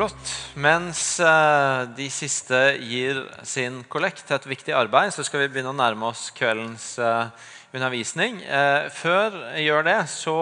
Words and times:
Flott. 0.00 0.28
Mens 0.56 1.20
eh, 1.20 1.82
de 1.92 2.06
siste 2.08 2.56
gir 2.80 3.18
sin 3.44 3.82
kollekt 3.92 4.22
til 4.24 4.38
et 4.38 4.46
viktig 4.48 4.72
arbeid, 4.72 5.12
så 5.12 5.20
skal 5.28 5.42
vi 5.42 5.50
begynne 5.52 5.74
å 5.74 5.76
nærme 5.76 6.08
oss 6.08 6.30
kveldens 6.32 6.94
eh, 6.96 7.28
undervisning. 7.76 8.38
Eh, 8.40 8.88
før 8.96 9.36
jeg 9.58 9.66
gjør 9.66 9.84
det, 9.90 9.98
så 10.08 10.36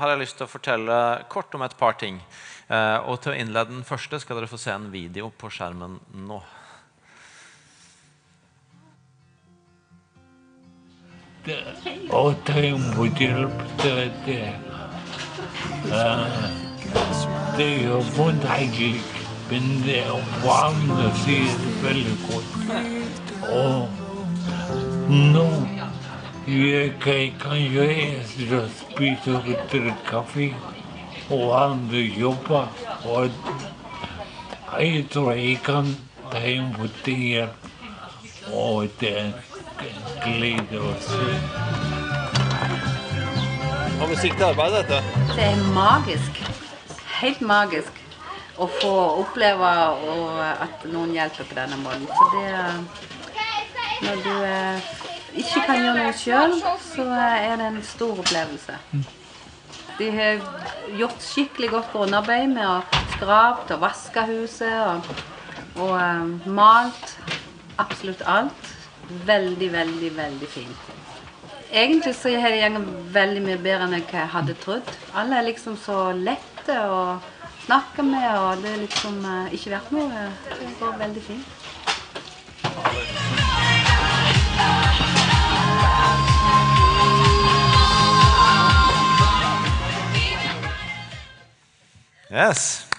har 0.00 0.14
jeg 0.14 0.22
lyst 0.22 0.40
til 0.40 0.46
å 0.46 0.52
fortelle 0.54 0.96
kort 1.28 1.52
om 1.52 1.66
et 1.66 1.76
par 1.76 2.00
ting. 2.00 2.22
Og 2.72 3.18
til 3.20 3.34
å 3.34 3.36
innlede 3.36 3.74
den 3.74 3.84
første 3.84 4.16
skal 4.22 4.38
dere 4.38 4.48
få 4.48 4.56
se 4.56 4.72
en 4.72 4.88
video 4.88 5.28
på 5.36 5.50
skjermen 5.52 5.98
nå. 6.24 6.40
Det, 11.44 11.58
det, 17.56 17.68
gjør 17.82 18.02
vondt 18.16 18.44
egentlig, 18.44 19.02
men 19.50 19.82
det 19.84 19.98
er 20.04 20.36
varmt 20.44 20.92
å 20.96 21.10
si 21.22 21.38
det 21.62 21.72
veldig 21.82 22.16
godt. 22.28 22.52
Og 23.52 23.88
nå 25.10 25.48
jeg 26.46 26.92
kan, 27.00 27.32
kan 27.40 27.58
og 28.58 28.70
spise 28.76 29.34
og 29.36 29.44
drikke 29.72 29.94
kaffe, 30.08 30.48
og 31.30 31.44
andre 31.64 32.02
jobber. 32.20 32.66
Og 33.04 33.30
jeg 34.80 35.06
tror 35.10 35.32
jeg 35.32 35.58
kan 35.64 35.96
ta 36.32 36.38
imot 36.38 36.90
det 37.06 37.16
her. 37.16 37.48
Og 38.52 38.88
det 39.00 39.12
er 39.18 39.32
glede 40.24 40.80
å 40.80 40.92
se. 41.00 41.28
Og 44.00 44.08
musikk 44.10 44.34
til 44.34 44.48
arbeid, 44.48 44.80
dette? 44.80 44.98
Det 45.36 45.46
er 45.46 45.62
magisk 45.76 46.42
helt 47.22 47.40
magisk 47.46 48.02
å 48.60 48.68
få 48.68 48.92
oppleve 49.22 49.70
at 50.52 50.84
noen 50.92 51.14
hjelper 51.16 51.48
på 51.48 51.56
denne 51.56 51.78
måten. 51.80 52.06
For 52.10 52.36
det 52.36 52.50
Når 54.02 54.22
du 54.24 54.32
eh, 54.44 54.86
ikke 55.38 55.60
kan 55.66 55.78
gjøre 55.78 55.98
noe 56.00 56.14
sjøl, 56.18 56.56
så 56.82 57.04
er 57.14 57.52
det 57.60 57.68
en 57.68 57.82
stor 57.86 58.18
opplevelse. 58.18 58.78
De 59.98 60.08
har 60.10 60.40
gjort 60.98 61.22
skikkelig 61.22 61.70
godt 61.70 61.92
grunnarbeid 61.92 62.50
med 62.50 62.66
å 62.66 62.80
skrape 63.14 63.76
og 63.76 63.84
vaske 63.84 64.24
huset 64.32 64.74
og, 64.82 65.12
og 65.86 66.50
malt 66.50 67.14
absolutt 67.78 68.26
alt. 68.26 68.72
Veldig, 69.26 69.70
veldig, 69.72 70.10
veldig 70.16 70.50
fint. 70.50 70.90
Egentlig 71.72 72.14
så 72.16 72.28
har 72.36 72.50
det 72.50 72.68
gått 72.68 72.88
veldig 73.14 73.42
mye 73.46 73.56
bedre 73.56 73.86
enn 73.86 73.94
jeg 73.96 74.26
hadde 74.28 74.52
trodd. 74.60 74.88
Alle 75.16 75.38
er 75.38 75.46
liksom 75.46 75.78
så 75.80 76.10
lette 76.12 76.76
å 76.84 77.16
snakke 77.64 78.04
med, 78.04 78.28
og 78.28 78.60
det 78.60 78.74
har 78.74 78.82
liksom 78.82 79.24
eh, 79.24 79.54
ikke 79.56 79.72
vært 79.78 79.94
noe. 79.96 80.28
Det 80.52 80.68
går 80.76 81.00
veldig 81.00 81.24
fint. 81.24 81.48
Yes. 92.28 92.91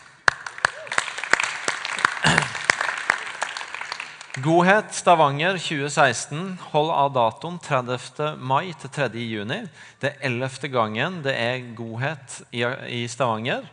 Godhet 4.41 4.95
Stavanger 4.97 5.59
2016. 5.61 6.57
Hold 6.71 6.89
av 6.89 7.11
datoen 7.13 7.59
30. 7.61 8.39
mai 8.41 8.71
til 8.81 8.89
3. 8.89 9.11
juni. 9.21 9.59
Det 10.01 10.09
er 10.09 10.25
ellevte 10.25 10.71
gangen 10.73 11.19
det 11.21 11.35
er 11.37 11.67
godhet 11.77 12.39
i, 12.49 13.03
Stavanger. 13.05 13.67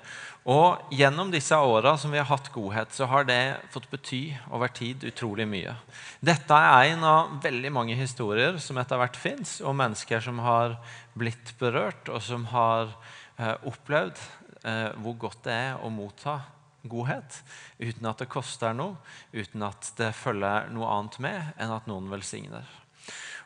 Og 0.44 0.92
Gjennom 0.92 1.32
disse 1.32 1.56
åra 1.56 1.94
som 1.96 2.12
vi 2.12 2.20
har 2.20 2.28
hatt 2.28 2.52
godhet, 2.52 2.92
så 2.92 3.08
har 3.08 3.24
det 3.24 3.56
fått 3.72 3.88
bety 3.88 4.20
over 4.52 4.68
tid 4.68 5.08
utrolig 5.08 5.48
mye. 5.48 5.72
Dette 6.20 6.52
er 6.52 6.92
en 6.92 7.08
av 7.08 7.32
veldig 7.40 7.72
mange 7.72 7.96
historier 7.96 8.60
som 8.60 8.76
etter 8.84 9.00
hvert 9.00 9.16
fins, 9.16 9.62
og 9.64 9.78
mennesker 9.80 10.20
som 10.28 10.44
har 10.44 10.76
blitt 11.16 11.56
berørt, 11.56 12.12
og 12.12 12.20
som 12.20 12.44
har 12.52 12.92
eh, 13.40 13.56
opplevd 13.64 14.20
eh, 14.68 14.90
hvor 15.00 15.22
godt 15.24 15.46
det 15.48 15.56
er 15.56 15.80
å 15.80 15.88
motta 15.88 16.42
godhet 16.88 17.40
uten 17.80 18.06
at 18.10 18.22
det 18.22 18.30
koster 18.32 18.76
noe, 18.76 18.96
uten 19.32 19.64
at 19.66 19.92
det 19.98 20.12
følger 20.16 20.70
noe 20.74 20.88
annet 20.94 21.18
med 21.22 21.52
enn 21.60 21.74
at 21.74 21.90
noen 21.90 22.08
velsigner. 22.12 22.68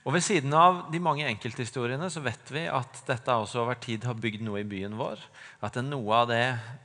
Og 0.04 0.12
Ved 0.12 0.20
siden 0.20 0.52
av 0.52 0.82
de 0.92 0.98
mange 1.00 1.24
enkelthistoriene 1.24 2.10
så 2.12 2.20
vet 2.20 2.50
vi 2.52 2.66
at 2.68 2.98
dette 3.08 3.36
også 3.40 3.62
over 3.62 3.78
tid 3.80 4.04
har 4.04 4.18
bygd 4.20 4.42
noe 4.44 4.60
i 4.60 4.66
byen 4.68 4.98
vår. 4.98 5.22
At 5.64 5.78
det 5.78 5.80
er 5.80 5.86
noe 5.88 6.18
av 6.18 6.28
det 6.28 6.42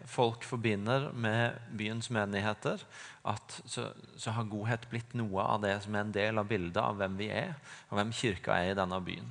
folk 0.08 0.48
forbinder 0.48 1.09
med 1.12 1.58
byens 1.76 2.08
menigheter. 2.16 2.80
At 3.28 3.58
så, 3.68 3.90
så 4.16 4.32
har 4.38 4.48
godhet 4.48 4.88
blitt 4.92 5.18
noe 5.20 5.44
av 5.44 5.59
det 5.66 5.76
som 5.84 5.98
er 5.98 6.06
en 6.06 6.16
del 6.16 6.40
av 6.40 6.48
bildet 6.48 6.80
av 6.80 6.96
hvem 7.02 7.20
vi 7.20 7.28
er, 7.42 7.58
og 7.90 8.00
hvem 8.00 8.16
kirka 8.16 8.56
er 8.56 8.72
i 8.72 8.80
denne 8.80 9.02
byen. 9.04 9.28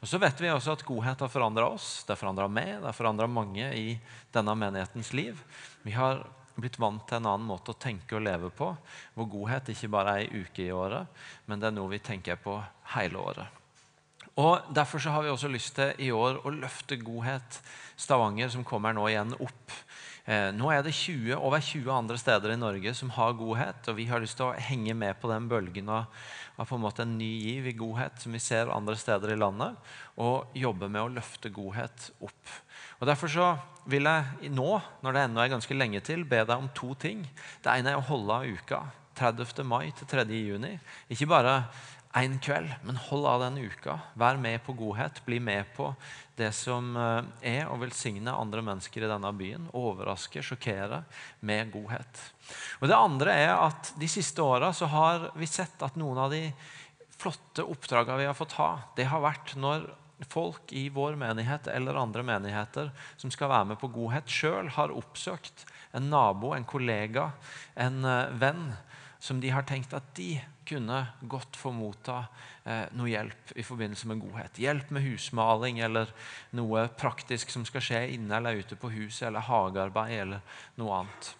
Og 0.00 0.08
så 0.08 0.20
vet 0.22 0.40
vi 0.40 0.48
også 0.54 0.72
at 0.72 0.86
godhet 0.88 1.20
har 1.20 1.32
forandra 1.32 1.68
oss, 1.74 1.90
det 2.06 2.14
har 2.14 2.22
forandra 2.22 2.48
meg, 2.48 2.78
det 2.80 2.88
har 2.88 2.96
forandra 2.96 3.28
mange 3.28 3.68
i 3.76 3.98
denne 4.32 4.56
menighetens 4.56 5.12
liv. 5.12 5.44
Vi 5.84 5.92
har 5.92 6.24
blitt 6.56 6.78
vant 6.80 7.04
til 7.08 7.20
en 7.20 7.28
annen 7.32 7.48
måte 7.48 7.74
å 7.74 7.78
tenke 7.80 8.16
og 8.16 8.24
leve 8.24 8.50
på, 8.54 8.70
hvor 9.14 9.30
godhet 9.32 9.70
ikke 9.72 9.92
bare 9.92 10.16
er 10.16 10.26
ei 10.26 10.42
uke 10.42 10.64
i 10.66 10.72
året, 10.74 11.06
men 11.46 11.60
det 11.60 11.70
er 11.70 11.76
noe 11.76 11.92
vi 11.92 12.02
tenker 12.04 12.40
på 12.40 12.58
hele 12.96 13.20
året. 13.20 13.62
Og 14.36 14.66
Derfor 14.74 15.00
så 15.00 15.14
har 15.14 15.24
vi 15.24 15.32
også 15.32 15.48
lyst 15.48 15.78
til 15.78 16.08
i 16.08 16.10
år 16.12 16.42
å 16.44 16.52
løfte 16.52 16.98
Godhet 17.00 17.60
Stavanger, 17.96 18.50
som 18.52 18.66
kommer 18.68 18.92
nå 18.92 19.06
igjen 19.08 19.32
opp. 19.40 19.76
Eh, 20.26 20.50
nå 20.52 20.68
er 20.74 20.82
det 20.82 20.92
20, 20.92 21.38
over 21.38 21.62
20 21.62 21.92
andre 21.94 22.18
steder 22.20 22.52
i 22.52 22.58
Norge 22.58 22.92
som 22.98 23.12
har 23.14 23.36
godhet, 23.38 23.88
og 23.88 23.96
vi 23.96 24.08
har 24.10 24.20
lyst 24.20 24.36
til 24.40 24.50
å 24.50 24.58
henge 24.68 24.92
med 24.98 25.16
på 25.22 25.30
den 25.30 25.46
bølgen 25.48 25.88
av, 25.88 26.10
av 26.58 26.68
på 26.68 26.76
en 26.76 26.82
måte 26.82 27.06
en 27.06 27.16
ny 27.16 27.30
giv 27.46 27.70
i 27.70 27.76
godhet 27.78 28.18
som 28.20 28.34
vi 28.34 28.42
ser 28.42 28.72
andre 28.74 28.98
steder 28.98 29.32
i 29.32 29.38
landet, 29.38 29.78
og 30.20 30.52
jobbe 30.58 30.90
med 30.90 31.04
å 31.04 31.12
løfte 31.14 31.52
godhet 31.54 32.10
opp. 32.26 32.56
Og 33.00 33.08
Derfor 33.08 33.32
så 33.32 33.48
vil 33.86 34.08
jeg 34.08 34.50
nå, 34.54 34.70
når 35.04 35.14
det 35.14 35.24
ennå 35.26 35.42
er 35.42 35.52
ganske 35.52 35.76
lenge 35.76 36.00
til, 36.04 36.24
be 36.26 36.42
deg 36.42 36.56
om 36.56 36.70
to 36.74 36.94
ting. 36.98 37.26
Det 37.62 37.72
ene 37.72 37.92
er 37.92 38.00
å 38.00 38.08
holde 38.08 38.40
av 38.40 38.46
uka. 38.48 38.80
30. 39.16 39.62
mai 39.64 39.92
til 39.96 40.08
3. 40.10 40.26
juni. 40.28 40.74
Ikke 41.12 41.28
bare 41.30 41.60
én 42.16 42.38
kveld, 42.40 42.70
men 42.84 42.98
hold 43.08 43.26
av 43.28 43.42
den 43.44 43.58
uka. 43.68 43.98
Vær 44.18 44.38
med 44.40 44.62
på 44.64 44.74
godhet. 44.76 45.20
Bli 45.26 45.38
med 45.40 45.68
på 45.76 45.90
det 46.36 46.50
som 46.56 46.94
eh, 46.96 47.28
er 47.56 47.68
å 47.68 47.78
velsigne 47.80 48.32
andre 48.32 48.64
mennesker 48.64 49.04
i 49.04 49.10
denne 49.10 49.32
byen. 49.36 49.68
Overraske, 49.76 50.44
sjokkere 50.44 51.02
med 51.40 51.72
godhet. 51.74 52.24
Og 52.80 52.88
Det 52.88 52.96
andre 52.96 53.36
er 53.46 53.54
at 53.56 53.92
de 54.00 54.08
siste 54.10 54.44
åra 54.44 54.72
har 54.72 55.30
vi 55.36 55.48
sett 55.48 55.84
at 55.84 55.96
noen 56.00 56.24
av 56.24 56.32
de 56.32 56.42
flotte 57.16 57.64
oppdragene 57.64 58.20
vi 58.20 58.28
har 58.28 58.36
fått 58.36 58.58
ha, 58.60 58.70
det 58.96 59.08
har 59.08 59.24
vært 59.24 59.54
når 59.56 59.86
folk 60.32 60.72
i 60.72 60.88
vår 60.88 61.18
menighet 61.20 61.68
eller 61.68 61.98
andre 62.00 62.24
menigheter 62.24 62.90
som 63.20 63.32
skal 63.32 63.50
være 63.52 63.72
med 63.72 63.80
på 63.80 63.90
godhet, 63.92 64.30
sjøl 64.30 64.70
har 64.76 64.94
oppsøkt 64.94 65.66
en 65.96 66.10
nabo, 66.12 66.54
en 66.56 66.64
kollega, 66.68 67.30
en 67.76 68.04
uh, 68.04 68.32
venn 68.40 68.70
som 69.18 69.40
de 69.40 69.50
har 69.52 69.66
tenkt 69.68 69.94
at 69.96 70.08
de 70.16 70.36
kunne 70.66 70.98
godt 71.30 71.56
få 71.58 71.70
motta 71.74 72.18
eh, 72.66 72.84
noe 72.98 73.08
hjelp 73.08 73.52
i 73.58 73.64
forbindelse 73.64 74.08
med 74.10 74.20
godhet. 74.22 74.58
Hjelp 74.60 74.90
med 74.94 75.04
husmaling 75.06 75.80
eller 75.82 76.10
noe 76.58 76.86
praktisk 76.98 77.52
som 77.54 77.64
skal 77.66 77.84
skje 77.86 78.02
inne 78.16 78.36
eller 78.38 78.60
ute 78.60 78.78
på 78.78 78.90
huset, 78.92 79.28
eller 79.28 79.46
hagearbeid 79.46 80.20
eller 80.20 80.62
noe 80.80 81.00
annet. 81.00 81.30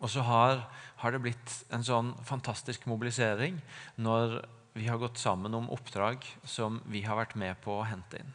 Og 0.00 0.10
så 0.12 0.24
har, 0.26 0.64
har 1.00 1.14
det 1.14 1.22
blitt 1.24 1.56
en 1.72 1.84
sånn 1.84 2.12
fantastisk 2.26 2.88
mobilisering 2.90 3.60
når 4.00 4.42
vi 4.76 4.86
har 4.86 5.00
gått 5.00 5.18
sammen 5.18 5.54
om 5.56 5.70
oppdrag 5.72 6.24
som 6.44 6.80
vi 6.86 7.00
har 7.06 7.16
vært 7.16 7.36
med 7.40 7.56
på 7.64 7.78
å 7.78 7.86
hente 7.88 8.20
inn. 8.20 8.32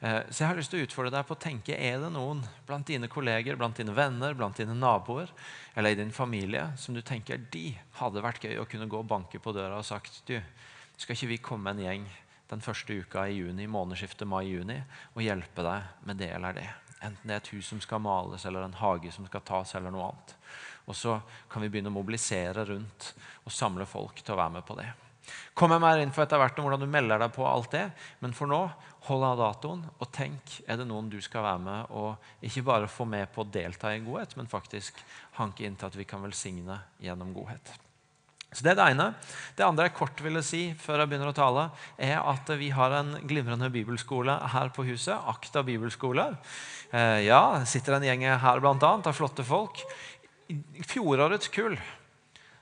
Eh, 0.00 0.20
så 0.30 0.42
jeg 0.42 0.48
har 0.50 0.58
lyst 0.58 0.72
til 0.74 0.82
å 0.82 0.86
utfordre 0.86 1.12
deg 1.14 1.26
på 1.26 1.34
å 1.34 1.42
tenke 1.42 1.74
er 1.74 2.00
det 2.02 2.10
noen 2.14 2.44
blant 2.66 2.86
dine 2.86 3.10
kolleger, 3.10 3.58
blant 3.58 3.78
dine 3.78 3.94
venner, 3.94 4.34
blant 4.38 4.58
dine 4.58 4.74
naboer 4.74 5.30
eller 5.74 5.94
i 5.94 5.98
din 5.98 6.14
familie 6.14 6.68
som 6.78 6.94
du 6.94 7.02
tenker 7.02 7.40
de 7.54 7.72
hadde 7.98 8.22
vært 8.22 8.46
gøy 8.46 8.58
å 8.62 8.66
kunne 8.70 8.90
gå 8.90 9.02
og 9.02 9.10
banke 9.10 9.42
på 9.42 9.54
døra 9.54 9.78
og 9.78 9.86
sagt 9.86 10.22
du, 10.30 10.36
skal 10.98 11.14
ikke 11.14 11.32
vi 11.32 11.40
komme 11.50 11.74
en 11.74 11.82
gjeng 11.82 12.06
den 12.50 12.62
første 12.64 12.94
uka 12.94 13.26
i 13.28 13.38
juni, 13.38 13.66
månedsskiftet 13.70 14.26
mai-juni 14.26 14.78
og 15.14 15.22
hjelpe 15.22 15.66
deg 15.66 16.06
med 16.10 16.22
det 16.22 16.30
eller 16.34 16.58
det? 16.58 16.68
Enten 16.98 17.30
det 17.30 17.36
er 17.36 17.42
et 17.42 17.52
hus 17.54 17.68
som 17.70 17.82
skal 17.82 18.02
males, 18.02 18.42
eller 18.48 18.64
en 18.66 18.80
hage 18.80 19.12
som 19.14 19.26
skal 19.28 19.44
tas, 19.46 19.76
eller 19.78 19.92
noe 19.94 20.08
annet. 20.08 20.32
Og 20.90 20.96
så 20.98 21.20
kan 21.50 21.62
vi 21.62 21.68
begynne 21.70 21.92
å 21.92 21.94
mobilisere 21.94 22.64
rundt 22.66 23.12
og 23.44 23.54
samle 23.54 23.86
folk 23.86 24.18
til 24.18 24.34
å 24.34 24.40
være 24.40 24.56
med 24.56 24.66
på 24.66 24.74
det. 24.80 24.88
Kommer 25.58 25.80
mer 25.82 26.02
inn 26.02 26.12
for 26.14 26.24
etter 26.24 26.40
hvert 26.40 26.58
om 26.58 26.68
hvordan 26.68 26.84
du 26.84 26.90
melder 26.90 27.22
deg 27.22 27.32
på 27.34 27.46
alt 27.48 27.72
det. 27.74 27.86
Men 28.22 28.36
for 28.36 28.50
nå, 28.50 28.60
hold 29.08 29.26
av 29.26 29.40
datoen 29.40 29.82
og 29.88 30.12
tenk 30.14 30.60
er 30.66 30.78
det 30.80 30.86
noen 30.88 31.10
du 31.10 31.18
skal 31.24 31.46
være 31.46 31.64
med 31.64 31.98
og 31.98 32.44
ikke 32.44 32.66
bare 32.66 32.90
få 32.90 33.06
med 33.08 33.30
på 33.34 33.44
å 33.44 33.50
delta 33.50 33.94
i 33.94 34.02
godhet, 34.04 34.36
men 34.38 34.50
faktisk 34.50 34.98
hanke 35.38 35.66
inn 35.66 35.78
til 35.78 35.90
at 35.90 35.98
vi 35.98 36.08
kan 36.08 36.24
velsigne 36.24 36.80
gjennom 37.02 37.34
godhet. 37.36 37.76
Så 38.48 38.64
Det 38.64 38.70
er 38.72 38.78
det 38.78 38.86
ene. 38.94 39.10
Det 39.56 39.64
andre 39.66 39.88
jeg 39.88 39.96
kort 39.98 40.20
ville 40.24 40.40
si 40.42 40.62
før 40.80 41.02
jeg 41.02 41.10
begynner 41.10 41.28
å 41.28 41.36
tale, 41.36 41.66
er 42.00 42.16
at 42.16 42.48
vi 42.56 42.70
har 42.72 42.94
en 42.96 43.10
glimrende 43.28 43.68
bibelskole 43.68 44.38
her 44.54 44.72
på 44.72 44.86
huset. 44.88 45.12
Akta 45.12 45.60
bibelskole. 45.62 46.30
Eh, 46.88 47.26
ja, 47.28 47.60
sitter 47.68 47.98
en 47.98 48.06
gjeng 48.08 48.24
her 48.24 48.62
blant 48.64 48.82
annet, 48.88 49.10
av 49.10 49.16
flotte 49.18 49.44
folk. 49.44 49.84
Fjorårets 50.88 51.52
kull 51.52 51.76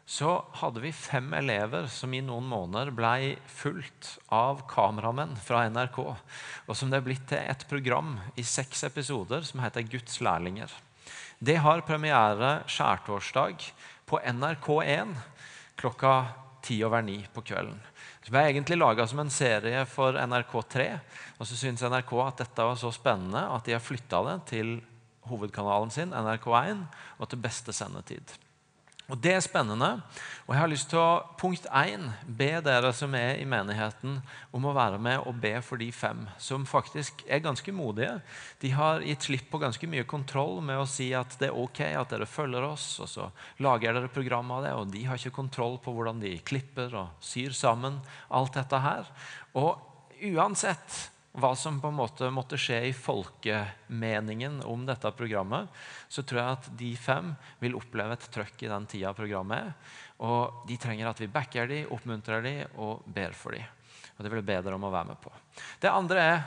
så 0.06 0.36
hadde 0.60 0.80
vi 0.84 0.92
fem 0.94 1.32
elever 1.34 1.88
som 1.90 2.12
i 2.14 2.22
noen 2.22 2.46
måneder 2.46 2.92
ble 2.94 3.34
fulgt 3.50 4.12
av 4.30 4.62
kameramenn 4.70 5.34
fra 5.42 5.64
NRK. 5.66 5.98
Og 6.70 6.78
som 6.78 6.92
det 6.92 7.00
er 7.00 7.06
blitt 7.08 7.26
til 7.32 7.42
et 7.42 7.66
program 7.66 8.14
i 8.38 8.44
seks 8.46 8.84
episoder 8.86 9.42
som 9.48 9.64
heter 9.64 9.88
Guds 9.90 10.20
lærlinger. 10.22 10.70
Det 11.42 11.58
har 11.58 11.82
premiere 11.88 12.60
skjærtorsdag 12.70 13.66
på 14.06 14.22
NRK1 14.22 15.18
klokka 15.76 16.14
ti 16.62 16.78
over 16.86 17.02
ni 17.02 17.18
på 17.34 17.42
kvelden. 17.42 17.82
Det 18.22 18.30
ble 18.30 18.46
egentlig 18.46 18.78
laga 18.78 19.04
som 19.10 19.20
en 19.22 19.30
serie 19.30 19.82
for 19.90 20.14
NRK3. 20.18 20.88
Og 21.38 21.50
så 21.50 21.58
syntes 21.58 21.82
NRK 21.86 22.14
at 22.24 22.46
dette 22.46 22.70
var 22.70 22.78
så 22.78 22.94
spennende 22.94 23.42
at 23.58 23.66
de 23.66 23.74
har 23.74 23.82
flytta 23.82 24.22
det 24.30 24.38
til 24.54 24.76
hovedkanalen 25.26 25.90
sin, 25.90 26.14
NRK1, 26.14 26.86
og 27.18 27.30
til 27.30 27.42
beste 27.42 27.74
sendetid. 27.74 28.38
Og 29.06 29.18
Det 29.22 29.36
er 29.36 29.42
spennende. 29.44 30.00
Og 30.46 30.54
jeg 30.54 30.60
har 30.60 30.70
lyst 30.70 30.88
til 30.90 30.98
å 30.98 31.22
punkt 31.38 31.66
1, 31.70 32.08
be 32.26 32.48
dere 32.62 32.90
som 32.94 33.14
er 33.14 33.38
i 33.38 33.46
menigheten, 33.46 34.18
om 34.50 34.66
å 34.66 34.74
være 34.74 34.98
med 35.02 35.22
og 35.30 35.38
be 35.42 35.54
for 35.62 35.78
de 35.78 35.92
fem 35.94 36.24
som 36.42 36.66
faktisk 36.66 37.22
er 37.30 37.44
ganske 37.44 37.70
modige. 37.74 38.16
De 38.62 38.72
har 38.74 39.04
gitt 39.06 39.28
slipp 39.28 39.46
på 39.52 39.62
ganske 39.62 39.90
mye 39.90 40.06
kontroll 40.10 40.58
med 40.58 40.82
å 40.82 40.88
si 40.90 41.12
at 41.14 41.38
det 41.38 41.52
er 41.52 41.58
ok 41.58 41.82
at 41.86 42.14
dere 42.14 42.26
følger 42.26 42.66
oss, 42.66 42.88
og 43.02 43.10
så 43.10 43.28
lager 43.62 43.94
dere 43.94 44.10
program 44.10 44.50
av 44.58 44.66
det, 44.66 44.74
og 44.74 44.94
de 44.94 45.04
har 45.06 45.18
ikke 45.18 45.38
kontroll 45.38 45.78
på 45.82 45.94
hvordan 45.94 46.22
de 46.22 46.34
klipper 46.42 46.94
og 46.98 47.22
syr 47.22 47.54
sammen 47.54 48.00
alt 48.34 48.58
dette 48.58 48.82
her. 48.82 49.06
Og 49.54 49.78
uansett 50.34 51.06
hva 51.36 51.52
som 51.58 51.80
på 51.80 51.90
en 51.90 51.98
måte 51.98 52.28
måtte 52.32 52.58
skje 52.60 52.78
i 52.88 52.92
folkemeningen 52.96 54.62
om 54.64 54.86
dette 54.88 55.10
programmet, 55.16 55.68
så 56.08 56.24
tror 56.24 56.40
jeg 56.40 56.56
at 56.56 56.68
de 56.80 56.92
fem 56.96 57.32
vil 57.60 57.76
oppleve 57.76 58.16
et 58.16 58.28
trøkk 58.32 58.64
i 58.64 58.70
den 58.72 58.88
tida 58.88 59.12
programmet 59.16 59.66
er. 59.66 59.74
Og 60.24 60.64
de 60.68 60.78
trenger 60.80 61.10
at 61.10 61.20
vi 61.20 61.28
backer 61.32 61.68
dem, 61.68 61.90
oppmuntrer 61.92 62.44
dem 62.44 62.80
og 62.80 63.04
ber 63.04 63.36
for 63.36 63.56
dem. 63.56 63.66
Og 64.16 64.24
Det 64.24 64.32
vil 64.32 64.40
jeg 64.40 64.48
be 64.48 64.62
dere 64.64 64.78
om 64.78 64.88
å 64.88 64.94
være 64.94 65.12
med 65.12 65.20
på. 65.20 65.32
Det 65.82 65.92
andre 65.92 66.24
er 66.24 66.40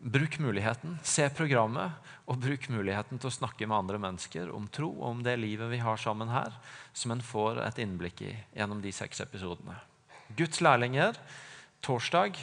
bruk 0.00 0.38
muligheten. 0.38 0.98
Se 1.02 1.26
programmet, 1.34 1.92
og 2.30 2.38
bruk 2.38 2.68
muligheten 2.70 3.18
til 3.18 3.28
å 3.28 3.34
snakke 3.34 3.66
med 3.66 3.76
andre 3.76 3.98
mennesker 4.00 4.52
om 4.54 4.68
tro 4.70 4.92
og 4.92 5.06
om 5.08 5.22
det 5.26 5.34
livet 5.40 5.72
vi 5.72 5.80
har 5.82 5.98
sammen 5.98 6.30
her, 6.30 6.54
som 6.94 7.10
en 7.10 7.24
får 7.24 7.58
et 7.64 7.80
innblikk 7.82 8.22
i 8.22 8.30
gjennom 8.54 8.78
de 8.84 8.92
seks 8.94 9.24
episodene. 9.24 9.74
Guds 10.38 10.62
lærlinger 10.62 11.18
torsdag 11.82 12.38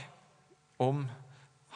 om 0.83 1.06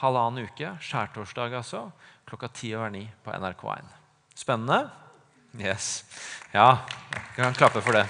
halvannen 0.01 0.49
uke, 0.49 0.73
skjærtorsdag 0.81 1.53
altså, 1.61 1.85
klokka 2.29 2.49
ti 2.55 2.73
over 2.75 2.89
ni 2.93 3.05
på 3.23 3.33
NRK1. 3.33 3.93
Spennende? 4.35 4.83
Yes. 5.59 6.03
Ja, 6.53 6.85
vi 7.35 7.43
kan 7.43 7.53
klappe 7.53 7.83
for 7.83 7.95
det. 7.95 8.05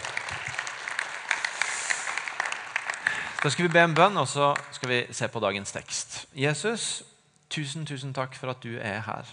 Da 3.41 3.49
skal 3.49 3.65
vi 3.65 3.73
be 3.73 3.81
en 3.81 3.95
bønn, 3.97 4.19
og 4.21 4.27
så 4.29 4.51
skal 4.75 4.91
vi 4.91 4.99
se 5.17 5.27
på 5.31 5.41
dagens 5.41 5.73
tekst. 5.73 6.19
Jesus, 6.37 7.01
tusen, 7.49 7.87
tusen 7.89 8.13
takk 8.13 8.37
for 8.37 8.53
at 8.53 8.61
du 8.61 8.75
er 8.77 9.01
her. 9.07 9.31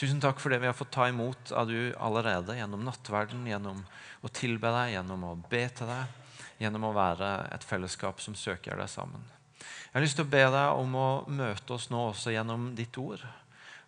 Tusen 0.00 0.18
takk 0.22 0.40
for 0.42 0.50
det 0.50 0.58
vi 0.62 0.66
har 0.66 0.74
fått 0.74 0.90
ta 0.96 1.06
imot 1.08 1.52
av 1.54 1.70
du 1.70 1.92
allerede 2.00 2.56
gjennom 2.58 2.82
nattverden, 2.88 3.46
gjennom 3.46 3.84
å 4.26 4.30
tilbe 4.34 4.72
deg, 4.74 4.96
gjennom 4.96 5.28
å 5.28 5.34
be 5.50 5.62
til 5.76 5.92
deg, 5.92 6.32
gjennom 6.58 6.88
å 6.90 6.94
være 6.96 7.28
et 7.54 7.66
fellesskap 7.68 8.18
som 8.24 8.34
søker 8.34 8.80
deg 8.80 8.90
sammen. 8.90 9.22
Jeg 9.60 9.94
har 9.94 10.04
lyst 10.04 10.18
til 10.18 10.26
å 10.26 10.32
be 10.32 10.42
deg 10.54 10.80
om 10.80 10.96
å 10.96 11.08
møte 11.28 11.76
oss 11.76 11.90
nå 11.92 12.08
også 12.10 12.34
gjennom 12.34 12.70
ditt 12.78 12.96
ord. 13.00 13.22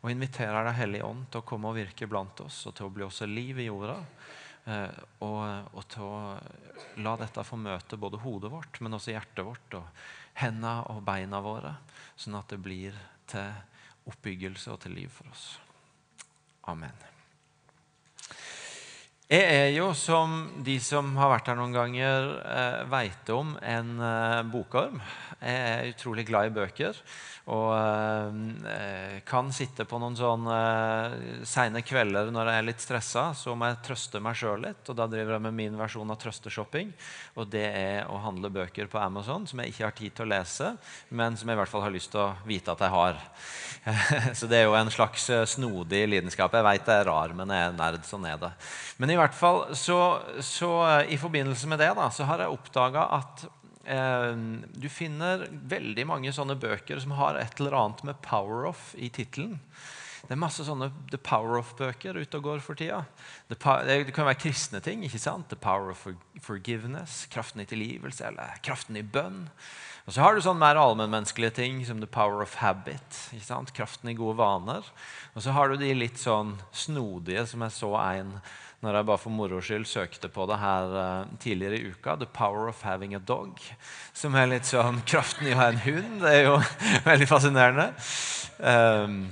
Og 0.02 0.10
invitere 0.10 0.64
deg 0.66 0.78
Hellige 0.80 1.06
Ånd 1.06 1.28
til 1.30 1.42
å 1.42 1.46
komme 1.46 1.70
og 1.70 1.78
virke 1.78 2.08
blant 2.10 2.40
oss 2.42 2.64
og 2.66 2.74
til 2.78 2.88
å 2.88 2.94
bli 2.94 3.06
også 3.06 3.28
liv 3.30 3.60
i 3.62 3.68
jorda. 3.68 4.00
Eh, 4.64 4.98
og, 5.26 5.40
og, 5.74 5.84
til 5.90 6.06
å 6.06 6.18
la 7.02 7.14
dette 7.18 7.46
få 7.46 7.58
møte 7.58 7.98
både 7.98 8.20
hodet 8.22 8.50
vårt, 8.52 8.78
men 8.82 8.98
også 8.98 9.14
hjertet 9.14 9.46
vårt 9.46 9.78
og 9.78 10.04
hendene 10.42 10.76
og 10.92 11.02
beina 11.06 11.42
våre, 11.42 11.74
sånn 12.16 12.38
at 12.38 12.54
det 12.54 12.62
blir 12.62 12.98
til 13.30 13.50
oppbyggelse 14.10 14.74
og 14.74 14.82
til 14.84 14.98
liv 14.98 15.10
for 15.14 15.30
oss. 15.34 15.48
Amen. 16.70 17.11
Jeg 19.32 19.44
er 19.48 19.70
jo, 19.72 19.86
som 19.96 20.42
de 20.60 20.74
som 20.84 21.06
har 21.16 21.30
vært 21.32 21.46
her 21.48 21.56
noen 21.56 21.72
ganger, 21.72 22.26
eh, 22.52 22.82
veit 22.92 23.30
om, 23.32 23.54
en 23.64 23.92
eh, 24.04 24.42
bokorm. 24.44 24.98
Jeg 25.40 25.62
er 25.70 25.88
utrolig 25.88 26.26
glad 26.28 26.50
i 26.50 26.52
bøker. 26.52 26.98
Og 27.50 27.72
eh, 27.74 29.16
kan 29.26 29.48
sitte 29.50 29.82
på 29.88 29.98
noen 29.98 30.14
sånne 30.14 30.58
seine 31.48 31.80
kvelder 31.82 32.28
når 32.30 32.50
jeg 32.50 32.60
er 32.60 32.66
litt 32.68 32.84
stressa, 32.84 33.24
så 33.34 33.56
må 33.58 33.66
jeg 33.66 33.80
trøste 33.88 34.20
meg 34.22 34.36
sjøl 34.38 34.62
litt. 34.62 34.84
Og 34.92 34.98
da 35.00 35.08
driver 35.10 35.38
jeg 35.38 35.44
med 35.48 35.56
min 35.56 35.80
versjon 35.80 36.12
av 36.12 36.20
trøsteshopping. 36.22 36.92
Og 37.40 37.48
det 37.50 37.64
er 37.66 38.12
å 38.12 38.20
handle 38.22 38.52
bøker 38.52 38.86
på 38.92 39.00
Amazon 39.00 39.48
som 39.48 39.64
jeg 39.64 39.72
ikke 39.72 39.88
har 39.88 39.96
tid 39.96 40.14
til 40.18 40.28
å 40.28 40.32
lese, 40.36 40.74
men 41.08 41.40
som 41.40 41.48
jeg 41.48 41.58
i 41.58 41.62
hvert 41.62 41.72
fall 41.72 41.86
har 41.86 41.96
lyst 41.96 42.12
til 42.12 42.22
å 42.22 42.28
vite 42.46 42.76
at 42.76 42.84
jeg 42.84 42.94
har. 42.94 43.18
så 44.38 44.46
det 44.46 44.60
er 44.60 44.68
jo 44.68 44.78
en 44.78 44.92
slags 44.94 45.26
snodig 45.56 46.04
lidenskap. 46.12 46.54
Jeg 46.54 46.68
veit 46.68 46.86
det 46.86 47.00
er 47.00 47.10
rar, 47.10 47.34
men 47.34 47.50
jeg 47.50 47.72
er 47.72 47.76
nerd, 47.80 48.06
sånn 48.06 48.28
er 48.28 48.38
det. 48.44 48.52
Men 49.02 49.10
i 49.10 49.18
hvert 49.22 49.38
fall 49.38 49.64
så, 49.78 49.98
så 50.44 50.70
eh, 50.88 51.14
i 51.16 51.20
forbindelse 51.20 51.70
med 51.70 51.82
det 51.82 51.92
da, 51.98 52.10
så 52.12 52.28
har 52.28 52.44
jeg 52.44 52.54
oppdaga 52.58 53.08
at 53.18 53.48
Eh, 53.84 54.36
du 54.78 54.86
finner 54.86 55.48
veldig 55.50 56.04
mange 56.06 56.32
sånne 56.34 56.54
bøker 56.54 57.00
som 57.02 57.16
har 57.18 57.34
et 57.40 57.58
eller 57.58 57.74
annet 57.74 58.04
med 58.06 58.20
'power 58.22 58.68
off' 58.70 58.94
i 58.94 59.08
tittelen. 59.10 59.58
Det 60.22 60.36
er 60.36 60.38
masse 60.38 60.62
sånne 60.62 60.86
The 61.10 61.18
Power 61.18 61.58
Off-bøker 61.58 62.14
ute 62.14 62.38
og 62.38 62.44
går 62.46 62.60
for 62.62 62.78
tida. 62.78 63.00
Det, 63.50 63.58
kan 64.14 64.24
være 64.24 64.38
kristne 64.38 64.80
ting. 64.80 65.02
ikke 65.02 65.18
sant? 65.18 65.48
The 65.50 65.56
Power 65.56 65.90
of 65.90 66.06
Forgiveness, 66.40 67.26
Kraften 67.26 67.60
i 67.60 67.66
tilgivelse 67.66 68.28
eller 68.28 68.54
Kraften 68.62 68.96
i 68.96 69.02
bønn. 69.02 69.48
Og 70.06 70.14
så 70.14 70.22
har 70.22 70.34
du 70.34 70.40
sånn 70.40 70.62
mer 70.62 70.78
allmennmenneskelige 70.78 71.56
ting 71.58 71.84
som 71.84 71.98
The 71.98 72.06
Power 72.06 72.40
of 72.40 72.54
Habit. 72.62 73.18
ikke 73.34 73.44
sant? 73.44 73.74
Kraften 73.74 74.10
i 74.10 74.14
gode 74.14 74.38
vaner. 74.38 74.86
Og 75.34 75.42
så 75.42 75.50
har 75.50 75.68
du 75.68 75.76
de 75.76 75.92
litt 75.92 76.22
sånn 76.22 76.54
snodige, 76.70 77.44
som 77.46 77.66
jeg 77.66 77.72
så 77.72 77.92
en 77.98 78.40
når 78.82 78.98
jeg 78.98 79.06
bare 79.06 79.22
for 79.22 79.30
moro 79.30 79.60
skyld 79.62 79.84
søkte 79.86 80.30
på 80.32 80.46
det 80.50 80.58
her 80.58 80.96
uh, 80.96 81.30
tidligere 81.42 81.78
i 81.78 81.92
uka. 81.92 82.16
'The 82.16 82.26
Power 82.34 82.68
of 82.68 82.82
Having 82.82 83.14
a 83.14 83.20
Dog'. 83.22 83.62
Som 84.12 84.34
er 84.34 84.50
litt 84.50 84.66
sånn 84.66 84.98
kraften 85.10 85.46
i 85.46 85.54
å 85.54 85.60
ha 85.60 85.70
en 85.70 85.84
hund. 85.84 86.18
Det 86.24 86.34
er 86.34 86.44
jo 86.48 86.58
veldig 87.10 87.30
fascinerende. 87.30 87.92
Um, 88.58 89.22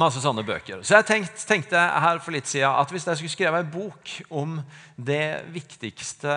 masse 0.00 0.22
sånne 0.22 0.44
bøker. 0.46 0.80
Så 0.86 0.96
jeg 0.96 1.08
tenkte, 1.08 1.44
tenkte 1.48 1.76
her 1.76 2.22
for 2.22 2.32
litt 2.32 2.48
siden 2.48 2.70
at 2.70 2.92
hvis 2.94 3.08
jeg 3.08 3.20
skulle 3.20 3.34
skrevet 3.34 3.66
en 3.66 3.72
bok 3.74 4.14
om 4.30 4.56
det 4.96 5.42
viktigste 5.52 6.32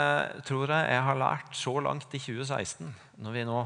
tror 0.48 0.74
jeg 0.74 0.92
jeg 0.96 1.08
har 1.08 1.20
lært 1.20 1.56
så 1.58 1.78
langt 1.86 2.16
i 2.18 2.22
2016, 2.22 2.92
når 3.24 3.36
vi 3.38 3.46
nå 3.46 3.60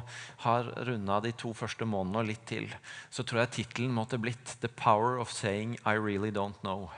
har 0.44 0.70
runda 0.86 1.22
de 1.24 1.32
to 1.40 1.54
første 1.56 1.88
månedene 1.88 2.22
og 2.22 2.30
litt 2.30 2.44
til, 2.50 2.68
så 3.10 3.24
tror 3.24 3.46
jeg 3.46 3.54
tittelen 3.62 3.96
måtte 3.96 4.20
blitt 4.20 4.58
'The 4.60 4.70
Power 4.76 5.18
of 5.24 5.32
Saying 5.32 5.80
I 5.86 5.96
Really 5.96 6.32
Don't 6.36 6.60
Know' 6.62 6.92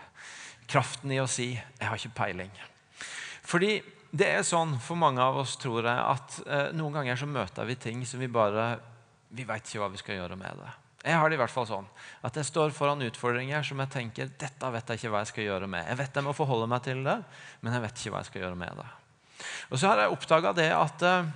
kraften 0.69 1.11
i 1.11 1.19
å 1.19 1.27
si 1.27 1.53
'jeg 1.53 1.88
har 1.88 1.97
ikke 1.97 2.15
peiling'. 2.15 2.59
Fordi 3.43 3.81
det 4.11 4.27
er 4.27 4.45
sånn 4.45 4.75
for 4.81 4.97
mange 4.97 5.21
av 5.21 5.38
oss, 5.38 5.55
tror 5.61 5.85
jeg, 5.85 5.97
at 5.97 6.38
eh, 6.47 6.69
noen 6.77 6.99
ganger 6.99 7.19
så 7.19 7.29
møter 7.29 7.67
vi 7.69 7.75
ting 7.75 8.05
som 8.05 8.21
vi 8.21 8.27
bare 8.31 8.79
Vi 9.29 9.43
veit 9.45 9.61
ikke 9.61 9.83
hva 9.83 9.91
vi 9.93 9.99
skal 10.01 10.15
gjøre 10.15 10.35
med 10.35 10.57
det. 10.57 10.69
Jeg 11.05 11.13
har 11.13 11.29
det 11.29 11.35
i 11.38 11.39
hvert 11.39 11.53
fall 11.53 11.67
sånn 11.69 11.85
at 12.25 12.33
jeg 12.33 12.47
står 12.47 12.71
foran 12.73 13.03
utfordringer 13.05 13.61
som 13.61 13.77
jeg 13.77 13.91
tenker 13.93 14.31
dette 14.41 14.71
vet 14.73 14.89
jeg 14.89 14.97
ikke 14.97 15.11
hva 15.13 15.21
jeg 15.21 15.29
skal 15.29 15.43
gjøre 15.43 15.67
med. 15.69 15.85
Jeg 15.85 15.99
vet 15.99 16.17
jeg 16.17 16.25
må 16.25 16.33
forholde 16.33 16.65
meg 16.71 16.81
til 16.81 17.03
det, 17.05 17.13
men 17.61 17.75
jeg 17.77 17.83
vet 17.83 18.01
ikke 18.01 18.13
hva 18.15 18.23
jeg 18.23 18.29
skal 18.31 18.41
gjøre 18.41 18.57
med 18.57 18.81
det. 18.81 18.88
Og 19.69 19.77
så 19.77 19.91
har 19.91 20.01
jeg 20.01 20.15
oppdaga 20.15 20.55
det 20.57 20.67
at 20.73 21.05
eh, 21.05 21.29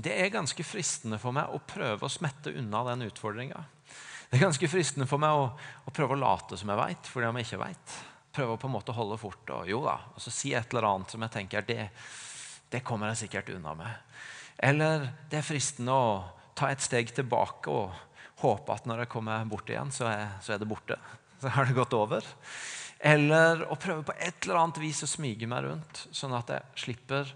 det 0.00 0.16
er 0.16 0.32
ganske 0.32 0.64
fristende 0.64 1.20
for 1.20 1.36
meg 1.36 1.52
å 1.52 1.60
prøve 1.60 2.08
å 2.08 2.14
smette 2.16 2.56
unna 2.56 2.82
den 2.88 3.04
utfordringa. 3.10 3.60
Det 4.30 4.40
er 4.40 4.46
ganske 4.46 4.72
fristende 4.72 5.06
for 5.06 5.20
meg 5.20 5.36
å, 5.36 5.46
å 5.84 5.94
prøve 5.94 6.16
å 6.16 6.22
late 6.24 6.56
som 6.56 6.72
jeg 6.72 6.80
veit, 6.80 7.12
fordi 7.12 7.28
om 7.28 7.36
jeg 7.36 7.50
ikke 7.50 7.62
veit 7.68 8.00
prøve 8.34 8.56
å 8.56 8.60
på 8.60 8.68
en 8.68 8.74
måte 8.74 8.94
holde 8.96 9.18
fort 9.20 9.50
og 9.54 9.68
jo 9.70 9.82
da, 9.84 9.98
og 10.14 10.22
så 10.22 10.32
si 10.34 10.54
et 10.56 10.72
eller 10.72 10.88
annet 10.88 11.14
som 11.14 11.24
jeg 11.24 11.34
tenker 11.34 11.66
det, 11.68 11.88
det 12.72 12.82
kommer 12.86 13.12
jeg 13.12 13.24
sikkert 13.24 13.52
unna 13.54 13.74
med. 13.78 14.20
Eller 14.58 15.08
det 15.30 15.40
er 15.40 15.46
fristende 15.46 15.94
å 15.94 16.08
ta 16.58 16.70
et 16.70 16.82
steg 16.82 17.10
tilbake 17.14 17.70
og 17.70 17.94
håpe 18.42 18.74
at 18.74 18.86
når 18.88 19.04
jeg 19.04 19.12
kommer 19.14 19.46
bort 19.50 19.70
igjen, 19.70 19.92
så 19.94 20.08
er, 20.10 20.36
så 20.44 20.54
er 20.54 20.62
det 20.62 20.70
borte. 20.70 20.98
Så 21.42 21.50
har 21.54 21.68
det 21.68 21.76
gått 21.76 21.94
over. 21.96 22.26
Eller 23.04 23.64
å 23.68 23.76
prøve 23.80 24.06
på 24.08 24.14
et 24.16 24.46
eller 24.46 24.62
annet 24.62 24.80
vis 24.80 25.02
å 25.04 25.10
smyge 25.10 25.48
meg 25.50 25.66
rundt, 25.66 26.06
sånn 26.14 26.34
at 26.36 26.52
jeg 26.54 26.84
slipper 26.86 27.34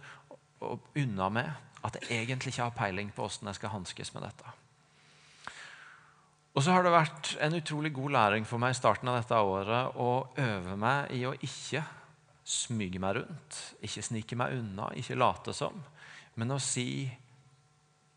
unna 0.99 1.29
med 1.31 1.85
at 1.87 1.99
jeg 2.01 2.25
egentlig 2.25 2.55
ikke 2.55 2.67
har 2.67 2.79
peiling 2.79 3.11
på 3.15 3.27
åssen 3.29 3.51
jeg 3.51 3.59
skal 3.61 3.75
hanskes 3.77 4.11
med 4.15 4.25
dette. 4.27 4.55
Og 6.57 6.65
så 6.65 6.75
har 6.75 6.83
det 6.83 6.95
vært 6.95 7.35
en 7.45 7.55
utrolig 7.59 7.93
god 7.95 8.15
læring 8.17 8.47
for 8.49 8.59
meg 8.63 8.75
i 8.75 8.79
starten 8.79 9.11
av 9.11 9.21
dette 9.21 9.37
året 9.37 9.99
å 10.01 10.11
øve 10.43 10.77
meg 10.81 11.13
i 11.15 11.23
å 11.29 11.37
ikke 11.37 11.85
smyge 12.49 13.01
meg 13.03 13.19
rundt, 13.21 13.59
ikke 13.85 14.03
snike 14.03 14.39
meg 14.41 14.57
unna, 14.57 14.89
ikke 14.97 15.19
late 15.19 15.53
som, 15.55 15.77
men 16.35 16.55
å 16.55 16.59
si 16.59 17.11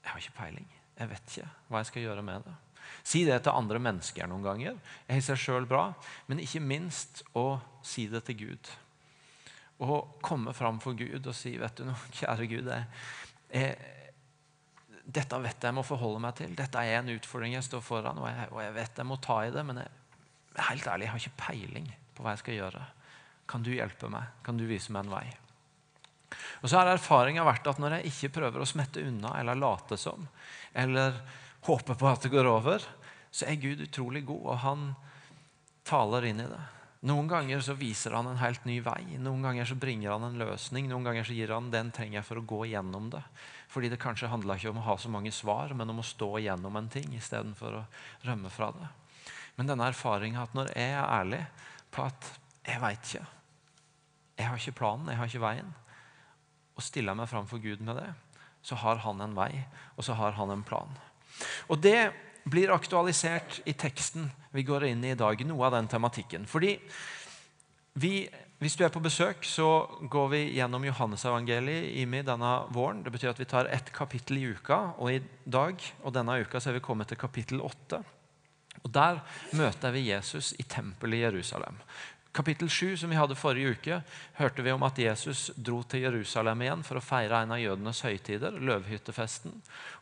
'Jeg 0.01 0.11
har 0.11 0.19
ikke 0.19 0.38
peiling. 0.38 0.67
Jeg 0.97 1.09
vet 1.09 1.27
ikke 1.29 1.50
hva 1.69 1.77
jeg 1.77 1.85
skal 1.85 2.01
gjøre 2.01 2.23
med 2.25 2.43
det'. 2.45 2.59
Si 3.03 3.23
det 3.25 3.43
til 3.43 3.55
andre 3.55 3.79
mennesker 3.79 4.29
noen 4.29 4.43
ganger. 4.43 4.77
Jeg 5.07 5.17
har 5.17 5.21
seg 5.21 5.38
sjøl 5.38 5.67
bra. 5.69 5.93
Men 6.27 6.39
ikke 6.39 6.61
minst 6.63 7.23
å 7.38 7.61
si 7.85 8.07
det 8.11 8.23
til 8.25 8.39
Gud. 8.45 8.71
å 9.81 9.95
komme 10.21 10.53
fram 10.53 10.77
for 10.77 10.93
Gud 10.93 11.25
og 11.25 11.33
si 11.33 11.55
vet 11.57 11.79
du 11.79 11.88
noe, 11.88 11.97
kjære 12.13 12.45
Gud, 12.45 12.67
jeg, 12.69 12.83
jeg, 13.50 13.77
dette 15.12 15.39
vet 15.44 15.58
jeg 15.58 15.70
jeg 15.70 15.77
må 15.77 15.84
forholde 15.86 16.22
meg 16.24 16.36
til. 16.38 16.56
Dette 16.58 16.82
er 16.82 17.00
en 17.00 17.12
utfordring 17.13 17.56
jeg 17.58 17.68
står 17.68 17.84
foran, 17.86 18.20
og 18.22 18.30
jeg, 18.30 18.48
og 18.51 18.63
jeg 18.63 18.75
vet 18.77 19.03
jeg 19.03 19.10
må 19.10 19.18
ta 19.24 19.38
i 19.46 19.53
det. 19.53 19.63
Men 19.68 19.84
jeg, 19.84 19.94
helt 20.70 20.88
ærlig, 20.88 21.08
jeg 21.08 21.13
har 21.13 21.24
ikke 21.24 21.44
peiling 21.46 21.91
på 22.15 22.25
hva 22.25 22.36
jeg 22.36 22.44
skal 22.44 22.60
gjøre. 22.60 22.84
Kan 23.51 23.65
du 23.65 23.72
hjelpe 23.74 24.12
meg? 24.12 24.32
Kan 24.46 24.60
du 24.60 24.65
vise 24.70 24.94
meg 24.94 25.06
en 25.06 25.15
vei? 25.15 25.25
Og 26.62 26.70
så 26.70 26.80
har 26.80 26.94
erfaringa 26.94 27.44
vært 27.44 27.68
at 27.68 27.80
Når 27.82 27.98
jeg 27.98 28.12
ikke 28.13 28.36
prøver 28.39 28.63
å 28.63 28.70
smette 28.70 29.03
unna 29.03 29.36
eller 29.39 29.60
late 29.60 29.98
som, 30.00 30.27
eller 30.74 31.18
håpe 31.68 31.98
på 31.98 32.08
at 32.10 32.24
det 32.24 32.32
går 32.34 32.48
over, 32.48 32.86
så 33.32 33.48
er 33.48 33.60
Gud 33.62 33.84
utrolig 33.84 34.24
god, 34.27 34.46
og 34.46 34.62
han 34.63 34.86
taler 35.88 36.30
inn 36.30 36.44
i 36.44 36.48
det. 36.48 36.62
Noen 37.10 37.25
ganger 37.25 37.63
så 37.65 37.74
viser 37.74 38.13
han 38.13 38.27
en 38.30 38.38
helt 38.38 38.65
ny 38.70 38.75
vei. 38.86 39.18
Noen 39.18 39.41
ganger 39.41 39.65
så 39.65 39.77
bringer 39.80 40.13
han 40.13 40.27
en 40.27 40.38
løsning. 40.38 40.86
Noen 40.89 41.08
ganger 41.08 41.25
så 41.25 41.34
gir 41.34 41.53
han 41.56 41.72
den 41.74 41.89
trenger 41.96 42.20
jeg 42.20 42.27
for 42.27 42.41
å 42.41 42.46
gå 42.46 42.60
gjennom 42.70 43.08
det. 43.13 43.24
Fordi 43.71 43.89
det 43.91 44.01
kanskje 44.01 44.29
handler 44.31 44.59
ikke 44.59 44.73
om 44.73 44.81
å 44.81 44.87
ha 44.89 44.97
så 44.99 45.09
mange 45.11 45.31
svar, 45.31 45.71
men 45.77 45.89
om 45.93 46.01
å 46.01 46.05
stå 46.05 46.33
igjennom 46.41 46.75
en 46.75 46.89
ting 46.91 47.13
istedenfor 47.15 47.77
å 47.79 47.83
rømme 48.27 48.51
fra 48.51 48.71
det. 48.75 48.89
Men 49.55 49.69
denne 49.69 49.87
erfaringa 49.91 50.43
at 50.43 50.57
når 50.57 50.73
jeg 50.75 50.95
er 50.95 51.05
ærlig 51.05 51.43
på 51.93 52.03
at 52.07 52.27
jeg 52.67 52.81
veit 52.81 53.05
ikke, 53.07 53.23
jeg 54.41 54.49
har 54.49 54.59
ikke 54.59 54.77
planen, 54.79 55.11
jeg 55.11 55.19
har 55.19 55.29
ikke 55.29 55.43
veien, 55.45 55.71
og 56.75 56.83
stiller 56.83 57.17
meg 57.17 57.29
fram 57.31 57.47
for 57.47 57.63
Gud 57.63 57.83
med 57.85 57.99
det, 57.99 58.09
så 58.65 58.77
har 58.83 59.01
han 59.05 59.23
en 59.23 59.37
vei, 59.37 59.51
og 59.95 60.05
så 60.05 60.15
har 60.19 60.35
han 60.37 60.53
en 60.53 60.65
plan. 60.65 60.91
Og 61.71 61.79
det 61.81 62.11
blir 62.43 62.73
aktualisert 62.73 63.61
i 63.69 63.73
teksten 63.77 64.29
vi 64.51 64.63
går 64.67 64.89
inn 64.89 65.03
i 65.05 65.13
i 65.13 65.17
dag, 65.17 65.41
noe 65.47 65.67
av 65.67 65.75
den 65.77 65.89
tematikken. 65.91 66.47
Fordi 66.49 66.73
vi, 68.01 68.25
hvis 68.62 68.75
du 68.77 68.84
er 68.86 68.91
på 68.94 69.01
besøk, 69.01 69.41
så 69.41 69.65
går 70.06 70.27
vi 70.30 70.39
gjennom 70.53 70.84
Johannesevangeliet 70.86 71.96
i 71.98 72.06
denne 72.06 72.51
våren. 72.70 73.00
Det 73.01 73.10
betyr 73.10 73.32
at 73.32 73.39
vi 73.41 73.48
tar 73.50 73.65
ett 73.74 73.89
kapittel 73.89 74.38
i 74.38 74.44
uka, 74.53 74.94
og 75.01 75.10
i 75.15 75.22
dag 75.50 75.82
og 76.03 76.13
denne 76.13 76.36
uka 76.44 76.62
så 76.62 76.70
er 76.70 76.77
vi 76.77 76.84
kommet 76.86 77.10
til 77.10 77.18
kapittel 77.18 77.63
åtte. 77.65 78.03
Og 78.86 78.91
Der 78.94 79.24
møter 79.58 79.91
vi 79.91 80.12
Jesus 80.12 80.53
i 80.60 80.63
tempelet 80.63 81.18
i 81.18 81.24
Jerusalem. 81.24 81.82
Kapittel 82.31 82.69
7, 82.69 82.97
som 82.97 83.11
vi 83.11 83.17
hadde 83.19 83.35
forrige 83.35 83.73
uke, 83.75 83.95
hørte 84.38 84.63
vi 84.63 84.71
om 84.71 84.83
at 84.88 85.00
Jesus 85.03 85.50
dro 85.59 85.81
til 85.83 86.05
Jerusalem 86.05 86.61
igjen 86.63 86.85
for 86.88 86.95
å 86.95 87.03
feire 87.03 87.41
en 87.43 87.51
av 87.51 87.59
jødenes 87.59 88.00
høytider, 88.07 88.55
løvhyttefesten. 88.55 89.57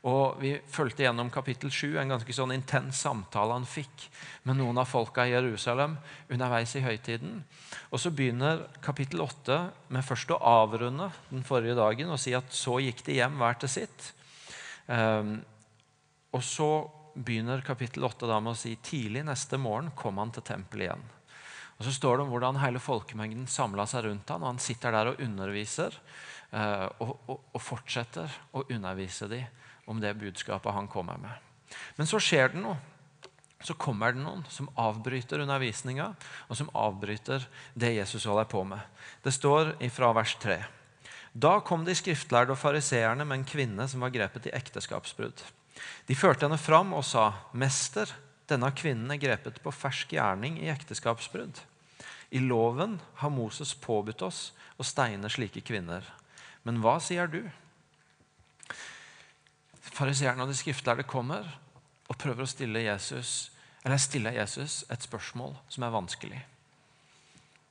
Og 0.05 0.37
Vi 0.37 0.51
fulgte 0.69 1.07
gjennom 1.07 1.31
kapittel 1.33 1.73
7, 1.73 1.97
en 1.97 2.13
ganske 2.13 2.37
sånn 2.37 2.53
intens 2.53 3.01
samtale 3.01 3.57
han 3.57 3.65
fikk 3.65 4.05
med 4.45 4.61
noen 4.61 4.77
av 4.77 4.85
folka 4.91 5.25
i 5.25 5.33
Jerusalem 5.33 5.97
underveis 6.29 6.75
i 6.77 6.85
høytiden. 6.85 7.41
Og 7.89 7.99
Så 7.99 8.13
begynner 8.13 8.67
kapittel 8.85 9.25
8 9.25 9.59
med 9.89 10.05
først 10.05 10.29
å 10.29 10.37
avrunde 10.37 11.09
den 11.31 11.43
forrige 11.43 11.81
dagen 11.81 12.13
og 12.13 12.21
si 12.21 12.37
at 12.37 12.53
så 12.53 12.77
gikk 12.77 13.01
de 13.09 13.17
hjem 13.23 13.41
hver 13.41 13.57
til 13.57 13.73
sitt. 13.79 14.13
Um, 14.85 15.39
og 16.29 16.45
så 16.45 16.73
begynner 17.17 17.65
kapittel 17.65 18.05
8 18.05 18.29
da 18.29 18.37
med 18.37 18.53
å 18.53 18.59
si 18.59 18.77
tidlig 18.85 19.25
neste 19.25 19.57
morgen 19.57 19.89
kom 19.97 20.21
han 20.21 20.29
til 20.29 20.45
tempelet 20.45 20.91
igjen. 20.91 21.09
Og 21.79 21.85
Så 21.87 21.93
står 21.95 22.17
det 22.17 22.25
om 22.25 22.33
hvordan 22.33 22.59
hele 22.59 22.81
folkemengden 22.83 23.47
samla 23.47 23.85
seg 23.87 24.09
rundt 24.09 24.29
han, 24.33 24.43
og 24.43 24.51
han 24.51 24.59
sitter 24.59 24.91
der 24.91 25.13
og 25.13 25.21
underviser. 25.23 25.95
Eh, 26.51 26.87
og, 26.99 27.13
og, 27.29 27.37
og, 27.53 27.61
fortsetter 27.61 28.31
å 28.51 28.65
undervise 28.67 29.29
dem 29.31 29.45
om 29.89 30.01
det 30.01 30.17
budskapet 30.19 30.75
han 30.75 30.89
kommer 30.91 31.19
med. 31.21 31.75
Men 31.95 32.09
så 32.09 32.19
skjer 32.21 32.51
det 32.51 32.63
noe. 32.63 32.75
Så 33.63 33.75
kommer 33.79 34.15
det 34.15 34.23
noen 34.23 34.45
som 34.51 34.69
avbryter 34.79 35.41
undervisninga, 35.43 36.13
og 36.47 36.59
som 36.59 36.71
avbryter 36.75 37.43
det 37.75 37.93
Jesus 37.97 38.27
holder 38.27 38.47
på 38.47 38.63
med. 38.67 38.79
Det 39.23 39.33
står 39.35 39.73
fra 39.91 40.11
vers 40.15 40.35
3. 40.39 40.59
Da 41.31 41.59
kom 41.63 41.83
de 41.85 41.95
skriftlærde 41.95 42.55
og 42.55 42.59
fariseerne 42.59 43.27
med 43.27 43.41
en 43.41 43.47
kvinne 43.47 43.87
som 43.91 44.03
var 44.03 44.13
grepet 44.15 44.47
i 44.49 44.55
ekteskapsbrudd. 44.55 45.43
De 46.07 46.17
førte 46.17 46.47
henne 46.47 46.59
fram 46.59 46.95
og 46.95 47.05
sa, 47.05 47.33
'Mester, 47.53 48.09
denne 48.49 48.69
kvinnen 48.75 49.11
er 49.13 49.21
grepet 49.21 49.61
på 49.63 49.73
fersk 49.73 50.15
gjerning 50.17 50.59
i 50.61 50.71
ekteskapsbrudd.' 50.73 51.63
I 52.29 52.39
loven 52.39 52.99
har 53.23 53.33
Moses 53.33 53.73
påbudt 53.73 54.21
oss 54.21 54.51
å 54.77 54.85
steine 54.85 55.31
slike 55.33 55.63
kvinner. 55.65 56.05
Men 56.61 56.77
hva 56.83 56.99
sier 57.01 57.25
du? 57.25 57.41
Fariseerne 59.81 60.45
og 60.45 60.51
de 60.51 60.57
skriftlærde 60.59 61.07
kommer 61.09 61.47
og 62.05 62.19
prøver 62.21 62.45
å 62.45 62.49
stille 62.49 62.85
Jesus, 62.85 63.49
stille 63.97 64.35
Jesus 64.35 64.83
et 64.93 65.01
spørsmål 65.01 65.55
som 65.73 65.87
er 65.87 65.95
vanskelig. 65.95 66.43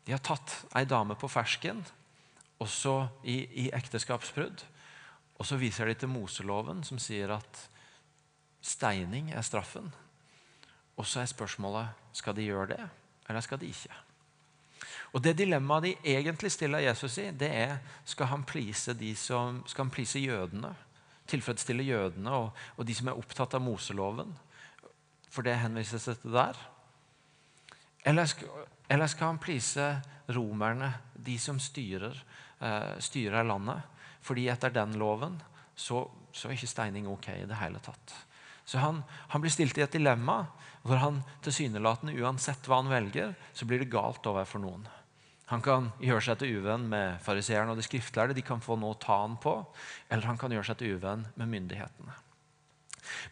De 0.09 0.15
har 0.17 0.25
tatt 0.25 0.55
ei 0.75 0.87
dame 0.89 1.15
på 1.21 1.31
fersken, 1.31 1.85
også 2.59 3.07
i, 3.23 3.45
i 3.67 3.71
ekteskapsbrudd. 3.77 4.65
Og 5.39 5.47
så 5.47 5.59
viser 5.61 5.87
de 5.87 5.95
til 6.01 6.11
Moseloven, 6.11 6.83
som 6.83 6.99
sier 6.99 7.31
at 7.37 7.61
steining 8.65 9.31
er 9.31 9.45
straffen. 9.47 9.93
Og 10.99 11.07
så 11.07 11.23
er 11.23 11.31
spørsmålet 11.31 11.89
skal 12.13 12.35
de 12.37 12.47
gjøre 12.49 12.73
det, 12.75 12.85
eller 13.29 13.45
skal 13.45 13.61
de 13.61 13.71
ikke. 13.71 13.95
Og 15.13 15.23
Det 15.25 15.39
dilemmaet 15.39 15.83
de 15.83 15.95
egentlig 16.05 16.51
stiller 16.53 16.85
Jesus 16.85 17.19
i, 17.19 17.31
det 17.31 17.49
er 17.49 17.79
skal 18.05 18.27
han 18.27 18.45
please, 18.45 18.95
som, 19.17 19.63
skal 19.67 19.85
han 19.85 19.91
please 19.91 20.19
jødene. 20.19 20.75
Tilfredsstille 21.29 21.83
jødene 21.83 22.31
og, 22.31 22.51
og, 22.77 22.87
de 22.87 22.95
som 22.95 23.09
er 23.09 23.19
opptatt 23.19 23.55
av 23.55 23.63
Moseloven. 23.63 24.35
For 25.31 25.43
det 25.43 25.59
henvises 25.61 26.05
til 26.05 26.33
der. 26.33 26.57
Eller 28.05 28.25
skal, 28.27 28.49
eller 28.89 29.07
skal 29.07 29.27
han 29.27 29.39
please 29.39 30.01
romerne, 30.29 30.95
de 31.15 31.39
som 31.39 31.59
styrer, 31.61 32.17
uh, 32.61 32.97
styrer 32.99 33.45
landet? 33.45 33.83
Fordi 34.21 34.49
etter 34.49 34.73
den 34.73 34.97
loven 34.99 35.37
så, 35.77 36.07
så 36.33 36.49
er 36.49 36.57
ikke 36.57 36.71
steining 36.71 37.09
ok 37.09 37.29
i 37.37 37.49
det 37.49 37.61
hele 37.61 37.81
tatt. 37.85 38.15
Så 38.69 38.81
han, 38.83 39.03
han, 39.33 39.41
blir 39.41 39.53
stilt 39.53 39.79
i 39.79 39.85
et 39.85 39.95
dilemma 39.95 40.43
hvor 40.89 41.01
han 41.03 41.21
tilsynelatende, 41.45 42.17
uansett 42.23 42.67
hva 42.69 42.81
han 42.83 42.91
velger, 42.93 43.35
så 43.53 43.69
blir 43.69 43.83
det 43.83 43.93
galt 43.93 44.27
overfor 44.27 44.63
noen. 44.63 44.87
Han 45.49 45.63
kan 45.65 45.89
gjøre 46.05 46.27
seg 46.27 46.41
til 46.43 46.59
uvenn 46.61 46.85
med 46.91 47.21
fariseerne 47.25 47.73
og 47.73 47.79
de 47.79 47.85
skriftlærde. 47.87 48.37
De 48.37 48.45
kan 48.45 48.61
få 48.61 48.77
noe 48.77 48.93
å 48.93 49.01
ta 49.01 49.23
han 49.23 49.39
på. 49.41 49.55
Eller 50.13 50.29
han 50.29 50.37
kan 50.41 50.53
gjøre 50.53 50.69
seg 50.69 50.81
til 50.81 50.99
uvenn 50.99 51.25
med 51.41 51.49
myndighetene. 51.49 52.17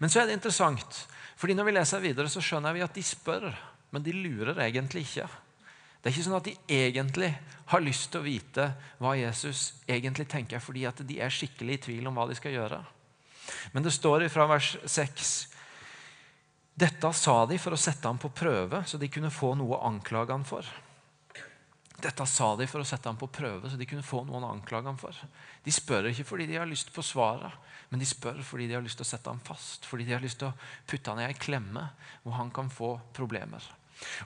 Men 0.01 0.13
så 0.13 0.23
er 0.23 0.31
det 0.31 0.39
interessant, 0.39 1.03
fordi 1.37 1.53
når 1.59 1.69
vi 1.69 1.75
leser 1.77 2.01
videre, 2.01 2.33
så 2.33 2.41
skjønner 2.41 2.73
vi 2.73 2.85
at 2.87 2.97
de 2.97 3.05
spør, 3.05 3.51
men 3.93 4.05
de 4.07 4.15
lurer 4.17 4.57
egentlig 4.65 5.05
ikke. 5.05 5.27
Det 6.01 6.09
er 6.09 6.15
ikke 6.15 6.25
sånn 6.25 6.39
at 6.39 6.49
de 6.49 6.55
egentlig 6.73 7.29
har 7.69 7.85
lyst 7.85 8.09
til 8.13 8.23
å 8.23 8.25
vite 8.25 8.67
hva 9.03 9.13
Jesus 9.19 9.67
egentlig 9.85 10.29
tenker, 10.33 10.63
fordi 10.63 10.87
at 10.89 11.03
de 11.05 11.19
er 11.21 11.35
skikkelig 11.35 11.77
i 11.77 11.83
tvil 11.89 12.09
om 12.09 12.17
hva 12.17 12.25
de 12.31 12.39
skal 12.39 12.57
gjøre. 12.57 12.81
Men 13.75 13.85
det 13.85 13.93
står 13.93 14.25
fra 14.33 14.49
vers 14.49 14.73
6 14.89 15.35
Dette 16.77 17.13
sa 17.17 17.39
de 17.49 17.57
for 17.57 17.73
å 17.73 17.81
sette 17.81 18.05
ham 18.05 18.19
på 18.21 18.29
prøve, 18.37 18.83
så 18.85 18.99
de 19.01 19.09
kunne 19.09 19.33
få 19.33 19.55
noe 19.57 19.79
å 19.79 19.87
anklage 19.89 20.35
ham 20.35 20.45
for. 20.45 20.67
Dette 21.97 22.27
sa 22.29 22.51
de 22.61 22.67
for 22.69 22.85
å 22.85 22.87
sette 22.87 23.09
ham 23.09 23.17
på 23.17 23.31
prøve, 23.33 23.71
så 23.73 23.79
de 23.81 23.87
kunne 23.89 24.05
få 24.05 24.21
noen 24.27 24.45
å 24.45 24.51
anklage 24.53 24.85
ham 24.85 24.99
for. 25.01 25.17
De 25.65 25.73
spør 25.73 26.11
ikke 26.11 26.27
fordi 26.29 26.51
de 26.51 26.59
har 26.61 26.69
lyst 26.69 26.93
på 26.93 27.05
svaret, 27.05 27.55
men 27.89 28.03
de 28.03 28.09
spør 28.09 28.43
fordi 28.45 28.67
de 28.69 28.77
har 28.77 28.85
lyst 28.85 29.01
til 29.01 29.07
å 29.07 29.09
sette 29.09 29.33
ham 29.33 29.41
fast. 29.47 29.89
Fordi 29.89 30.05
de 30.05 30.13
har 30.13 30.21
lyst 30.21 30.43
til 30.43 30.51
å 30.51 30.57
putte 30.85 31.09
ham 31.09 31.23
i 31.23 31.25
ei 31.31 31.39
klemme 31.41 31.87
hvor 32.25 32.37
han 32.37 32.53
kan 32.53 32.69
få 32.73 32.93
problemer. 33.17 33.65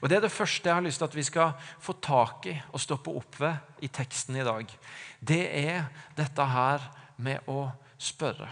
Og 0.01 0.09
Det 0.11 0.17
er 0.19 0.25
det 0.25 0.33
første 0.35 0.67
jeg 0.67 0.75
har 0.75 0.83
lyst 0.83 0.99
til 0.99 1.07
at 1.07 1.15
vi 1.15 1.27
skal 1.29 1.53
få 1.79 1.95
tak 2.03 2.49
i 2.51 2.57
og 2.73 2.83
stoppe 2.83 3.15
opp 3.15 3.39
ved 3.39 3.87
i 3.87 3.93
teksten 3.95 4.41
i 4.41 4.47
dag. 4.47 4.75
Det 5.23 5.45
er 5.61 5.87
dette 6.19 6.49
her 6.51 6.91
med 7.23 7.47
å 7.47 7.69
spørre 8.01 8.51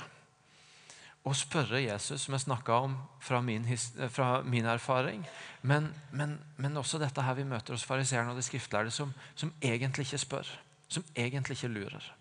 å 1.28 1.36
spørre 1.36 1.80
Jesus, 1.82 2.24
som 2.24 2.34
jeg 2.34 2.44
snakka 2.46 2.80
om 2.86 2.96
fra 3.24 3.40
min, 3.44 3.66
fra 4.12 4.40
min 4.44 4.66
erfaring. 4.68 5.24
Men, 5.62 5.90
men, 6.10 6.38
men, 6.56 6.76
også 6.80 7.00
dette 7.02 7.22
her 7.24 7.36
vi 7.38 7.46
møter 7.48 7.76
hos 7.76 7.86
fariseerne 7.86 8.32
og 8.32 8.38
de 8.38 8.46
skriftlærde, 8.46 8.92
som, 8.94 9.12
som, 9.36 9.52
egentlig 9.62 10.08
ikke 10.08 10.22
spør. 10.24 10.50
Som 10.88 11.04
egentlig 11.16 11.58
ikke 11.58 11.72
lurer. 11.72 12.12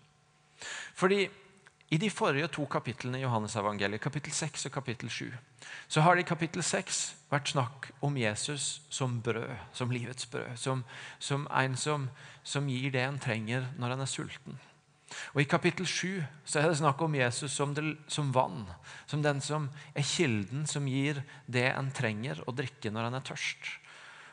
Fordi 0.98 1.26
i 1.88 1.96
de 1.96 2.10
forrige 2.12 2.50
to 2.52 2.66
kapitlene 2.68 3.20
i 3.20 3.22
Johannes-evangeliet, 3.22 4.02
kapittel 4.04 4.32
6 4.34 4.66
og 4.68 4.72
kapittel 4.72 5.10
7, 5.10 5.30
så 5.88 6.02
har 6.04 6.14
det 6.14 6.26
i 6.26 6.28
kapittel 6.28 6.62
6 6.62 6.98
vært 7.30 7.52
snakk 7.54 7.88
om 8.04 8.16
Jesus 8.20 8.82
som 8.92 9.22
brød, 9.24 9.54
som 9.72 9.90
livets 9.90 10.26
brød. 10.28 10.56
Som, 10.60 10.84
som 11.18 11.46
en 11.48 11.76
som, 11.76 12.10
som 12.44 12.68
gir 12.68 12.92
det 12.92 13.06
en 13.06 13.20
trenger 13.22 13.70
når 13.80 13.94
en 13.94 14.04
er 14.04 14.10
sulten. 14.10 14.60
Og 15.34 15.42
I 15.42 15.48
kapittel 15.48 15.86
7 15.88 16.22
så 16.44 16.60
er 16.60 16.68
det 16.68 16.78
snakk 16.80 17.00
om 17.04 17.14
Jesus 17.16 17.52
som, 17.54 17.74
det, 17.74 17.84
som, 18.12 18.32
vann. 18.34 18.66
Som 19.08 19.22
den 19.24 19.40
som 19.44 19.68
er 19.96 20.06
kilden 20.06 20.66
som 20.68 20.88
gir 20.88 21.22
det 21.46 21.68
en 21.72 21.92
trenger 21.94 22.42
å 22.46 22.54
drikke 22.56 22.92
når 22.92 23.08
en 23.08 23.18
er 23.20 23.28
tørst. 23.28 23.70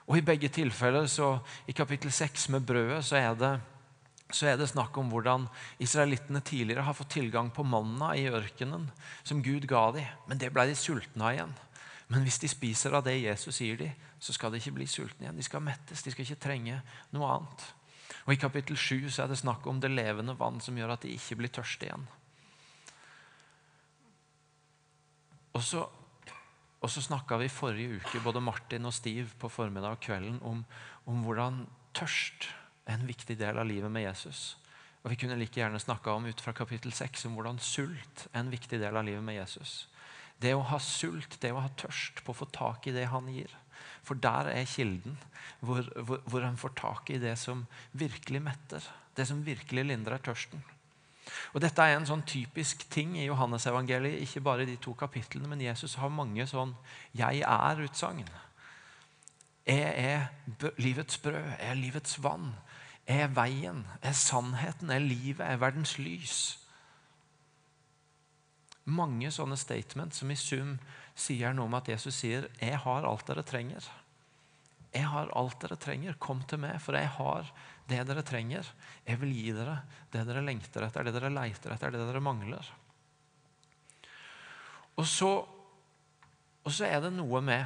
Og 0.05 0.19
I 0.19 0.25
begge 0.25 0.51
tilfeller, 0.53 1.07
så 1.09 1.39
i 1.65 1.73
kapittel 1.73 2.11
6 2.13 2.49
med 2.53 2.67
brødet, 2.67 3.01
så 3.07 3.17
er, 3.17 3.31
det, 3.39 3.53
så 4.29 4.51
er 4.51 4.59
det 4.59 4.69
snakk 4.69 4.97
om 5.01 5.09
hvordan 5.09 5.47
israelittene 5.81 6.43
tidligere 6.45 6.85
har 6.85 6.97
fått 6.97 7.15
tilgang 7.17 7.49
på 7.55 7.65
manna 7.65 8.11
i 8.17 8.27
ørkenen, 8.29 8.91
som 9.23 9.41
Gud 9.45 9.65
ga 9.71 9.87
dem. 9.95 10.11
Men 10.29 10.41
det 10.41 10.51
ble 10.53 10.67
de 10.69 10.77
sultne 10.77 11.25
av 11.25 11.33
igjen. 11.33 11.55
Men 12.13 12.21
hvis 12.21 12.37
de 12.43 12.51
spiser 12.51 12.93
av 12.93 13.07
det 13.07 13.15
Jesus 13.17 13.57
sier 13.57 13.79
dem, 13.79 13.95
så 14.21 14.33
skal 14.35 14.53
de 14.53 14.61
ikke 14.61 14.75
bli 14.77 14.85
sultne 14.89 15.25
igjen. 15.25 15.39
De 15.41 15.45
skal 15.45 15.63
mettes, 15.65 16.05
de 16.05 16.13
skal 16.13 16.27
ikke 16.27 16.43
trenge 16.43 16.77
noe 17.15 17.31
annet. 17.33 17.65
Og 18.25 18.33
I 18.33 18.41
kapittel 18.41 18.77
7 18.77 19.09
så 19.13 19.23
er 19.23 19.31
det 19.31 19.37
snakk 19.41 19.67
om 19.69 19.79
det 19.81 19.93
levende 19.93 20.33
vann 20.37 20.57
som 20.63 20.77
gjør 20.77 20.95
at 20.95 21.05
de 21.05 21.13
ikke 21.13 21.37
blir 21.41 21.53
tørste 21.53 21.85
igjen. 21.85 22.07
Og 25.55 25.63
så, 25.63 25.85
og 26.81 26.91
så 26.91 27.03
snakka 27.05 27.37
vi 27.39 27.53
forrige 27.53 28.01
uke, 28.01 28.23
både 28.25 28.41
Martin 28.43 28.89
og 28.89 28.93
Steve, 28.93 29.29
på 29.39 29.49
formiddag 29.49 29.95
og 29.95 30.03
kvelden 30.03 30.41
om, 30.43 30.65
om 31.05 31.23
hvordan 31.23 31.63
tørst 31.95 32.49
er 32.85 32.97
en 32.97 33.07
viktig 33.07 33.37
del 33.39 33.61
av 33.61 33.69
livet 33.69 33.93
med 33.93 34.07
Jesus. 34.07 34.57
Og 35.05 35.11
Vi 35.13 35.19
kunne 35.21 35.37
like 35.37 35.59
gjerne 35.59 35.79
snakka 35.79 36.15
om 36.17 36.25
ut 36.25 36.41
fra 36.41 36.53
kapittel 36.53 36.93
6 36.93 37.27
om 37.29 37.37
hvordan 37.37 37.61
sult 37.61 38.25
er 38.33 38.39
en 38.41 38.49
viktig 38.49 38.79
del 38.81 38.97
av 38.97 39.05
livet 39.05 39.23
med 39.23 39.37
Jesus. 39.37 39.85
Det 40.41 40.55
å 40.57 40.65
ha 40.65 40.79
sult, 40.81 41.37
det 41.39 41.53
å 41.53 41.61
ha 41.61 41.69
tørst 41.77 42.23
på 42.25 42.33
å 42.33 42.39
få 42.41 42.47
tak 42.49 42.87
i 42.89 42.93
det 42.95 43.05
han 43.13 43.29
gir. 43.29 43.53
For 44.05 44.17
der 44.21 44.51
er 44.53 44.69
kilden 44.69 45.17
hvor, 45.65 45.81
hvor, 46.01 46.21
hvor 46.29 46.45
en 46.45 46.57
får 46.57 46.73
tak 46.77 47.09
i 47.09 47.19
det 47.21 47.37
som 47.41 47.65
virkelig 47.93 48.41
metter. 48.41 48.85
Det 49.17 49.27
som 49.27 49.45
virkelig 49.45 49.85
lindrer 49.85 50.21
tørsten. 50.21 50.63
Og 51.53 51.61
Dette 51.61 51.81
er 51.81 51.97
en 51.97 52.05
sånn 52.05 52.23
typisk 52.27 52.85
ting 52.93 53.15
i 53.17 53.25
Johannesevangeliet, 53.25 54.21
ikke 54.21 54.43
bare 54.45 54.65
i 54.65 54.69
de 54.69 54.75
to 54.81 54.93
kapitlene, 54.97 55.49
men 55.49 55.63
Jesus 55.63 55.95
har 55.97 56.13
mange 56.13 56.45
sånn 56.47 56.75
'jeg 57.15 57.41
er'-utsagn. 57.41 58.27
Jeg 59.65 59.93
er 59.97 60.27
livets 60.77 61.17
brød, 61.17 61.57
jeg 61.59 61.69
er 61.69 61.73
livets 61.73 62.23
vann, 62.23 62.53
jeg 63.07 63.21
er 63.21 63.27
veien, 63.27 63.85
jeg 64.03 64.09
er 64.09 64.13
sannheten, 64.13 64.89
jeg 64.89 64.95
er 64.95 65.07
livet, 65.07 65.39
jeg 65.39 65.53
er 65.53 65.57
verdens 65.57 65.97
lys. 65.97 66.59
Mange 68.85 69.31
sånne 69.31 69.57
statements 69.57 70.17
som 70.17 70.31
i 70.31 70.35
sum 70.35 70.79
sier 71.15 71.53
noe 71.55 71.69
om 71.69 71.77
at 71.77 71.87
Jesus 71.87 72.15
sier 72.15 72.49
'Jeg 72.59 72.77
har 72.83 73.05
alt 73.07 73.27
dere 73.27 73.43
trenger'. 73.43 73.87
Jeg 74.95 75.07
har 75.11 75.31
alt 75.35 75.59
dere 75.59 75.75
trenger. 75.75 76.15
Kom 76.19 76.41
til 76.47 76.59
meg, 76.59 76.79
for 76.81 76.95
jeg 76.95 77.07
har 77.17 77.51
det 77.89 78.07
dere 78.07 78.23
trenger. 78.23 78.67
Jeg 79.05 79.19
vil 79.19 79.33
gi 79.35 79.51
dere 79.51 79.81
det 80.11 80.23
dere 80.27 80.43
lengter 80.45 80.85
etter, 80.87 81.03
det 81.03 81.13
dere 81.13 81.33
leiter 81.33 81.73
etter, 81.75 81.91
det 81.91 81.99
dere 81.99 82.23
mangler. 82.23 82.69
Og 84.95 85.05
så, 85.05 85.31
og 86.63 86.71
så 86.71 86.87
er 86.87 87.01
det 87.03 87.11
noe 87.11 87.41
med 87.43 87.65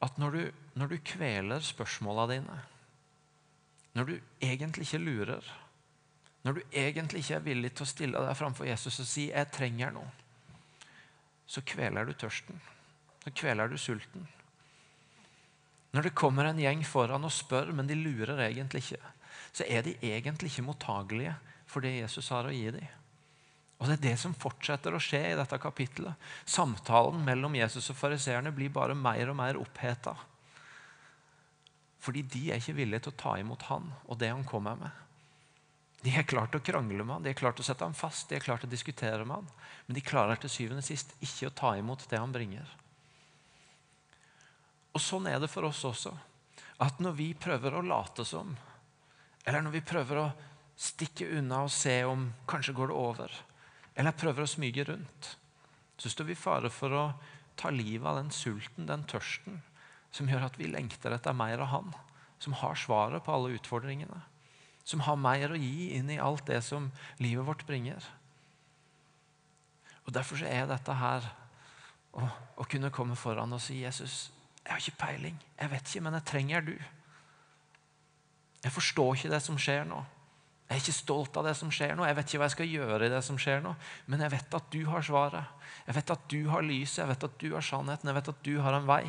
at 0.00 0.18
når 0.18 0.30
du, 0.30 0.42
når 0.80 0.86
du 0.94 0.98
kveler 1.04 1.60
spørsmåla 1.60 2.26
dine, 2.32 2.56
når 3.92 4.04
du 4.08 4.14
egentlig 4.40 4.86
ikke 4.86 5.02
lurer, 5.02 5.44
når 6.46 6.52
du 6.52 6.62
egentlig 6.72 7.20
ikke 7.20 7.36
er 7.36 7.44
villig 7.44 7.74
til 7.74 7.84
å 7.84 7.90
stille 7.92 8.24
deg 8.24 8.38
framfor 8.38 8.64
Jesus 8.64 9.00
og 9.02 9.06
si 9.06 9.28
'jeg 9.28 9.52
trenger 9.52 9.92
noe', 9.92 10.27
så 11.48 11.64
kveler 11.64 12.04
du 12.04 12.12
tørsten. 12.12 12.60
Så 13.24 13.32
kveler 13.32 13.70
du 13.70 13.78
sulten. 13.80 14.26
Når 15.96 16.04
det 16.04 16.16
kommer 16.20 16.44
en 16.44 16.60
gjeng 16.60 16.84
foran 16.84 17.24
og 17.24 17.32
spør, 17.32 17.72
men 17.72 17.88
de 17.88 17.96
lurer 17.96 18.44
egentlig 18.44 18.84
ikke, 18.84 19.12
så 19.56 19.64
er 19.64 19.86
de 19.86 19.96
egentlig 20.04 20.52
ikke 20.52 20.66
mottagelige 20.66 21.34
for 21.68 21.84
det 21.84 21.96
Jesus 21.96 22.28
har 22.34 22.48
å 22.48 22.52
gi 22.52 22.68
dem. 22.76 22.94
Og 23.78 23.86
Det 23.86 23.94
er 23.94 24.04
det 24.08 24.16
som 24.18 24.34
fortsetter 24.34 24.94
å 24.94 25.00
skje 25.00 25.20
i 25.30 25.36
dette 25.38 25.58
kapittelet. 25.62 26.18
Samtalen 26.44 27.22
mellom 27.24 27.54
Jesus 27.54 27.92
og 27.92 27.96
fariseerne 27.96 28.50
blir 28.52 28.72
bare 28.74 28.96
mer 28.98 29.30
og 29.30 29.38
mer 29.38 29.60
oppheta. 29.60 30.16
Fordi 32.02 32.24
de 32.26 32.48
er 32.50 32.58
ikke 32.58 32.74
villige 32.74 33.06
til 33.06 33.14
å 33.14 33.20
ta 33.22 33.36
imot 33.38 33.68
han 33.70 33.86
og 34.06 34.18
det 34.18 34.32
han 34.32 34.44
kommer 34.46 34.78
med. 34.80 34.90
De 36.04 36.12
er 36.14 36.26
klart 36.28 36.54
å 36.54 36.62
krangle 36.62 37.02
med 37.02 37.16
han, 37.16 37.24
de 37.24 37.32
er 37.32 37.38
klart 37.38 37.58
å 37.58 37.66
sette 37.66 37.82
ham 37.82 37.96
fast, 37.96 38.28
de 38.30 38.38
er 38.38 38.44
klart 38.44 38.64
å 38.64 38.70
diskutere 38.70 39.24
med 39.26 39.40
han. 39.40 39.48
Men 39.86 39.98
de 39.98 40.04
klarer 40.06 40.38
til 40.38 40.52
syvende 40.52 40.84
og 40.84 40.86
sist 40.86 41.14
ikke 41.24 41.50
å 41.50 41.56
ta 41.58 41.72
imot 41.78 42.06
det 42.10 42.20
han 42.20 42.34
bringer. 42.34 42.68
Og 44.94 45.02
Sånn 45.02 45.26
er 45.30 45.40
det 45.42 45.50
for 45.50 45.66
oss 45.66 45.82
også. 45.86 46.14
At 46.82 47.02
når 47.02 47.16
vi 47.18 47.32
prøver 47.34 47.74
å 47.74 47.82
late 47.82 48.24
som, 48.26 48.54
eller 49.44 49.64
når 49.64 49.74
vi 49.78 49.86
prøver 49.90 50.22
å 50.22 50.28
stikke 50.78 51.26
unna 51.38 51.64
og 51.66 51.74
se 51.74 51.96
om 52.06 52.28
kanskje 52.46 52.76
går 52.78 52.92
det 52.92 52.98
over, 52.98 53.34
eller 53.98 54.14
prøver 54.14 54.44
å 54.44 54.50
smyge 54.50 54.86
rundt, 54.86 55.32
så 55.98 56.10
står 56.12 56.28
vi 56.28 56.36
i 56.36 56.38
fare 56.38 56.70
for 56.70 56.94
å 56.94 57.04
ta 57.58 57.72
livet 57.74 58.06
av 58.06 58.20
den 58.20 58.30
sulten, 58.30 58.86
den 58.86 59.02
tørsten, 59.10 59.58
som 60.14 60.30
gjør 60.30 60.46
at 60.46 60.58
vi 60.60 60.70
lengter 60.70 61.14
etter 61.14 61.34
mer 61.34 61.58
av 61.64 61.72
Han, 61.74 61.90
som 62.38 62.54
har 62.60 62.78
svaret 62.78 63.24
på 63.26 63.34
alle 63.34 63.56
utfordringene, 63.58 64.20
som 64.88 65.02
har 65.04 65.20
mer 65.20 65.52
å 65.52 65.60
gi 65.60 65.90
inn 65.98 66.08
i 66.12 66.20
alt 66.22 66.46
det 66.48 66.62
som 66.64 66.88
livet 67.20 67.44
vårt 67.44 67.66
bringer. 67.68 68.04
Og 70.08 70.14
Derfor 70.16 70.40
er 70.48 70.68
dette 70.70 70.94
her 70.96 71.26
å, 72.16 72.24
å 72.56 72.64
kunne 72.64 72.92
komme 72.94 73.18
foran 73.18 73.52
og 73.52 73.60
si 73.60 73.82
Jesus, 73.82 74.30
jeg 74.62 74.72
har 74.72 74.80
ikke 74.80 75.02
peiling. 75.02 75.36
Jeg 75.58 75.72
vet 75.74 75.90
ikke, 75.90 76.04
men 76.06 76.16
jeg 76.16 76.28
trenger 76.30 76.64
du. 76.64 76.76
Jeg 78.64 78.74
forstår 78.74 79.14
ikke 79.16 79.34
det 79.34 79.42
som 79.44 79.60
skjer 79.60 79.84
nå. 79.88 80.00
Jeg 80.68 80.76
er 80.76 80.82
ikke 80.82 80.96
stolt 80.96 81.36
av 81.40 81.46
det 81.48 81.54
som 81.56 81.70
skjer 81.72 81.94
nå. 81.96 82.04
Jeg 82.04 82.16
vet 82.18 82.28
ikke 82.28 82.40
hva 82.40 82.48
jeg 82.48 82.56
skal 82.56 82.72
gjøre 82.72 83.06
i 83.06 83.12
det 83.12 83.20
som 83.24 83.38
skjer 83.40 83.62
nå. 83.64 83.70
Men 84.12 84.24
jeg 84.24 84.34
vet 84.34 84.56
at 84.58 84.66
du 84.72 84.80
har 84.88 85.04
svaret. 85.04 85.54
Jeg 85.86 85.96
vet 85.96 86.12
at 86.12 86.26
du 86.28 86.40
har 86.52 86.64
lyset, 86.64 86.98
jeg 87.00 87.08
vet 87.08 87.24
at 87.28 87.38
du 87.40 87.46
har 87.54 87.64
sannheten, 87.64 88.10
jeg 88.10 88.18
vet 88.18 88.32
at 88.32 88.42
du 88.44 88.52
har 88.64 88.76
en 88.76 88.88
vei. 88.88 89.04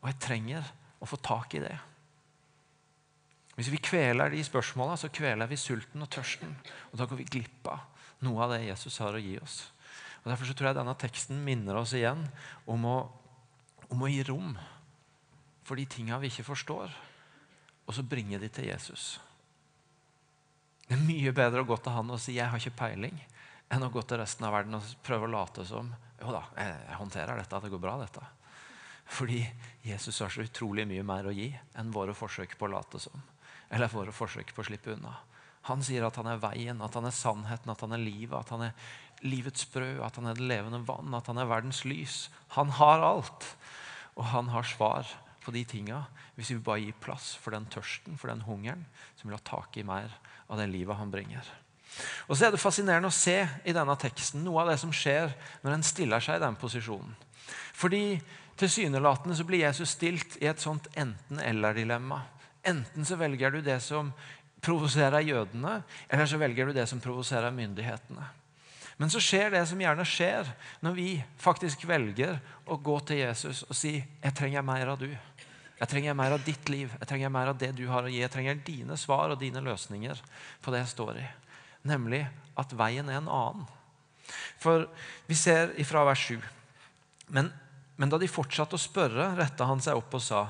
Og 0.00 0.10
jeg 0.10 0.18
trenger 0.22 0.72
å 0.98 1.06
få 1.06 1.18
tak 1.22 1.54
i 1.54 1.62
det. 1.62 1.76
Hvis 3.58 3.72
vi 3.74 3.82
kveler 3.82 4.30
de 4.30 4.40
spørsmåla, 4.46 4.94
så 4.96 5.10
kveler 5.10 5.50
vi 5.50 5.58
sulten 5.58 6.04
og 6.04 6.10
tørsten. 6.14 6.54
Og 6.92 7.00
da 7.00 7.08
går 7.10 7.18
vi 7.18 7.30
glipp 7.36 7.66
av 7.72 7.82
noe 8.22 8.44
av 8.44 8.54
det 8.54 8.68
Jesus 8.68 9.00
har 9.02 9.14
å 9.14 9.22
gi 9.22 9.34
oss. 9.42 9.64
Og 10.22 10.30
Derfor 10.30 10.46
så 10.46 10.54
tror 10.54 10.70
jeg 10.70 10.78
denne 10.78 10.94
teksten 10.98 11.40
minner 11.42 11.78
oss 11.80 11.94
igjen 11.98 12.22
om 12.70 12.86
å 12.86 12.98
om 13.88 14.04
å 14.04 14.10
gi 14.10 14.22
rom 14.28 14.52
for 15.64 15.80
de 15.80 15.86
tinga 15.88 16.18
vi 16.20 16.30
ikke 16.32 16.46
forstår, 16.48 16.92
og 17.88 17.96
så 17.96 18.04
bringe 18.04 18.40
de 18.40 18.48
til 18.52 18.68
Jesus. 18.70 19.18
Det 20.88 20.96
er 20.96 21.04
mye 21.04 21.32
bedre 21.36 21.64
å 21.64 21.68
gå 21.68 21.76
til 21.76 21.92
han 21.92 22.10
og 22.10 22.20
si 22.20 22.34
'jeg 22.34 22.48
har 22.48 22.58
ikke 22.58 22.78
peiling', 22.84 23.20
enn 23.70 23.82
å 23.82 23.92
gå 23.92 24.02
til 24.06 24.18
resten 24.18 24.44
av 24.44 24.52
verden 24.52 24.74
og 24.74 24.82
prøve 25.02 25.24
å 25.24 25.30
late 25.30 25.64
som 25.64 25.94
'jo 26.20 26.32
da, 26.32 26.44
jeg 26.56 26.96
håndterer 26.96 27.36
dette, 27.36 27.60
det 27.60 27.70
går 27.70 27.80
bra', 27.80 28.00
dette. 28.00 28.26
Fordi 29.06 29.50
Jesus 29.82 30.18
har 30.20 30.28
så 30.28 30.42
utrolig 30.42 30.86
mye 30.86 31.02
mer 31.02 31.24
å 31.24 31.34
gi 31.34 31.58
enn 31.74 31.90
våre 31.90 32.14
forsøk 32.14 32.58
på 32.58 32.66
å 32.66 32.72
late 32.72 32.98
som. 32.98 33.22
Eller 33.70 33.92
våre 33.92 34.14
forsøk 34.14 34.54
på 34.54 34.64
å 34.64 34.68
slippe 34.68 34.94
unna. 34.94 35.14
Han 35.68 35.82
sier 35.84 36.06
at 36.06 36.16
han 36.16 36.30
er 36.30 36.40
veien, 36.40 36.80
at 36.80 36.94
han 36.96 37.08
er 37.08 37.14
sannheten, 37.14 37.70
at 37.72 37.82
han 37.84 37.92
er 37.92 38.00
livet, 38.00 38.38
at 38.38 38.52
han 38.54 38.68
er 38.70 39.26
livets 39.26 39.66
brød, 39.72 40.00
at 40.06 40.16
han 40.16 40.30
er 40.30 40.38
det 40.38 40.46
levende 40.48 40.80
vann, 40.88 41.12
at 41.16 41.28
han 41.28 41.40
er 41.40 41.50
verdens 41.50 41.82
lys. 41.84 42.28
Han 42.56 42.72
har 42.78 43.04
alt. 43.04 43.50
Og 44.16 44.24
han 44.32 44.48
har 44.54 44.66
svar 44.66 45.08
på 45.44 45.54
de 45.54 45.64
tinga 45.68 46.02
hvis 46.38 46.52
vi 46.52 46.62
bare 46.62 46.82
gir 46.84 46.98
plass 47.02 47.32
for 47.42 47.54
den 47.54 47.66
tørsten, 47.70 48.18
for 48.18 48.30
den 48.30 48.44
hungeren, 48.46 48.84
som 49.18 49.28
vil 49.28 49.36
ha 49.36 49.42
tak 49.42 49.74
i 49.78 49.86
mer 49.86 50.12
av 50.46 50.60
det 50.60 50.68
livet 50.70 50.98
han 50.98 51.10
bringer. 51.10 51.46
Og 52.28 52.36
så 52.36 52.46
er 52.46 52.54
det 52.54 52.62
fascinerende 52.62 53.10
å 53.10 53.14
se 53.14 53.40
i 53.66 53.74
denne 53.74 53.96
teksten 53.98 54.44
noe 54.44 54.62
av 54.62 54.70
det 54.70 54.78
som 54.78 54.92
skjer 54.94 55.32
når 55.64 55.74
en 55.74 55.86
stiller 55.86 56.22
seg 56.22 56.38
i 56.38 56.44
den 56.44 56.58
posisjonen. 56.60 57.16
Fordi 57.74 58.02
tilsynelatende 58.58 59.34
så 59.38 59.46
blir 59.48 59.64
Jesus 59.64 59.96
stilt 59.96 60.36
i 60.42 60.46
et 60.50 60.62
sånt 60.62 60.86
enten-eller-dilemma. 60.98 62.20
Enten 62.68 63.06
så 63.06 63.16
velger 63.16 63.54
du 63.54 63.62
det 63.64 63.78
som 63.84 64.12
provoserer 64.64 65.24
jødene, 65.24 65.80
eller 66.08 66.26
så 66.26 66.38
velger 66.40 66.68
du 66.68 66.76
det 66.76 66.86
som 66.90 67.00
provoserer 67.00 67.54
myndighetene. 67.54 68.26
Men 68.98 69.10
så 69.10 69.20
skjer 69.22 69.52
det 69.54 69.62
som 69.70 69.78
gjerne 69.78 70.04
skjer 70.08 70.48
når 70.82 70.96
vi 70.96 71.08
faktisk 71.38 71.84
velger 71.86 72.40
å 72.66 72.80
gå 72.82 72.96
til 73.06 73.22
Jesus 73.22 73.62
og 73.68 73.76
si 73.76 74.02
'Jeg 74.02 74.34
trenger 74.34 74.62
mer 74.62 74.88
av 74.88 74.98
du'. 74.98 75.16
Jeg 75.78 75.88
trenger 75.88 76.14
mer 76.14 76.34
av 76.34 76.42
ditt 76.42 76.68
liv. 76.68 76.90
Jeg 76.98 77.06
trenger 77.06 77.30
mer 77.30 77.46
av 77.46 77.58
det 77.58 77.70
du 77.76 77.86
har 77.86 78.02
å 78.02 78.10
gi. 78.10 78.18
Jeg 78.18 78.30
trenger 78.30 78.54
dine 78.66 78.96
svar 78.96 79.30
og 79.30 79.38
dine 79.38 79.62
løsninger 79.62 80.18
på 80.62 80.70
det 80.74 80.80
jeg 80.82 80.88
står 80.88 81.20
i. 81.22 81.26
Nemlig 81.86 82.26
at 82.58 82.72
veien 82.74 83.08
er 83.08 83.20
en 83.20 83.30
annen. 83.30 83.66
For 84.58 84.88
vi 85.28 85.34
ser 85.34 85.70
ifra 85.78 86.02
vers 86.04 86.18
7. 86.18 86.42
Men, 87.28 87.52
men 87.96 88.10
da 88.10 88.18
de 88.18 88.26
fortsatte 88.26 88.74
å 88.74 88.82
spørre, 88.82 89.36
retta 89.38 89.64
han 89.64 89.80
seg 89.80 89.94
opp 90.00 90.18
og 90.18 90.22
sa:" 90.22 90.48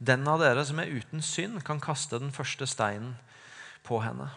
Den 0.00 0.24
av 0.28 0.40
dere 0.40 0.64
som 0.64 0.78
er 0.80 0.88
uten 0.88 1.20
synd, 1.20 1.60
kan 1.64 1.80
kaste 1.80 2.18
den 2.22 2.32
første 2.32 2.64
steinen 2.64 3.18
på 3.84 4.00
henne. 4.00 4.30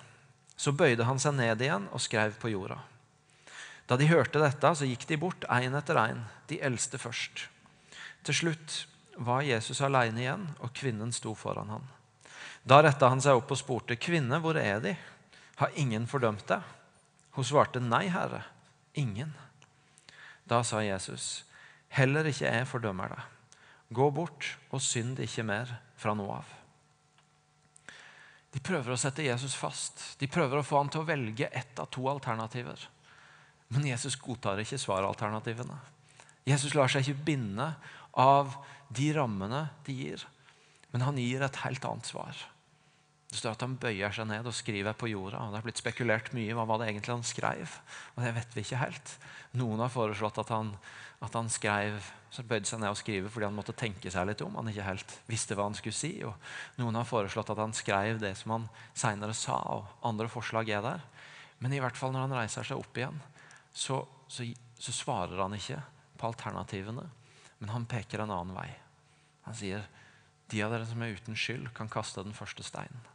Så 0.59 0.73
bøyde 0.75 1.07
han 1.07 1.21
seg 1.23 1.37
ned 1.37 1.63
igjen 1.63 1.87
og 1.95 2.03
skrev 2.03 2.35
på 2.39 2.51
jorda. 2.51 2.81
Da 3.87 3.95
de 3.99 4.09
hørte 4.11 4.41
dette, 4.43 4.73
så 4.75 4.87
gikk 4.87 5.07
de 5.07 5.17
bort, 5.19 5.47
én 5.47 5.75
etter 5.75 5.99
én, 5.99 6.23
de 6.51 6.59
eldste 6.63 6.99
først. 6.99 7.47
Til 8.27 8.35
slutt 8.35 8.77
var 9.15 9.43
Jesus 9.47 9.81
alene 9.83 10.23
igjen, 10.23 10.45
og 10.59 10.73
kvinnen 10.75 11.11
sto 11.15 11.33
foran 11.35 11.71
ham. 11.71 11.87
Da 12.63 12.81
retta 12.83 13.09
han 13.11 13.23
seg 13.23 13.39
opp 13.39 13.51
og 13.51 13.59
spurte, 13.59 13.95
'Kvinne, 13.95 14.39
hvor 14.39 14.57
er 14.59 14.79
De? 14.79 14.95
Har 15.55 15.71
ingen 15.75 16.07
fordømt 16.07 16.47
deg?' 16.47 16.63
Hun 17.31 17.43
svarte, 17.43 17.79
'Nei, 17.79 18.07
Herre, 18.07 18.43
ingen.' 18.95 19.33
Da 20.47 20.63
sa 20.63 20.79
Jesus, 20.79 21.45
'Heller 21.89 22.25
ikke 22.25 22.51
jeg 22.51 22.67
fordømmer 22.67 23.07
deg. 23.07 23.21
Gå 23.93 24.09
bort 24.15 24.55
og 24.73 24.81
synd 24.83 25.21
ikke 25.23 25.45
mer 25.47 25.77
fra 25.99 26.15
nå 26.17 26.27
av.' 26.33 26.59
De 28.53 28.61
prøver 28.61 28.93
å 28.93 28.99
sette 29.01 29.25
Jesus 29.25 29.55
fast. 29.57 30.03
De 30.21 30.29
prøver 30.29 30.59
å 30.59 30.65
få 30.65 30.77
han 30.77 30.91
til 30.93 31.01
å 31.01 31.07
velge 31.07 31.49
ett 31.49 31.79
av 31.81 31.89
to 31.89 32.05
alternativer. 32.11 32.77
Men 33.73 33.87
Jesus 33.89 34.13
godtar 34.21 34.61
ikke 34.61 34.77
svaralternativene. 34.77 35.79
Jesus 36.45 36.75
lar 36.77 36.91
seg 36.91 37.01
ikke 37.07 37.25
binde 37.31 37.71
av 38.13 38.53
de 38.93 39.09
rammene 39.15 39.65
de 39.87 39.95
gir, 39.97 40.25
men 40.93 41.01
han 41.01 41.17
gir 41.17 41.41
et 41.41 41.61
helt 41.63 41.85
annet 41.89 42.05
svar. 42.05 42.37
Det 43.33 43.39
står 43.39 43.55
at 43.55 43.63
han 43.65 43.79
bøyer 43.81 44.13
seg 44.13 44.27
ned 44.29 44.45
og 44.45 44.53
skriver 44.53 44.93
på 44.93 45.09
jorda. 45.09 45.47
Det 45.49 45.57
har 45.57 45.65
blitt 45.65 45.81
spekulert 45.81 46.27
mye 46.37 46.53
hva 46.53 46.77
det 46.77 46.91
egentlig 46.91 47.15
han 47.15 47.25
skrev. 47.25 47.79
og 48.13 48.19
Det 48.21 48.33
vet 48.35 48.53
vi 48.53 48.61
ikke 48.61 48.81
helt. 48.83 49.13
Noen 49.57 49.81
har 49.81 49.89
foreslått 49.89 50.37
at 50.43 50.51
han, 50.53 50.69
at 51.25 51.33
han 51.33 51.49
skrev, 51.49 52.11
så 52.33 52.41
bøyde 52.49 52.65
seg 52.65 52.81
ned 52.81 52.89
og 52.89 52.97
skrive 52.97 53.29
fordi 53.29 53.45
han 53.45 53.53
måtte 53.53 53.75
tenke 53.77 54.09
seg 54.09 54.25
litt 54.25 54.41
om. 54.41 54.55
Han 54.57 54.69
ikke 54.71 54.87
helt 54.87 55.11
visste 55.29 55.53
hva 55.57 55.67
han 55.67 55.77
skulle 55.77 55.97
si. 55.97 56.15
og 56.25 56.33
Noen 56.81 56.97
har 56.97 57.05
foreslått 57.05 57.51
at 57.53 57.61
han 57.61 57.75
skrev 57.77 58.21
det 58.23 58.33
som 58.39 58.55
han 58.55 58.65
seinere 58.97 59.35
sa. 59.37 59.59
og 59.77 60.07
Andre 60.07 60.29
forslag 60.31 60.71
er 60.73 60.81
der. 60.85 61.03
Men 61.61 61.75
i 61.75 61.81
hvert 61.83 61.97
fall 61.99 62.15
når 62.15 62.25
han 62.25 62.37
reiser 62.41 62.65
seg 62.65 62.81
opp 62.81 62.97
igjen, 62.97 63.19
så, 63.73 64.01
så, 64.27 64.47
så 64.81 64.95
svarer 64.95 65.43
han 65.43 65.53
ikke 65.53 65.77
på 66.17 66.29
alternativene, 66.31 67.05
men 67.61 67.71
han 67.71 67.85
peker 67.89 68.23
en 68.23 68.33
annen 68.33 68.57
vei. 68.57 68.69
Han 69.45 69.57
sier 69.57 69.85
de 70.51 70.61
av 70.65 70.73
dere 70.73 70.89
som 70.89 71.01
er 71.05 71.15
uten 71.15 71.37
skyld, 71.37 71.69
kan 71.77 71.91
kaste 71.91 72.25
den 72.25 72.35
første 72.35 72.65
steinen. 72.65 73.05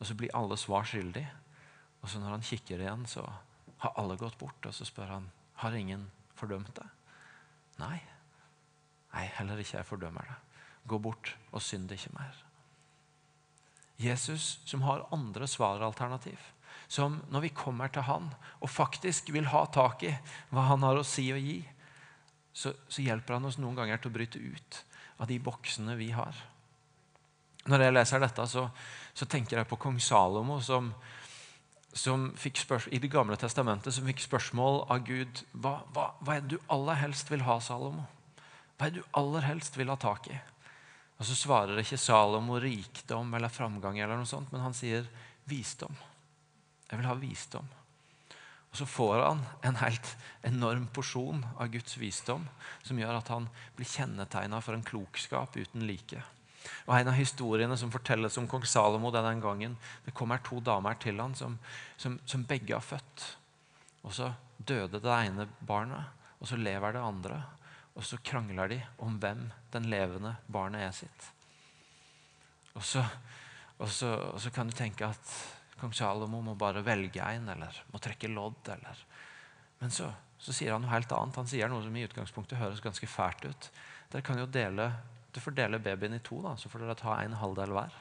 Og 0.00 0.08
så 0.08 0.16
blir 0.16 0.34
alle 0.36 0.58
svar 0.60 0.88
skyldig. 0.88 1.24
Og 2.02 2.10
så 2.10 2.20
når 2.20 2.36
han 2.36 2.44
kikker 2.44 2.82
igjen, 2.82 3.06
så 3.08 3.24
har 3.84 3.96
alle 4.00 4.18
gått 4.20 4.36
bort. 4.40 4.58
Og 4.64 4.74
så 4.76 4.88
spør 4.88 5.14
han 5.14 5.30
har 5.62 5.76
ingen 5.76 6.08
fordømt 6.36 6.74
deg. 6.76 6.92
Nei. 7.80 7.96
Nei, 9.14 9.28
heller 9.38 9.60
ikke 9.62 9.78
jeg 9.78 9.88
fordømmer 9.88 10.26
deg. 10.26 10.58
Gå 10.86 10.98
bort 11.02 11.32
og 11.52 11.62
synd 11.64 11.92
ikke 11.92 12.14
mer. 12.16 12.42
Jesus 14.00 14.58
som 14.68 14.84
har 14.84 15.06
andre 15.14 15.48
svaralternativ. 15.48 16.38
Som 16.88 17.20
når 17.32 17.46
vi 17.48 17.54
kommer 17.56 17.90
til 17.90 18.04
han 18.06 18.28
og 18.60 18.70
faktisk 18.70 19.32
vil 19.34 19.48
ha 19.50 19.64
tak 19.72 20.04
i 20.06 20.12
hva 20.54 20.68
han 20.68 20.84
har 20.86 21.00
å 21.00 21.06
si 21.06 21.26
og 21.34 21.40
gi, 21.42 21.58
så, 22.56 22.72
så 22.88 23.02
hjelper 23.04 23.36
han 23.36 23.48
oss 23.48 23.58
noen 23.60 23.76
ganger 23.76 24.00
til 24.00 24.12
å 24.12 24.16
bryte 24.16 24.40
ut 24.40 24.82
av 25.20 25.28
de 25.28 25.38
boksene 25.42 25.96
vi 25.98 26.12
har. 26.16 26.36
Når 27.66 27.82
jeg 27.82 27.94
leser 27.96 28.22
dette, 28.22 28.46
så, 28.46 28.68
så 29.16 29.26
tenker 29.28 29.58
jeg 29.58 29.68
på 29.68 29.78
kong 29.80 29.98
Salomo, 30.00 30.60
som, 30.62 30.92
som 31.92 32.30
fikk 32.38 32.62
i 32.94 33.00
Det 33.02 33.10
gamle 33.10 33.36
testamentet 33.40 33.94
som 33.94 34.06
fikk 34.06 34.22
spørsmål 34.22 34.84
av 34.92 35.02
Gud 35.08 35.42
hva, 35.52 35.80
hva, 35.92 36.12
hva, 36.20 36.36
er 36.36 36.44
det 36.44 36.56
du 36.56 36.70
aller 36.72 37.00
helst 37.02 37.32
vil 37.32 37.42
ha, 37.48 37.58
Salomo? 37.60 38.06
Hva 38.76 38.86
er 38.86 38.92
det 38.92 39.02
du 39.02 39.16
aller 39.16 39.46
helst 39.46 39.76
vil 39.78 39.90
ha 39.92 39.96
tak 40.00 40.28
i? 40.28 40.36
Og 41.16 41.24
Så 41.24 41.36
svarer 41.38 41.80
ikke 41.80 41.96
Salomo 41.96 42.58
rikdom 42.60 43.32
eller 43.34 43.52
framgang, 43.52 43.98
eller 43.98 44.20
noe 44.20 44.28
sånt, 44.28 44.52
men 44.52 44.60
han 44.60 44.76
sier 44.76 45.08
visdom. 45.48 45.96
Jeg 46.90 47.00
vil 47.00 47.08
ha 47.08 47.16
visdom. 47.16 47.68
Og 48.70 48.76
Så 48.76 48.84
får 48.84 49.22
han 49.24 49.40
en 49.64 49.80
helt 49.80 50.16
enorm 50.44 50.86
porsjon 50.92 51.40
av 51.56 51.70
Guds 51.72 51.96
visdom 51.96 52.44
som 52.84 52.98
gjør 53.00 53.16
at 53.16 53.32
han 53.32 53.48
blir 53.78 53.88
kjennetegna 53.88 54.60
for 54.60 54.76
en 54.76 54.84
klokskap 54.84 55.56
uten 55.56 55.86
like. 55.88 56.20
Og 56.84 56.98
En 56.98 57.08
av 57.08 57.16
historiene 57.16 57.76
som 57.78 57.90
fortelles 57.90 58.36
om 58.36 58.48
kong 58.50 58.66
Salomo 58.68 59.10
den 59.10 59.40
gangen, 59.40 59.78
det 60.04 60.14
kommer 60.14 60.38
to 60.44 60.60
damer 60.60 60.98
til 61.00 61.20
han 61.20 61.34
som, 61.34 61.58
som, 61.96 62.20
som 62.26 62.44
begge 62.44 62.74
har 62.74 62.84
født. 62.84 63.24
Og 64.04 64.12
Så 64.12 64.32
døde 64.58 65.00
det 65.00 65.16
ene 65.24 65.48
barnet, 65.60 66.12
og 66.40 66.48
så 66.48 66.56
lever 66.56 66.92
det 66.92 67.00
andre. 67.00 67.42
Og 67.96 68.04
så 68.04 68.18
krangler 68.24 68.70
de 68.72 68.78
om 69.04 69.16
hvem 69.20 69.46
den 69.72 69.88
levende 69.92 70.34
barnet 70.52 70.84
er 70.84 70.94
sitt. 70.96 71.30
Og 72.76 72.84
så, 72.84 73.02
og 73.80 73.88
så, 73.88 74.12
og 74.34 74.40
så 74.42 74.52
kan 74.52 74.68
du 74.68 74.76
tenke 74.76 75.08
at 75.08 75.32
kong 75.80 75.94
Salomo 75.96 76.42
må 76.44 76.54
bare 76.60 76.84
velge 76.84 77.24
en, 77.24 77.48
eller 77.56 77.82
må 77.92 78.00
trekke 78.02 78.32
lodd. 78.32 78.60
eller... 78.72 79.02
Men 79.80 79.92
så, 79.92 80.10
så 80.40 80.52
sier 80.56 80.72
han 80.72 80.84
noe 80.84 80.92
helt 80.92 81.12
annet. 81.12 81.40
Han 81.40 81.48
sier 81.48 81.72
noe 81.72 81.84
som 81.84 81.96
i 81.96 82.04
utgangspunktet 82.04 82.60
høres 82.60 82.84
ganske 82.84 83.08
fælt 83.08 83.48
ut. 83.48 83.70
Dere 84.12 84.24
kan 84.24 84.40
jo 84.40 84.48
dele 84.48 84.90
du 85.36 85.40
får 85.40 85.52
dele 85.52 85.78
babyen 85.84 86.16
i 86.16 86.22
to, 86.24 86.38
da, 86.40 86.54
så 86.56 86.70
får 86.72 86.80
dere 86.80 86.94
ta 86.96 87.18
en 87.20 87.34
halvdel 87.36 87.74
hver. 87.76 87.96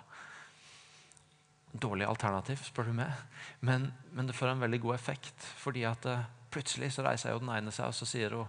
Dårlig 1.84 2.06
alternativ, 2.08 2.62
spør 2.64 2.88
du 2.88 2.94
meg. 2.96 3.12
Men, 3.60 3.90
men, 4.16 4.30
det 4.30 4.38
får 4.38 4.54
en 4.54 4.64
veldig 4.64 4.80
god 4.86 4.96
effekt. 4.96 5.48
fordi 5.60 5.84
at 5.84 6.08
uh, 6.08 6.24
plutselig 6.50 6.94
så 6.96 7.04
reiser 7.04 7.34
jo 7.34 7.42
den 7.44 7.52
ene 7.52 7.74
seg 7.76 7.92
og 7.92 7.98
så 7.98 8.08
sier 8.08 8.38
hun 8.38 8.48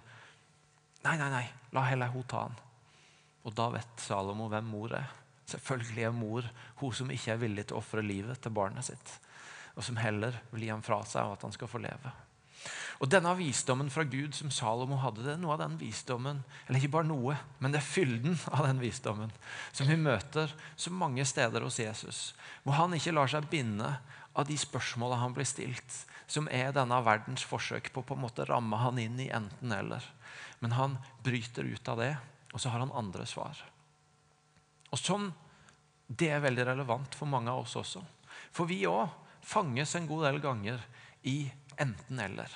Nei, 1.06 1.14
nei, 1.20 1.30
nei, 1.30 1.46
la 1.76 1.84
heller 1.86 2.10
hun 2.10 2.26
ta 2.26 2.48
han. 2.48 2.56
Og 3.46 3.54
da 3.54 3.68
vet 3.70 4.02
Salomo 4.02 4.48
hvem 4.50 4.66
mor 4.66 4.94
er. 4.98 5.06
Selvfølgelig 5.46 6.06
er 6.08 6.14
mor 6.14 6.46
hun 6.80 6.94
som 6.98 7.10
ikke 7.14 7.36
er 7.36 7.42
villig 7.44 7.68
til 7.68 7.78
å 7.78 7.82
ofre 7.82 8.02
livet 8.02 8.40
til 8.42 8.54
barnet 8.54 8.88
sitt. 8.88 9.12
Og 9.78 9.84
som 9.86 10.00
heller 10.00 10.34
vil 10.50 10.66
gi 10.66 10.72
ham 10.72 10.82
fra 10.82 11.04
seg 11.06 11.28
og 11.28 11.36
at 11.36 11.44
han 11.46 11.54
skal 11.54 11.70
få 11.70 11.78
leve. 11.84 12.10
Og 12.98 13.10
denne 13.12 13.30
visdommen 13.38 13.92
fra 13.92 14.02
Gud 14.08 14.34
som 14.34 14.50
Salomo 14.50 14.98
hadde, 14.98 15.22
det 15.22 15.34
er 15.36 15.38
noe 15.38 15.54
av 15.54 15.60
den 15.60 15.76
visdommen 15.78 16.40
Eller 16.64 16.80
ikke 16.80 16.94
bare 16.96 17.06
noe, 17.06 17.36
men 17.60 17.70
det 17.70 17.82
er 17.82 17.86
fylden 17.86 18.38
av 18.56 18.64
den 18.66 18.80
visdommen 18.82 19.30
som 19.76 19.86
vi 19.86 19.98
møter 20.00 20.50
så 20.74 20.90
mange 20.90 21.22
steder 21.28 21.62
hos 21.62 21.78
Jesus. 21.78 22.20
Hvor 22.64 22.80
han 22.80 22.96
ikke 22.96 23.14
lar 23.14 23.30
seg 23.30 23.46
binde 23.52 23.92
av 24.36 24.48
de 24.48 24.56
spørsmålene 24.58 25.22
han 25.22 25.36
blir 25.36 25.46
stilt, 25.48 26.00
som 26.26 26.48
er 26.50 26.72
denne 26.74 26.98
verdens 27.06 27.44
forsøk 27.46 27.92
på 27.92 28.02
å 28.02 28.08
på 28.08 28.16
en 28.16 28.24
måte 28.24 28.48
ramme 28.48 28.80
han 28.80 28.98
inn 28.98 29.20
i 29.22 29.30
enten-eller. 29.32 30.02
Men 30.60 30.76
han 30.76 30.98
bryter 31.24 31.64
ut 31.64 31.88
av 31.88 32.00
det, 32.00 32.12
og 32.52 32.60
så 32.60 32.72
har 32.72 32.80
han 32.80 32.94
andre 32.96 33.26
svar. 33.28 33.58
Og 34.90 34.98
sånn, 34.98 35.32
Det 36.06 36.28
er 36.30 36.38
veldig 36.38 36.64
relevant 36.68 37.14
for 37.18 37.26
mange 37.26 37.50
av 37.50 37.64
oss 37.64 37.72
også. 37.74 37.98
For 38.54 38.68
vi 38.70 38.84
òg 38.86 39.10
fanges 39.42 39.96
en 39.98 40.06
god 40.06 40.22
del 40.28 40.38
ganger 40.38 40.84
i 41.26 41.50
enten-eller. 41.82 42.52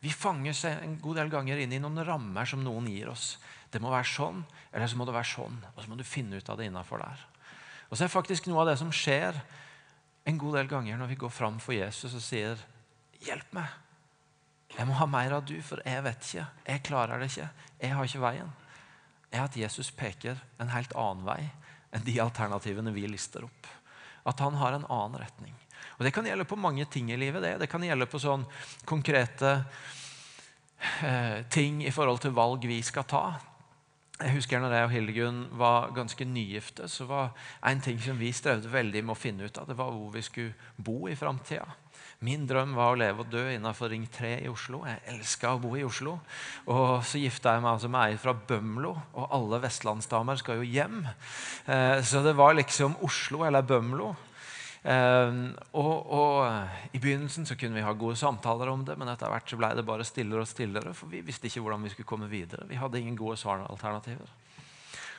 Vi 0.00 0.08
fanges 0.08 0.64
en 0.64 0.96
god 1.02 1.18
del 1.20 1.28
ganger 1.28 1.60
inn 1.60 1.74
i 1.76 1.80
noen 1.82 2.00
rammer 2.00 2.48
som 2.48 2.62
noen 2.64 2.88
gir 2.88 3.10
oss. 3.12 3.34
Det 3.68 3.82
må 3.84 3.92
være 3.92 4.08
sånn, 4.08 4.40
eller 4.72 4.88
så 4.88 4.96
må 4.96 5.04
det 5.04 5.18
være 5.18 5.28
sånn. 5.34 5.60
Og 5.74 5.82
så 5.82 5.90
må 5.90 5.98
du 6.00 6.04
finne 6.08 6.40
ut 6.40 6.48
av 6.48 6.56
det 6.56 6.70
innafor 6.70 7.04
der. 7.04 7.26
Og 7.90 7.98
så 7.98 8.06
er 8.06 8.14
faktisk 8.16 8.48
noe 8.48 8.64
av 8.64 8.70
det 8.72 8.78
som 8.80 8.94
skjer 8.94 9.36
en 10.24 10.40
god 10.40 10.56
del 10.56 10.70
ganger 10.70 10.96
når 10.96 11.12
vi 11.12 11.20
går 11.20 11.32
fram 11.34 11.60
for 11.60 11.76
Jesus 11.76 12.14
og 12.14 12.24
sier 12.24 12.56
'Hjelp 13.20 13.52
meg. 13.52 13.68
Jeg 14.76 14.86
må 14.86 14.94
ha 14.96 15.06
mer 15.10 15.34
av 15.36 15.44
du, 15.46 15.56
for 15.66 15.82
jeg 15.84 16.02
vet 16.06 16.26
ikke. 16.26 16.46
Jeg 16.66 16.82
klarer 16.86 17.20
det 17.20 17.30
ikke. 17.32 17.48
Jeg 17.80 17.94
har 17.96 18.10
ikke 18.10 18.26
veien.' 18.26 18.56
er 19.30 19.44
at 19.44 19.56
Jesus 19.56 19.92
peker 19.94 20.38
en 20.58 20.72
helt 20.72 20.92
annen 20.98 21.22
vei 21.26 21.42
enn 21.94 22.02
de 22.06 22.16
alternativene 22.22 22.90
vi 22.94 23.06
lister 23.06 23.44
opp. 23.46 23.68
At 24.26 24.42
han 24.42 24.58
har 24.58 24.74
en 24.74 24.86
annen 24.90 25.20
retning. 25.22 25.54
Og 25.98 26.04
Det 26.04 26.12
kan 26.14 26.26
gjelde 26.26 26.48
på 26.48 26.58
mange 26.58 26.84
ting 26.90 27.10
i 27.12 27.16
livet. 27.16 27.42
Det, 27.42 27.58
det 27.62 27.70
kan 27.70 27.82
gjelde 27.84 28.08
på 28.10 28.18
sånn 28.18 28.44
konkrete 28.88 29.52
eh, 31.04 31.46
ting 31.48 31.84
i 31.84 31.92
forhold 31.94 32.22
til 32.24 32.34
valg 32.36 32.66
vi 32.66 32.80
skal 32.82 33.06
ta. 33.08 33.24
Jeg 34.20 34.34
husker 34.34 34.60
når 34.60 34.74
jeg 34.76 34.86
og 34.86 34.92
Hildegunn 34.92 35.40
var 35.56 35.92
ganske 35.96 36.24
nygifte, 36.28 36.88
så 36.88 37.06
var 37.08 37.30
en 37.64 37.80
ting 37.80 38.00
som 38.04 38.18
vi 38.20 38.32
strevde 38.36 38.68
veldig 38.68 39.04
med 39.06 39.14
å 39.14 39.20
finne 39.20 39.46
ut 39.48 39.60
av, 39.60 39.68
det 39.68 39.78
var 39.78 39.94
hvor 39.94 40.10
vi 40.12 40.24
skulle 40.24 40.72
bo 40.76 41.08
i 41.08 41.16
framtida. 41.16 41.64
Min 42.20 42.42
drøm 42.44 42.74
var 42.76 42.92
å 42.92 42.96
leve 43.00 43.22
og 43.24 43.30
dø 43.32 43.46
innenfor 43.48 43.88
Ring 43.88 44.02
3 44.12 44.34
i 44.44 44.48
Oslo. 44.52 44.82
Jeg 44.84 45.00
elska 45.08 45.54
å 45.54 45.60
bo 45.62 45.70
i 45.72 45.86
Oslo. 45.86 46.18
Og 46.68 46.98
så 47.08 47.16
gifta 47.16 47.54
jeg 47.54 47.62
meg 47.64 47.70
altså 47.70 47.88
med 47.88 48.10
ei 48.10 48.18
fra 48.20 48.34
Bømlo, 48.36 48.90
og 49.16 49.32
alle 49.38 49.60
vestlandsdamer 49.62 50.36
skal 50.36 50.60
jo 50.60 50.66
hjem. 50.68 50.98
Eh, 51.64 52.02
så 52.04 52.20
det 52.20 52.34
var 52.36 52.58
liksom 52.58 52.98
Oslo 53.08 53.40
eller 53.48 53.64
Bømlo. 53.64 54.10
Ehm, 54.82 55.40
og, 55.72 56.12
og, 56.12 56.68
I 56.92 57.00
begynnelsen 57.00 57.48
så 57.48 57.56
kunne 57.56 57.80
vi 57.80 57.86
ha 57.88 57.96
gode 57.96 58.20
samtaler 58.20 58.68
om 58.68 58.84
det, 58.84 58.98
men 59.00 59.08
etter 59.12 59.32
hvert 59.32 59.48
så 59.48 59.56
ble 59.60 59.72
det 59.80 59.88
bare 59.88 60.04
stillere 60.04 60.44
og 60.44 60.52
stillere. 60.52 60.92
For 60.92 61.08
vi 61.08 61.24
visste 61.24 61.48
ikke 61.48 61.64
hvordan 61.64 61.88
vi 61.88 61.96
skulle 61.96 62.12
komme 62.12 62.28
videre. 62.28 62.68
Vi 62.68 62.84
hadde 62.84 63.00
ingen 63.00 63.16
gode 63.16 63.40
svaralternativer. 63.40 64.28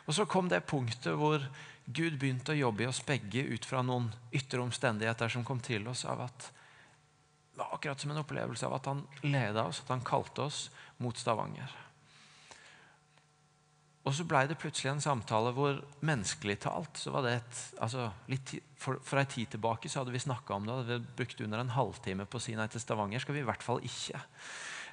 Og 0.05 0.13
Så 0.13 0.29
kom 0.29 0.53
det 0.53 0.67
punktet 0.69 1.17
hvor 1.17 1.41
Gud 1.89 2.21
begynte 2.21 2.53
å 2.53 2.61
jobbe 2.61 2.85
i 2.85 2.93
oss 2.93 3.01
begge 3.01 3.41
ut 3.41 3.65
fra 3.65 3.81
noen 3.81 4.13
ytre 4.29 4.61
omstendigheter 4.61 5.33
som 5.33 5.45
kom 5.45 5.57
til 5.65 5.89
oss 5.89 6.05
av 6.05 6.27
at 6.29 6.51
var 7.61 7.77
akkurat 7.77 8.01
som 8.01 8.11
en 8.11 8.23
opplevelse 8.23 8.67
av 8.67 8.75
at 8.79 8.89
han 8.91 9.05
leda 9.23 9.67
oss, 9.69 9.83
at 9.85 9.93
han 9.93 10.03
kalte 10.05 10.49
oss 10.49 10.65
mot 11.01 11.17
Stavanger. 11.17 11.77
Og 14.01 14.15
så 14.17 14.25
blei 14.25 14.47
det 14.49 14.57
plutselig 14.57 14.89
en 14.95 15.03
samtale 15.03 15.51
hvor 15.53 15.77
menneskelig 16.01 16.55
talt 16.63 16.97
så 16.97 17.11
var 17.13 17.25
det 17.25 17.35
et, 17.37 17.59
altså 17.85 18.07
litt, 18.31 18.55
For, 18.81 18.97
for 19.05 19.21
ei 19.21 19.27
tid 19.29 19.51
tilbake 19.53 19.89
så 19.89 20.01
hadde 20.01 20.13
vi 20.15 20.23
snakka 20.23 20.55
om 20.55 20.65
det. 20.65 20.77
hadde 20.79 20.95
Vi 20.95 21.17
brukt 21.19 21.43
under 21.45 21.61
en 21.61 21.75
halvtime 21.75 22.25
på 22.25 22.39
å 22.39 22.41
si 22.41 22.55
nei 22.57 22.65
til 22.73 22.81
Stavanger. 22.81 23.21
skal 23.21 23.37
vi 23.37 23.43
i 23.43 23.45
hvert 23.45 23.61
fall 23.61 23.83
ikke. 23.85 24.23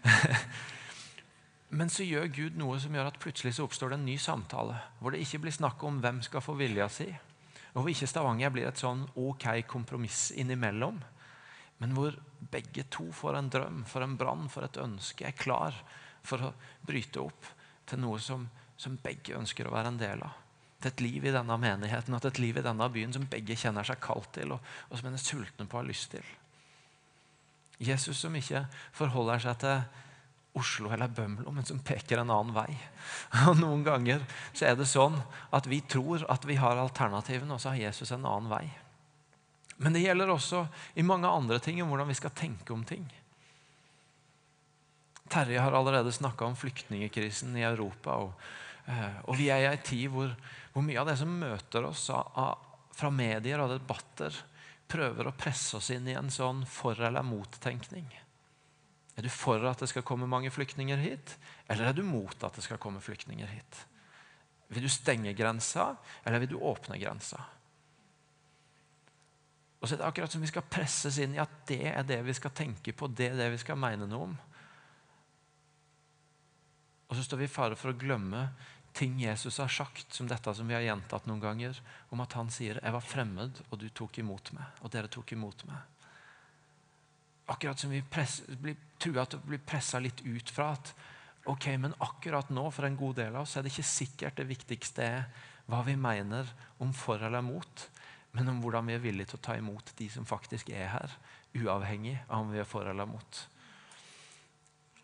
Men 1.78 1.88
så 1.92 2.04
gjør 2.04 2.28
Gud 2.37 2.61
noe 2.61 2.76
som 2.81 2.92
gjør 2.92 3.09
at 3.09 3.20
plutselig 3.20 3.54
så 3.57 3.64
oppstår 3.64 3.94
det 3.94 3.98
en 3.98 4.07
ny 4.11 4.18
samtale. 4.20 4.76
Hvor 5.00 5.16
det 5.16 5.22
ikke 5.24 5.40
blir 5.46 5.57
snakk 5.57 5.81
om 5.88 6.02
hvem 6.04 6.20
skal 6.24 6.44
få 6.44 6.59
vilja 6.61 6.90
si. 6.92 7.09
Og 7.72 7.81
hvor 7.81 7.92
ikke 7.94 8.11
Stavanger 8.12 8.52
blir 8.52 8.68
et 8.68 8.81
sånn 8.81 9.07
ok 9.16 9.48
kompromiss 9.68 10.28
innimellom. 10.37 11.00
Men 11.78 11.94
hvor 11.96 12.16
begge 12.52 12.84
to 12.90 13.08
får 13.14 13.38
en 13.38 13.50
drøm, 13.52 13.82
for 13.86 14.04
en 14.04 14.16
brann, 14.18 14.48
for 14.50 14.66
et 14.66 14.78
ønske, 14.80 15.26
er 15.26 15.36
klar 15.38 15.76
for 16.26 16.48
å 16.48 16.54
bryte 16.86 17.22
opp 17.22 17.52
til 17.88 18.02
noe 18.02 18.18
som 18.22 18.46
som 18.78 18.98
begge 19.02 19.36
ønsker 19.36 19.66
å 19.66 19.74
være 19.74 19.92
en 19.92 20.00
del 20.00 20.22
av. 20.22 20.34
Til 20.78 20.92
et 20.92 21.00
liv 21.02 21.24
i 21.26 21.34
denne 21.34 21.56
menigheten 21.58 22.14
og 22.14 22.22
til 22.22 22.30
et 22.30 22.42
liv 22.42 22.58
i 22.60 22.64
denne 22.64 22.86
byen 22.94 23.14
som 23.14 23.26
begge 23.30 23.56
kjenner 23.58 23.86
seg 23.86 23.98
kalt 24.02 24.30
til, 24.36 24.54
og, 24.54 24.74
og 24.88 25.00
som 25.00 25.08
en 25.10 25.18
er 25.18 25.24
sultne 25.24 25.66
på 25.66 25.74
og 25.74 25.82
har 25.82 25.88
lyst 25.88 26.12
til. 26.14 26.28
Jesus 27.82 28.22
som 28.22 28.34
ikke 28.38 28.64
forholder 28.94 29.42
seg 29.42 29.58
til 29.64 29.82
Oslo 30.58 30.90
eller 30.94 31.10
Bømlo, 31.14 31.50
men 31.54 31.66
som 31.66 31.82
peker 31.82 32.22
en 32.22 32.32
annen 32.34 32.54
vei. 32.54 32.70
Og 33.50 33.60
Noen 33.60 33.84
ganger 33.86 34.24
så 34.56 34.64
er 34.66 34.78
det 34.78 34.88
sånn 34.90 35.20
at 35.54 35.68
vi 35.70 35.78
tror 35.86 36.24
at 36.32 36.46
vi 36.48 36.56
har 36.58 36.80
alternativene, 36.80 37.54
og 37.54 37.62
så 37.62 37.74
har 37.74 37.82
Jesus 37.84 38.10
en 38.16 38.26
annen 38.26 38.50
vei. 38.50 38.64
Men 39.78 39.94
det 39.94 40.02
gjelder 40.02 40.30
også 40.32 40.64
i 40.98 41.06
mange 41.06 41.30
andre 41.30 41.60
ting 41.62 41.78
om 41.82 41.92
hvordan 41.92 42.10
vi 42.10 42.18
skal 42.18 42.34
tenke 42.34 42.74
om 42.74 42.82
ting. 42.86 43.04
Terje 45.28 45.60
har 45.60 45.72
allerede 45.76 46.12
snakka 46.12 46.48
om 46.48 46.56
flyktningekrisen 46.56 47.56
i 47.56 47.66
Europa. 47.66 48.16
Og, 48.16 48.32
eh, 48.86 49.18
og, 49.24 49.36
vi 49.38 49.50
er 49.52 49.62
i 49.62 49.68
en 49.70 49.84
tid 49.84 50.08
hvor, 50.10 50.32
hvor, 50.72 50.82
mye 50.82 50.98
av 51.00 51.10
det 51.10 51.18
som 51.20 51.34
møter 51.40 51.86
oss 51.86 52.08
av, 52.10 52.32
av, 52.34 52.70
fra 52.96 53.10
medier 53.14 53.60
og 53.62 53.74
debatter, 53.76 54.34
prøver 54.88 55.28
å 55.28 55.36
presse 55.36 55.76
oss 55.76 55.90
inn 55.94 56.08
i 56.08 56.16
en 56.16 56.32
sånn 56.32 56.64
for- 56.66 56.98
eller 56.98 57.22
mot-tenkning. 57.22 58.08
Er 59.18 59.26
du 59.26 59.28
for 59.28 59.62
at 59.68 59.82
det 59.82 59.90
skal 59.90 60.06
komme 60.06 60.30
mange 60.30 60.50
flyktninger 60.50 60.96
hit, 61.02 61.36
eller 61.68 61.90
er 61.90 61.92
du 61.92 62.02
mot 62.06 62.44
at 62.44 62.54
det 62.54 62.64
skal 62.64 62.80
komme 62.80 63.02
flyktninger 63.04 63.46
hit? 63.50 63.84
Vil 64.72 64.84
du 64.84 64.88
stenge 64.88 65.34
grensa, 65.36 65.96
eller 66.24 66.42
vil 66.42 66.54
du 66.54 66.58
åpne 66.58 66.98
grensa? 67.00 67.42
Og 69.78 69.86
så 69.86 69.94
er 69.94 70.00
det 70.00 70.08
akkurat 70.08 70.32
som 70.32 70.42
vi 70.42 70.50
skal 70.50 70.66
presses 70.66 71.20
inn 71.22 71.36
i 71.36 71.42
at 71.42 71.52
det 71.70 71.84
er 71.92 72.06
det 72.06 72.18
vi 72.26 72.34
skal 72.34 72.54
tenke 72.56 72.92
på, 72.92 73.06
det 73.06 73.30
er 73.30 73.38
det 73.38 73.52
vi 73.54 73.60
skal 73.62 73.78
mene 73.78 74.08
noe 74.10 74.30
om. 74.30 74.38
Og 77.08 77.16
så 77.16 77.24
står 77.24 77.40
vi 77.40 77.46
i 77.46 77.52
fare 77.52 77.78
for 77.78 77.92
å 77.92 77.98
glemme 77.98 78.48
ting 78.98 79.20
Jesus 79.22 79.60
har 79.62 79.70
sagt, 79.70 80.12
som 80.12 80.26
dette 80.28 80.52
som 80.54 80.68
vi 80.68 80.74
har 80.74 80.82
gjentatt 80.82 81.28
noen 81.28 81.40
ganger, 81.40 81.78
om 82.10 82.20
at 82.20 82.32
han 82.34 82.50
sier 82.50 82.80
'Jeg 82.82 82.92
var 82.92 83.00
fremmed, 83.00 83.60
og 83.70 83.78
du 83.78 83.88
tok 83.88 84.18
imot 84.18 84.52
meg', 84.52 84.82
og 84.82 84.90
dere 84.90 85.08
tok 85.08 85.32
imot 85.32 85.64
meg. 85.66 85.78
Akkurat 87.48 87.78
som 87.78 87.90
vi 87.90 88.02
press, 88.02 88.42
blir, 88.48 88.76
tror 88.98 89.18
at 89.22 89.34
vi 89.34 89.38
blir 89.54 89.58
pressa 89.66 89.98
litt 89.98 90.20
ut 90.26 90.50
fra 90.50 90.72
at 90.72 90.94
ok, 91.46 91.66
men 91.78 91.94
akkurat 92.00 92.50
nå 92.50 92.70
for 92.70 92.84
en 92.84 92.96
god 92.96 93.16
del 93.16 93.36
av 93.36 93.42
oss 93.42 93.56
er 93.56 93.62
det 93.62 93.72
ikke 93.72 93.82
sikkert 93.82 94.36
det 94.36 94.48
viktigste 94.48 95.02
er 95.02 95.24
hva 95.66 95.82
vi 95.84 95.96
mener 95.96 96.48
om 96.78 96.92
for 96.92 97.22
eller 97.22 97.40
mot, 97.40 97.88
men 98.36 98.50
om 98.52 98.58
hvordan 98.62 98.88
vi 98.88 98.96
er 98.96 99.02
villige 99.02 99.32
til 99.32 99.40
å 99.40 99.46
ta 99.48 99.56
imot 99.58 99.94
de 99.98 100.08
som 100.12 100.26
faktisk 100.28 100.70
er 100.70 100.90
her, 100.92 101.14
uavhengig 101.56 102.18
av 102.28 102.42
om 102.42 102.52
vi 102.52 102.60
er 102.60 102.68
for 102.68 102.88
eller 102.88 103.08
mot 103.08 103.46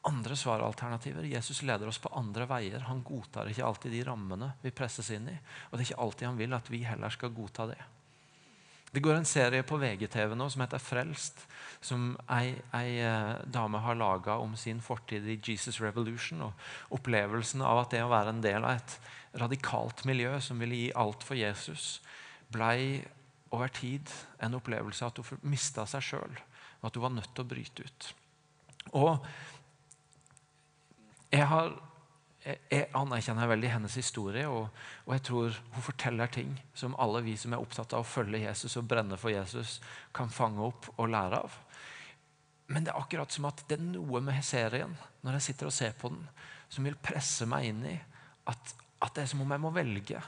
andre 0.05 0.37
svaralternativer. 0.37 1.25
Jesus 1.25 1.63
leder 1.63 1.89
oss 1.89 1.99
på 1.99 2.13
andre 2.13 2.45
veier. 2.49 2.85
Han 2.91 3.03
godtar 3.03 3.49
ikke 3.49 3.65
alltid 3.65 3.95
de 3.95 4.03
rammene 4.05 4.51
vi 4.61 4.73
presses 4.75 5.09
inn 5.15 5.31
i. 5.33 5.37
Og 5.71 5.77
det 5.77 5.85
er 5.85 5.89
ikke 5.89 6.05
alltid 6.05 6.29
han 6.29 6.41
vil 6.41 6.57
at 6.57 6.71
vi 6.73 6.83
heller 6.85 7.15
skal 7.15 7.33
godta 7.33 7.71
det. 7.73 7.81
Det 8.95 9.03
går 9.03 9.17
en 9.19 9.27
serie 9.27 9.65
på 9.67 9.79
VGTV 9.81 10.37
nå 10.39 10.47
som 10.53 10.61
heter 10.63 10.79
'Frelst', 10.79 11.41
som 11.81 12.13
ei, 12.31 12.55
ei 12.77 13.01
eh, 13.03 13.41
dame 13.51 13.81
har 13.83 13.97
laga 13.99 14.37
om 14.39 14.55
sin 14.57 14.81
fortid 14.81 15.27
i 15.27 15.41
Jesus 15.43 15.81
Revolution. 15.81 16.43
Og 16.43 16.53
opplevelsen 16.91 17.63
av 17.63 17.81
at 17.81 17.91
det 17.91 18.05
å 18.05 18.13
være 18.13 18.37
en 18.37 18.45
del 18.45 18.63
av 18.63 18.77
et 18.77 19.01
radikalt 19.35 20.05
miljø 20.05 20.39
som 20.41 20.61
ville 20.63 20.77
gi 20.77 20.93
alt 20.95 21.25
for 21.27 21.35
Jesus, 21.35 22.01
blei 22.53 23.05
over 23.55 23.71
tid 23.73 24.11
en 24.43 24.59
opplevelse 24.59 25.07
at 25.07 25.19
hun 25.21 25.43
mista 25.47 25.87
seg 25.89 26.05
sjøl, 26.05 26.39
og 26.81 26.87
at 26.89 26.99
hun 26.99 27.07
var 27.07 27.17
nødt 27.17 27.35
til 27.35 27.45
å 27.45 27.51
bryte 27.51 27.87
ut. 27.87 28.09
Og 28.95 29.27
jeg, 31.35 31.47
har, 31.51 31.73
jeg, 32.45 32.61
jeg 32.71 32.89
anerkjenner 32.99 33.51
veldig 33.51 33.73
hennes 33.73 33.99
historie, 33.99 34.47
og, 34.51 34.69
og, 35.05 35.13
jeg 35.17 35.25
tror 35.31 35.59
hun 35.75 35.87
forteller 35.89 36.31
ting 36.35 36.55
som 36.77 36.97
alle 37.03 37.25
vi 37.27 37.37
som 37.41 37.55
er 37.55 37.63
opptatt 37.63 37.95
av 37.97 38.05
å 38.05 38.09
følge 38.09 38.45
Jesus 38.45 38.77
og 38.81 38.89
brenne 38.91 39.19
for 39.21 39.35
Jesus, 39.35 39.79
kan 40.15 40.33
fange 40.33 40.63
opp 40.67 40.91
og 40.97 41.11
lære 41.15 41.43
av. 41.47 41.59
Men 42.73 42.87
det 42.87 42.95
er 42.95 43.01
akkurat 43.01 43.33
som 43.33 43.49
at 43.49 43.61
det 43.69 43.77
er 43.77 43.87
noe 43.87 44.23
med 44.25 44.41
serien, 44.47 44.95
når 45.25 45.39
jeg 45.39 45.49
sitter 45.51 45.69
og 45.69 45.77
ser 45.77 45.97
på 45.99 46.11
den, 46.13 46.23
som 46.73 46.87
vil 46.87 46.97
presse 46.97 47.47
meg 47.49 47.69
inn 47.71 47.83
i 47.87 47.99
at, 48.51 48.73
at 49.05 49.15
det 49.15 49.25
er 49.25 49.31
som 49.31 49.43
om 49.45 49.53
jeg 49.53 49.63
må 49.63 49.73
velge. 49.75 50.23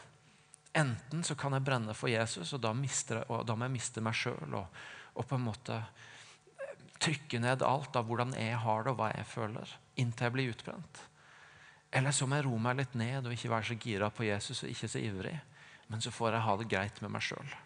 Enten 0.77 1.25
så 1.25 1.35
kan 1.39 1.57
jeg 1.57 1.65
brenne 1.65 1.95
for 1.97 2.12
Jesus, 2.12 2.53
og 2.53 2.61
da, 2.61 2.75
mister, 2.77 3.23
og 3.33 3.47
da 3.49 3.57
må 3.57 3.65
jeg 3.65 3.77
miste 3.79 4.03
meg 4.05 4.17
sjøl. 4.19 4.59
Og, 4.59 4.81
og, 5.15 5.25
på 5.25 5.39
en 5.39 5.47
måte 5.47 5.81
trykke 7.01 7.41
ned 7.41 7.65
alt 7.65 7.97
av 7.97 8.09
hvordan 8.09 8.35
jeg 8.37 8.59
har 8.61 8.85
det, 8.85 8.93
og 8.93 9.01
hva 9.01 9.12
jeg 9.15 9.29
føler 9.31 9.77
inntil 9.97 10.29
jeg 10.29 10.35
blir 10.35 10.53
utbrent. 10.53 11.03
Eller 11.97 12.12
så 12.12 12.29
må 12.29 12.37
jeg 12.37 12.45
roe 12.49 12.61
meg 12.61 12.77
litt 12.81 12.97
ned 12.99 13.25
og 13.25 13.33
ikke 13.33 13.53
være 13.53 13.71
så 13.71 13.77
gira 13.81 14.11
på 14.12 14.27
Jesus 14.27 14.65
og 14.65 14.73
ikke 14.73 14.91
så 14.91 15.01
ivrig. 15.01 15.37
Men 15.89 16.03
så 16.05 16.12
får 16.12 16.35
jeg 16.35 16.45
ha 16.45 16.57
det 16.61 16.69
greit 16.69 17.01
med 17.01 17.15
meg 17.15 17.25
sjøl. 17.25 17.57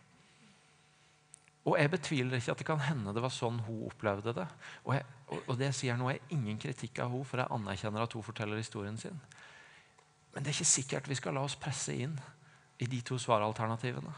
Og 1.66 1.76
jeg 1.76 1.90
betviler 1.92 2.38
ikke 2.38 2.54
at 2.54 2.60
det 2.62 2.68
kan 2.68 2.82
hende 2.84 3.12
det 3.16 3.22
var 3.24 3.32
sånn 3.34 3.58
hun 3.66 3.86
opplevde 3.88 4.34
det. 4.36 4.46
Og, 4.84 4.94
jeg, 4.96 5.40
og 5.40 5.54
det 5.60 5.72
sier 5.76 5.98
nå 5.98 6.12
er 6.12 6.22
ingen 6.32 6.60
kritikk 6.62 7.02
av 7.02 7.10
henne, 7.12 7.26
for 7.26 7.42
jeg 7.42 7.52
anerkjenner 7.56 8.06
at 8.06 8.14
hun 8.16 8.26
forteller 8.26 8.60
historien 8.60 8.98
sin. 9.00 9.18
Men 10.30 10.44
det 10.44 10.52
er 10.52 10.60
ikke 10.60 10.76
sikkert 10.76 11.10
vi 11.10 11.18
skal 11.18 11.34
la 11.36 11.42
oss 11.44 11.58
presse 11.58 11.96
inn 11.96 12.14
i 12.80 12.88
de 12.88 13.00
to 13.04 13.18
svaralternativene. 13.20 14.12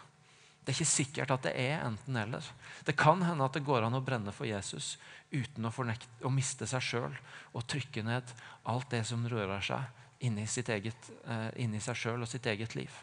Det 0.63 0.71
er 0.71 0.79
ikke 0.79 0.93
sikkert 0.93 1.33
at 1.35 1.47
det 1.49 1.53
er 1.59 1.81
enten-eller. 1.83 2.47
Det 2.87 2.95
kan 2.99 3.23
hende 3.27 3.43
at 3.43 3.57
det 3.57 3.65
går 3.67 3.83
an 3.83 3.99
å 3.99 4.03
brenne 4.05 4.31
for 4.35 4.47
Jesus 4.47 4.95
uten 5.33 5.67
å, 5.67 5.73
fornekte, 5.75 6.07
å 6.23 6.31
miste 6.31 6.69
seg 6.71 6.85
sjøl 6.87 7.17
og 7.51 7.67
trykke 7.67 8.05
ned 8.07 8.31
alt 8.71 8.93
det 8.95 9.03
som 9.09 9.27
rører 9.27 9.65
seg 9.67 10.23
inni, 10.23 10.47
eget, 10.47 11.11
eh, 11.27 11.49
inni 11.65 11.81
seg 11.83 11.99
sjøl 11.99 12.23
og 12.23 12.31
sitt 12.31 12.47
eget 12.47 12.77
liv. 12.79 12.95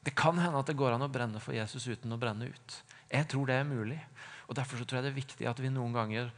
Det 0.00 0.14
kan 0.16 0.38
hende 0.40 0.62
at 0.62 0.70
det 0.70 0.78
går 0.80 0.96
an 0.96 1.04
å 1.04 1.12
brenne 1.12 1.42
for 1.44 1.52
Jesus 1.52 1.84
uten 1.84 2.16
å 2.16 2.20
brenne 2.20 2.48
ut. 2.48 2.78
Jeg 3.12 3.28
tror 3.28 3.50
det 3.50 3.58
er 3.60 3.68
mulig. 3.68 4.00
og 4.48 4.56
Derfor 4.56 4.80
tror 4.80 4.98
jeg 4.98 5.04
det 5.04 5.12
er 5.12 5.20
viktig 5.20 5.50
at 5.50 5.60
vi 5.60 5.68
noen 5.68 5.92
ganger 5.92 6.32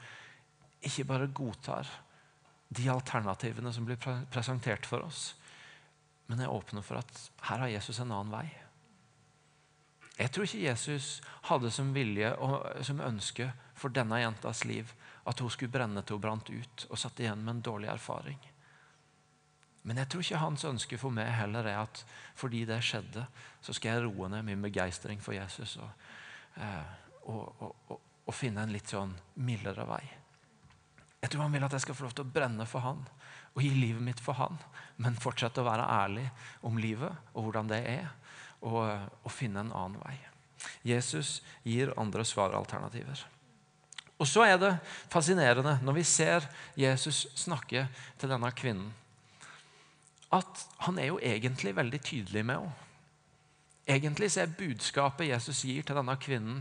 ikke 0.83 1.07
bare 1.07 1.31
godtar 1.31 1.87
de 2.73 2.89
alternativene 2.91 3.71
som 3.73 3.87
blir 3.87 4.01
presentert 4.33 4.89
for 4.89 5.05
oss, 5.07 5.35
men 6.33 6.41
er 6.41 6.53
åpner 6.53 6.81
for 6.81 6.97
at 6.97 7.19
her 7.45 7.61
har 7.61 7.69
Jesus 7.69 7.99
en 8.01 8.09
annen 8.09 8.33
vei. 8.33 8.47
Jeg 10.17 10.33
tror 10.33 10.47
ikke 10.47 10.65
Jesus 10.65 11.09
hadde 11.49 11.69
som 11.73 11.91
vilje 11.93 12.31
og 12.41 12.85
som 12.89 13.03
ønske 13.05 13.51
for 13.77 13.93
denne 13.93 14.21
jentas 14.23 14.63
liv 14.65 14.89
at 15.29 15.41
hun 15.45 15.53
skulle 15.53 15.73
brenne 15.75 16.01
til 16.01 16.17
hun 16.17 16.25
brant 16.25 16.49
ut 16.49 16.87
og 16.89 17.01
satt 17.01 17.21
igjen 17.21 17.45
med 17.45 17.59
en 17.59 17.63
dårlig 17.69 17.91
erfaring. 17.93 18.41
Men 19.85 20.01
jeg 20.01 20.09
tror 20.09 20.25
ikke 20.25 20.41
hans 20.41 20.65
ønske 20.65 20.99
for 21.05 21.13
meg 21.13 21.29
heller 21.37 21.69
er 21.69 21.83
at 21.83 22.01
fordi 22.39 22.65
det 22.65 22.81
skjedde, 22.87 23.27
så 23.61 23.77
skal 23.77 23.93
jeg 23.93 24.09
roe 24.09 24.33
ned 24.33 24.49
min 24.49 24.65
begeistring 24.65 25.21
for 25.21 25.37
Jesus 25.37 25.77
og, 25.85 26.09
eh, 26.57 26.97
og, 27.29 27.69
og, 27.69 28.01
og 28.25 28.35
finne 28.37 28.65
en 28.65 28.73
litt 28.73 28.89
sånn 28.89 29.13
mildere 29.45 29.85
vei. 29.91 30.05
Jeg 31.23 31.31
tror 31.31 31.45
han 31.47 31.55
vil 31.55 31.65
at 31.65 31.75
jeg 31.77 31.85
skal 31.85 31.97
få 31.97 32.09
lov 32.09 32.15
til 32.17 32.27
å 32.27 32.33
brenne 32.35 32.67
for 32.67 32.85
han 32.85 33.05
og 33.53 33.63
gi 33.63 33.71
livet 33.77 34.03
mitt 34.03 34.21
for 34.23 34.39
han, 34.39 34.57
men 34.97 35.19
fortsette 35.21 35.61
å 35.63 35.67
være 35.67 35.85
ærlig 35.85 36.25
om 36.67 36.79
livet 36.81 37.13
og 37.35 37.47
hvordan 37.47 37.69
det 37.71 37.83
er 37.89 38.09
og, 38.63 38.87
og 39.23 39.31
finne 39.33 39.63
en 39.63 39.75
annen 39.77 40.01
vei. 40.03 40.17
Jesus 40.87 41.41
gir 41.67 41.93
andre 42.01 42.25
svaralternativer. 42.27 43.23
Og 44.23 44.29
så 44.31 44.45
er 44.47 44.59
det 44.61 44.73
fascinerende 45.11 45.77
når 45.83 45.99
vi 45.99 46.05
ser 46.07 46.47
Jesus 46.79 47.25
snakke 47.39 47.89
til 48.21 48.31
denne 48.31 48.53
kvinnen, 48.55 48.93
at 50.33 50.63
han 50.87 50.99
er 50.99 51.11
jo 51.11 51.19
egentlig 51.21 51.75
veldig 51.77 52.01
tydelig 52.01 52.45
med 52.47 52.63
henne. 52.63 52.79
Egentlig 53.93 54.29
så 54.31 54.45
er 54.45 54.55
budskapet 54.55 55.27
Jesus 55.27 55.65
gir 55.67 55.83
til 55.83 55.99
denne 55.99 56.15
kvinnen, 56.23 56.61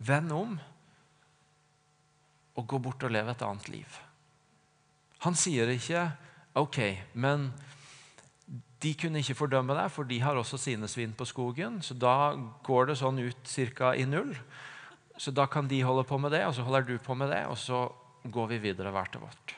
venn 0.00 0.30
om 0.32 0.56
og 2.56 2.66
gå 2.68 2.80
bort 2.82 3.04
og 3.04 3.12
leve 3.14 3.32
et 3.32 3.44
annet 3.46 3.68
liv. 3.72 4.00
Han 5.24 5.36
sier 5.38 5.70
ikke 5.70 6.10
OK, 6.58 6.78
men 7.14 7.50
de 8.82 8.92
kunne 8.98 9.22
ikke 9.22 9.38
fordømme 9.38 9.76
deg, 9.78 9.90
for 9.94 10.08
de 10.08 10.18
har 10.20 10.36
også 10.36 10.58
sine 10.58 10.88
svin 10.90 11.14
på 11.14 11.26
skogen. 11.28 11.78
Så 11.86 11.94
da 11.94 12.34
går 12.66 12.90
det 12.90 12.98
sånn 12.98 13.20
ut 13.22 13.54
ca. 13.78 13.92
i 13.94 14.04
null. 14.08 14.34
Så 15.16 15.30
da 15.30 15.46
kan 15.46 15.68
de 15.70 15.82
holde 15.86 16.04
på 16.08 16.18
med 16.18 16.34
det, 16.34 16.42
og 16.48 16.56
så 16.56 16.66
holder 16.66 16.88
du 16.88 16.96
på 16.98 17.14
med 17.14 17.30
det, 17.30 17.44
og 17.46 17.58
så 17.60 17.86
går 18.24 18.54
vi 18.54 18.62
videre 18.66 18.90
hver 18.90 19.12
til 19.12 19.22
vårt. 19.22 19.54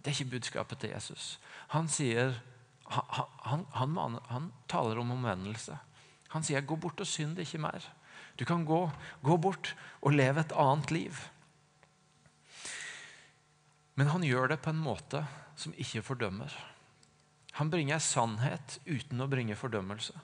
Det 0.00 0.10
er 0.10 0.16
ikke 0.16 0.36
budskapet 0.36 0.80
til 0.80 0.94
Jesus. 0.94 1.38
Han 1.76 1.88
sier 1.88 2.38
han, 2.92 3.64
han, 3.72 3.96
han, 3.96 4.18
han 4.28 4.48
taler 4.68 4.98
om 5.00 5.12
omvendelse. 5.14 5.76
Han 6.34 6.42
sier 6.44 6.60
'gå 6.60 6.76
bort 6.76 7.00
og 7.00 7.06
synd 7.06 7.38
ikke 7.38 7.58
mer'. 7.58 7.88
Du 8.38 8.44
kan 8.44 8.64
gå, 8.64 8.90
gå 9.22 9.36
bort 9.36 9.74
og 10.02 10.12
leve 10.12 10.40
et 10.40 10.52
annet 10.52 10.90
liv. 10.90 11.30
Men 13.94 14.10
han 14.10 14.24
gjør 14.26 14.50
det 14.50 14.62
på 14.62 14.72
en 14.74 14.82
måte 14.82 15.22
som 15.58 15.74
ikke 15.78 16.02
fordømmer. 16.02 16.50
Han 17.60 17.70
bringer 17.70 18.02
sannhet 18.02 18.80
uten 18.86 19.22
å 19.22 19.30
bringe 19.30 19.56
fordømmelse. 19.58 20.14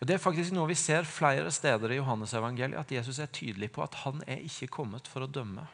Og 0.00 0.06
Det 0.06 0.16
er 0.16 0.22
faktisk 0.22 0.54
noe 0.54 0.70
vi 0.70 0.78
ser 0.78 1.06
flere 1.06 1.50
steder 1.54 1.94
i 1.94 1.98
Johannes-evangeliet, 2.00 2.78
at 2.78 2.92
Jesus 2.92 3.18
er 3.22 3.30
tydelig 3.30 3.70
på 3.74 3.82
at 3.82 3.94
han 4.04 4.22
er 4.26 4.42
ikke 4.42 4.70
kommet 4.80 5.08
for 5.10 5.24
å 5.24 5.30
dømme. 5.30 5.66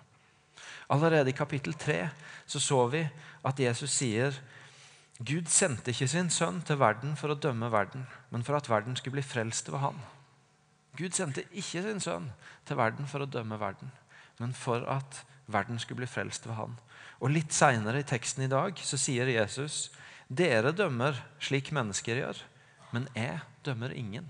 Allerede 0.91 1.31
i 1.31 1.37
kapittel 1.37 1.75
3 1.75 2.11
så, 2.47 2.61
så 2.61 2.87
vi 2.93 3.05
at 3.47 3.61
Jesus 3.61 3.93
sier 3.95 4.37
Gud 5.21 5.51
sendte 5.53 5.93
ikke 5.93 6.09
sin 6.09 6.31
sønn 6.33 6.63
til 6.65 6.79
verden 6.81 7.13
for 7.17 7.33
å 7.33 7.37
dømme 7.37 7.69
verden, 7.73 8.07
men 8.33 8.45
for 8.45 8.57
at 8.57 8.69
verden 8.73 8.97
skulle 8.97 9.19
bli 9.19 9.25
frelst 9.25 9.69
ved 9.69 9.83
han. 9.83 9.99
Gud 10.97 11.13
sendte 11.17 11.45
ikke 11.53 11.83
sin 11.85 12.01
sønn 12.01 12.31
til 12.69 12.81
verden 12.81 13.09
for 13.09 13.23
å 13.23 13.29
dømme 13.29 13.61
verden, 13.61 13.93
men 14.41 14.57
for 14.57 14.85
at 14.89 15.23
verden 15.47 15.79
skulle 15.79 16.03
bli 16.03 16.09
frelst 16.09 16.49
ved 16.49 16.57
han. 16.57 16.79
Og 17.21 17.33
Litt 17.33 17.53
seinere 17.53 18.01
i 18.01 18.07
teksten 18.09 18.47
i 18.47 18.51
dag 18.51 18.79
så 18.81 18.99
sier 19.01 19.29
Jesus 19.29 19.91
dere 20.31 20.73
dømmer 20.73 21.19
slik 21.43 21.73
mennesker 21.75 22.21
gjør, 22.21 22.39
men 22.95 23.09
jeg 23.19 23.41
dømmer 23.67 23.93
ingen. 23.93 24.29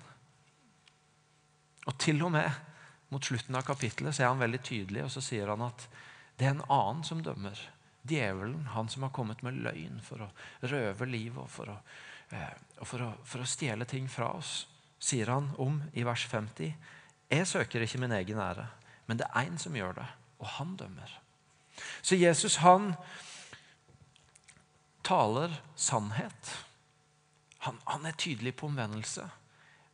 Og 1.86 1.96
til 2.00 2.22
og 2.24 2.32
med 2.34 2.48
mot 3.10 3.24
slutten 3.24 3.58
av 3.58 3.66
kapittelet 3.66 4.16
så 4.16 4.24
er 4.24 4.32
han 4.32 4.40
veldig 4.42 4.62
tydelig, 4.64 5.04
og 5.04 5.12
så 5.12 5.22
sier 5.24 5.50
han 5.52 5.62
at 5.66 5.86
det 6.38 6.48
er 6.48 6.54
en 6.54 6.66
annen 6.72 7.04
som 7.04 7.22
dømmer. 7.22 7.58
Djevelen, 8.08 8.64
han 8.72 8.88
som 8.88 9.04
har 9.04 9.12
kommet 9.12 9.42
med 9.44 9.60
løgn 9.60 10.00
for 10.04 10.24
å 10.24 10.30
røve 10.72 11.08
livet 11.10 11.42
og 11.42 11.50
for 11.52 11.68
å, 11.74 11.76
eh, 12.32 12.54
for 12.80 13.04
å, 13.04 13.10
for 13.28 13.44
å 13.44 13.48
stjele 13.48 13.84
ting 13.84 14.08
fra 14.08 14.32
oss, 14.38 14.64
sier 15.00 15.28
han 15.28 15.50
om 15.60 15.82
i 15.92 16.04
vers 16.06 16.24
50. 16.30 16.72
Jeg 17.30 17.46
søker 17.48 17.84
ikke 17.84 18.00
min 18.00 18.16
egen 18.16 18.40
ære, 18.40 18.70
men 19.06 19.20
det 19.20 19.28
er 19.28 19.50
én 19.50 19.60
som 19.60 19.76
gjør 19.76 20.00
det, 20.00 20.08
og 20.40 20.48
han 20.56 20.78
dømmer. 20.80 21.12
Så 22.02 22.16
Jesus, 22.16 22.56
han 22.64 22.94
taler 25.02 25.62
sannhet. 25.74 26.56
Han, 27.58 27.78
han 27.84 28.06
er 28.06 28.16
tydelig 28.16 28.54
på 28.56 28.66
omvendelse, 28.70 29.26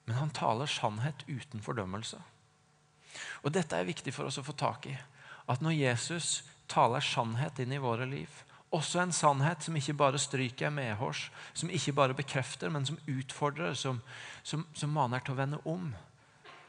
men 0.07 0.19
han 0.21 0.31
taler 0.31 0.71
sannhet 0.71 1.25
uten 1.27 1.63
fordømmelse. 1.63 2.21
Og 3.43 3.53
Dette 3.55 3.79
er 3.79 3.89
viktig 3.89 4.13
for 4.15 4.29
oss 4.29 4.39
å 4.39 4.45
få 4.47 4.55
tak 4.59 4.87
i. 4.91 4.97
At 5.51 5.63
når 5.63 5.79
Jesus 5.79 6.45
taler 6.71 7.03
sannhet 7.05 7.59
inn 7.63 7.73
i 7.75 7.83
våre 7.83 8.07
liv, 8.07 8.31
også 8.75 9.01
en 9.01 9.15
sannhet 9.15 9.63
som 9.63 9.77
ikke 9.79 9.95
bare 9.97 10.19
stryker 10.21 10.73
medhårs, 10.75 11.31
som 11.55 11.71
ikke 11.71 11.95
bare 11.97 12.17
bekrefter, 12.19 12.71
men 12.71 12.87
som 12.87 12.99
utfordrer, 13.07 13.75
som, 13.79 14.03
som, 14.43 14.67
som 14.75 14.93
maner 14.93 15.23
til 15.23 15.37
å 15.37 15.39
vende 15.39 15.63
om, 15.65 15.93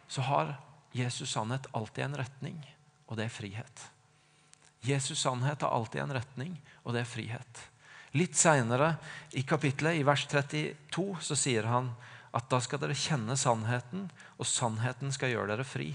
så 0.08 0.23
har 0.30 0.56
Jesus' 0.95 1.34
sannhet 1.34 1.67
alltid 1.75 2.06
en 2.06 2.19
retning, 2.21 2.60
og 3.08 3.17
det 3.17 3.27
er 3.27 3.34
frihet. 3.34 3.88
Jesus' 4.86 5.22
sannhet 5.22 5.62
har 5.62 5.74
alltid 5.74 6.02
en 6.02 6.13
retning, 6.18 6.54
og 6.84 6.94
det 6.94 7.04
er 7.04 7.10
frihet. 7.10 7.63
Litt 8.18 8.38
seinere 8.40 8.96
i 9.36 9.44
kapittelet, 9.44 10.00
i 10.00 10.06
vers 10.08 10.26
32, 10.30 11.18
så 11.22 11.38
sier 11.38 11.68
han 11.70 11.92
at 12.36 12.48
da 12.52 12.60
skal 12.63 12.82
dere 12.82 12.98
kjenne 12.98 13.36
sannheten, 13.40 14.08
og 14.38 14.48
sannheten 14.48 15.12
skal 15.16 15.34
gjøre 15.34 15.56
dere 15.56 15.68
fri. 15.68 15.90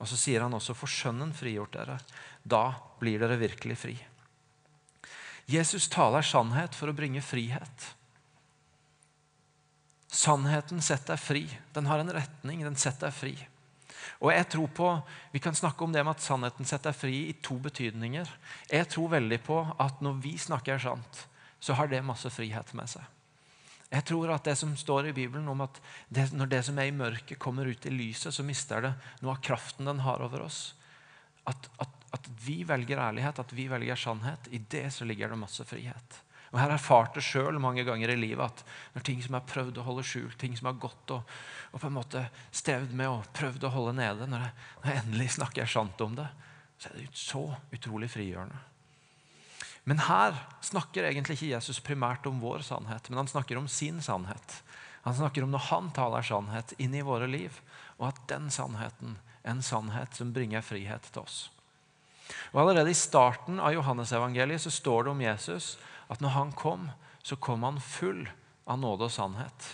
Og 0.00 0.08
så 0.10 0.18
sier 0.18 0.42
han 0.44 0.54
også, 0.56 0.74
for 0.76 0.90
skjønnen 0.90 1.32
frigjort 1.36 1.76
dere. 1.76 1.98
Da 2.42 2.66
blir 3.00 3.20
dere 3.22 3.38
virkelig 3.40 3.76
fri. 3.78 3.94
Jesus 5.50 5.90
taler 5.92 6.24
sannhet 6.24 6.74
for 6.76 6.90
å 6.90 6.96
bringe 6.96 7.22
frihet. 7.24 7.90
Sannheten 10.14 10.80
setter 10.84 11.14
deg 11.14 11.22
fri. 11.22 11.42
Den 11.74 11.88
har 11.90 12.00
en 12.00 12.12
retning. 12.14 12.62
Den 12.64 12.78
setter 12.80 13.10
deg 13.10 13.16
fri. 13.18 13.34
Og 14.20 14.32
jeg 14.32 14.48
tror 14.52 14.68
på, 14.68 14.90
Vi 15.32 15.38
kan 15.38 15.54
snakke 15.54 15.84
om 15.84 15.92
det 15.92 16.04
med 16.04 16.16
at 16.16 16.22
sannheten 16.22 16.64
setter 16.64 16.92
fri 16.92 17.28
i 17.28 17.36
to 17.42 17.58
betydninger. 17.58 18.28
Jeg 18.70 18.88
tror 18.88 19.08
veldig 19.16 19.40
på 19.42 19.58
at 19.78 20.00
når 20.00 20.20
vi 20.22 20.38
snakker 20.38 20.78
sant, 20.78 21.26
så 21.60 21.74
har 21.74 21.88
det 21.88 22.04
masse 22.04 22.30
frihet 22.30 22.74
med 22.74 22.88
seg. 22.88 23.02
Jeg 23.94 24.04
tror 24.08 24.32
at 24.34 24.44
det 24.44 24.56
som 24.58 24.72
står 24.76 25.08
i 25.10 25.14
Bibelen 25.16 25.48
om 25.48 25.60
at 25.64 25.78
det, 26.08 26.32
når 26.34 26.50
det 26.50 26.62
som 26.66 26.78
er 26.78 26.90
i 26.90 26.94
mørket, 26.94 27.38
kommer 27.38 27.66
ut 27.66 27.86
i 27.86 27.92
lyset, 27.92 28.34
så 28.34 28.42
mister 28.42 28.82
det 28.82 28.92
noe 29.22 29.36
av 29.36 29.42
kraften 29.44 29.86
den 29.86 30.02
har 30.02 30.22
over 30.24 30.46
oss. 30.48 30.74
At, 31.46 31.68
at, 31.78 31.92
at 32.16 32.28
vi 32.42 32.62
velger 32.66 32.98
ærlighet, 32.98 33.38
at 33.38 33.52
vi 33.54 33.68
velger 33.70 33.98
sannhet. 34.00 34.48
I 34.50 34.58
det 34.58 34.88
så 34.96 35.06
ligger 35.06 35.30
det 35.30 35.38
masse 35.38 35.64
frihet. 35.68 36.20
Og 36.54 36.60
Jeg 36.60 36.68
har 36.68 36.72
erfart 36.76 37.16
det 37.18 37.24
sjøl 37.26 37.56
mange 37.58 37.82
ganger 37.82 38.12
i 38.12 38.14
livet 38.14 38.44
at 38.46 38.60
når 38.94 39.02
ting 39.02 39.18
som 39.18 39.34
jeg 39.34 39.42
har 39.42 39.50
prøvd 39.50 39.78
å 39.82 39.86
holde 39.88 40.04
skjult, 40.06 40.36
ting 40.38 40.52
som 40.54 40.68
har 40.70 40.76
gått 40.78 41.10
og, 41.10 41.32
og 41.74 41.80
på 41.82 41.88
en 41.88 41.96
måte 41.96 42.20
strevd 42.54 42.92
med 42.94 43.10
og 43.10 43.24
prøvd 43.34 43.64
å 43.66 43.72
holde 43.74 43.96
nede, 43.98 44.28
når 44.30 44.44
jeg, 44.44 44.52
når 44.76 44.92
jeg 44.92 45.00
endelig 45.02 45.26
snakker 45.34 45.72
sant 45.72 46.04
om 46.06 46.14
det, 46.20 46.28
så 46.78 46.92
er 46.92 47.00
det 47.00 47.08
så 47.18 47.42
utrolig 47.74 48.06
frigjørende. 48.12 48.60
Men 49.90 50.04
her 50.06 50.38
snakker 50.64 51.08
egentlig 51.08 51.36
ikke 51.40 51.50
Jesus 51.56 51.80
primært 51.82 52.28
om 52.30 52.38
vår 52.40 52.62
sannhet, 52.64 53.10
men 53.10 53.24
han 53.24 53.32
snakker 53.32 53.58
om 53.58 53.66
sin 53.68 53.98
sannhet. 54.04 54.54
Han 55.02 55.16
snakker 55.18 55.42
om 55.44 55.50
når 55.52 55.66
han 55.72 55.90
taler 55.96 56.24
sannhet 56.24 56.76
inn 56.78 56.94
i 56.94 57.02
våre 57.04 57.26
liv, 57.28 57.58
og 57.98 58.12
at 58.12 58.22
den 58.30 58.46
sannheten 58.54 59.18
er 59.42 59.56
en 59.56 59.66
sannhet 59.66 60.14
som 60.14 60.30
bringer 60.32 60.62
frihet 60.64 61.10
til 61.10 61.26
oss. 61.26 61.40
Og 62.54 62.62
Allerede 62.62 62.94
i 62.94 62.96
starten 62.96 63.58
av 63.60 63.74
Johannesevangeliet 63.74 64.62
så 64.62 64.72
står 64.72 65.04
det 65.04 65.12
om 65.12 65.26
Jesus 65.26 65.74
at 66.14 66.22
når 66.22 66.36
han 66.36 66.52
kom, 66.56 66.88
så 67.22 67.36
kom 67.36 67.66
han 67.66 67.80
full 67.82 68.24
av 68.64 68.78
nåde 68.80 69.08
og 69.08 69.12
sannhet. 69.12 69.68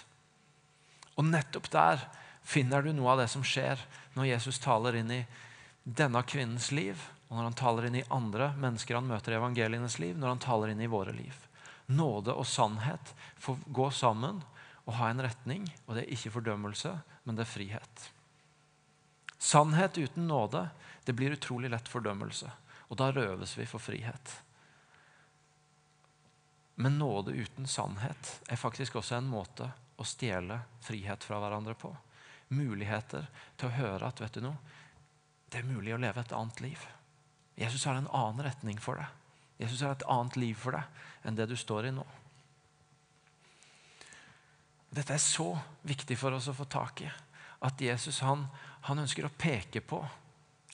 Og 1.19 1.27
nettopp 1.29 1.69
der 1.73 2.05
finner 2.47 2.83
du 2.83 2.93
noe 2.95 3.15
av 3.15 3.23
det 3.23 3.31
som 3.33 3.45
skjer 3.47 3.81
når 4.17 4.33
Jesus 4.33 4.61
taler 4.63 4.99
inn 5.01 5.11
i 5.15 5.23
denne 5.85 6.23
kvinnens 6.27 6.71
liv, 6.73 7.01
og 7.29 7.37
når 7.37 7.49
han 7.51 7.59
taler 7.59 7.87
inn 7.89 7.99
i 8.01 8.07
andre 8.11 8.51
mennesker 8.59 8.99
han 8.99 9.09
møter 9.09 9.35
i 9.35 9.39
evangelienes 9.39 9.99
liv, 10.03 10.17
når 10.19 10.35
han 10.35 10.43
taler 10.43 10.73
inn 10.73 10.83
i 10.83 10.91
våre 10.91 11.15
liv. 11.15 11.37
Nåde 11.91 12.35
og 12.35 12.47
sannhet 12.47 13.13
får 13.43 13.61
gå 13.67 13.91
sammen 13.95 14.41
og 14.87 14.97
ha 14.99 15.11
en 15.11 15.23
retning, 15.23 15.67
og 15.87 15.95
det 15.95 16.05
er 16.05 16.15
ikke 16.17 16.35
fordømmelse, 16.39 16.95
men 17.25 17.39
det 17.39 17.45
er 17.45 17.53
frihet. 17.53 18.07
Sannhet 19.41 19.99
uten 19.99 20.27
nåde 20.29 20.69
det 21.07 21.15
blir 21.17 21.35
utrolig 21.35 21.71
lett 21.73 21.89
fordømmelse, 21.89 22.51
og 22.91 22.99
da 22.99 23.11
røves 23.15 23.57
vi 23.59 23.67
for 23.69 23.83
frihet. 23.83 24.35
Men 26.81 26.99
nåde 26.99 27.35
uten 27.37 27.67
sannhet 27.67 28.41
er 28.49 28.57
faktisk 28.57 28.95
også 28.97 29.19
en 29.19 29.29
måte 29.29 29.67
å 30.01 30.05
stjele 30.09 30.63
frihet 30.81 31.25
fra 31.25 31.37
hverandre 31.43 31.75
på. 31.77 31.91
Muligheter 32.57 33.27
til 33.61 33.69
å 33.69 33.75
høre 33.77 34.09
at 34.09 34.23
vet 34.23 34.39
du 34.39 34.47
noe, 34.47 34.57
det 35.53 35.61
er 35.61 35.69
mulig 35.69 35.93
å 35.93 36.01
leve 36.01 36.25
et 36.25 36.33
annet 36.33 36.63
liv. 36.65 36.87
Jesus 37.61 37.85
har 37.85 38.01
en 38.01 38.09
annen 38.09 38.41
retning 38.47 38.81
for 38.81 38.97
deg. 38.97 39.13
Jesus 39.61 39.85
har 39.85 39.93
et 39.93 40.07
annet 40.09 40.41
liv 40.41 40.57
for 40.57 40.79
deg 40.79 41.29
enn 41.29 41.37
det 41.37 41.51
du 41.51 41.57
står 41.59 41.91
i 41.91 41.93
nå. 41.93 42.07
Dette 44.89 45.15
er 45.15 45.23
så 45.23 45.53
viktig 45.85 46.17
for 46.17 46.33
oss 46.33 46.49
å 46.49 46.57
få 46.57 46.65
tak 46.65 47.05
i. 47.05 47.13
At 47.61 47.83
Jesus 47.85 48.23
han, 48.25 48.49
han 48.89 49.05
ønsker 49.05 49.29
å 49.29 49.37
peke 49.37 49.85
på 49.85 50.01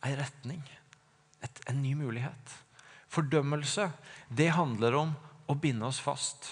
en 0.07 0.21
retning, 0.23 0.62
et, 1.42 1.64
en 1.66 1.83
ny 1.83 1.97
mulighet. 1.99 2.61
Fordømmelse 3.11 3.90
det 4.31 4.53
handler 4.55 5.03
om 5.03 5.16
å 5.46 5.56
binde 5.59 5.87
oss 5.88 6.00
fast. 6.02 6.48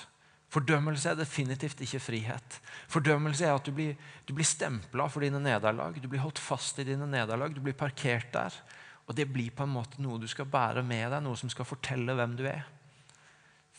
Fordømmelse 0.54 1.10
er 1.10 1.18
definitivt 1.18 1.80
ikke 1.82 2.02
frihet. 2.02 2.58
Fordømmelse 2.92 3.46
er 3.46 3.56
at 3.56 3.66
du 3.66 3.72
blir, 3.74 3.96
du 4.26 4.30
blir 4.36 4.46
stempla 4.46 5.08
for 5.10 5.24
dine 5.24 5.40
nederlag. 5.42 5.98
Du 5.98 6.06
blir 6.10 6.22
holdt 6.22 6.38
fast 6.38 6.78
i 6.78 6.86
dine 6.86 7.08
nederlag. 7.10 7.54
Du 7.56 7.62
blir 7.64 7.74
parkert 7.74 8.30
der. 8.34 8.54
Og 9.08 9.16
det 9.18 9.26
blir 9.28 9.50
på 9.50 9.66
en 9.66 9.74
måte 9.74 10.00
noe 10.02 10.20
du 10.22 10.28
skal 10.30 10.46
bære 10.48 10.84
med 10.86 11.10
deg, 11.10 11.20
noe 11.24 11.36
som 11.36 11.50
skal 11.52 11.66
fortelle 11.66 12.14
hvem 12.14 12.38
du 12.38 12.46
er. 12.48 12.62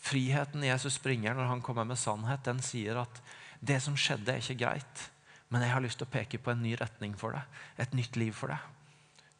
Friheten 0.06 0.62
Jesus 0.68 1.00
springer 1.00 1.34
når 1.34 1.48
han 1.50 1.64
kommer 1.64 1.88
med 1.88 1.98
sannhet, 1.98 2.44
den 2.46 2.60
sier 2.62 3.00
at 3.00 3.22
det 3.58 3.80
som 3.82 3.96
skjedde, 3.98 4.36
er 4.36 4.44
ikke 4.44 4.60
greit. 4.60 5.06
Men 5.48 5.64
jeg 5.64 5.72
har 5.72 5.82
lyst 5.82 5.98
til 6.02 6.06
å 6.06 6.12
peke 6.12 6.38
på 6.42 6.52
en 6.52 6.62
ny 6.62 6.74
retning 6.78 7.16
for 7.18 7.34
deg. 7.34 7.58
Et 7.80 7.96
nytt 7.96 8.18
liv 8.20 8.36
for 8.36 8.52
deg. 8.52 8.60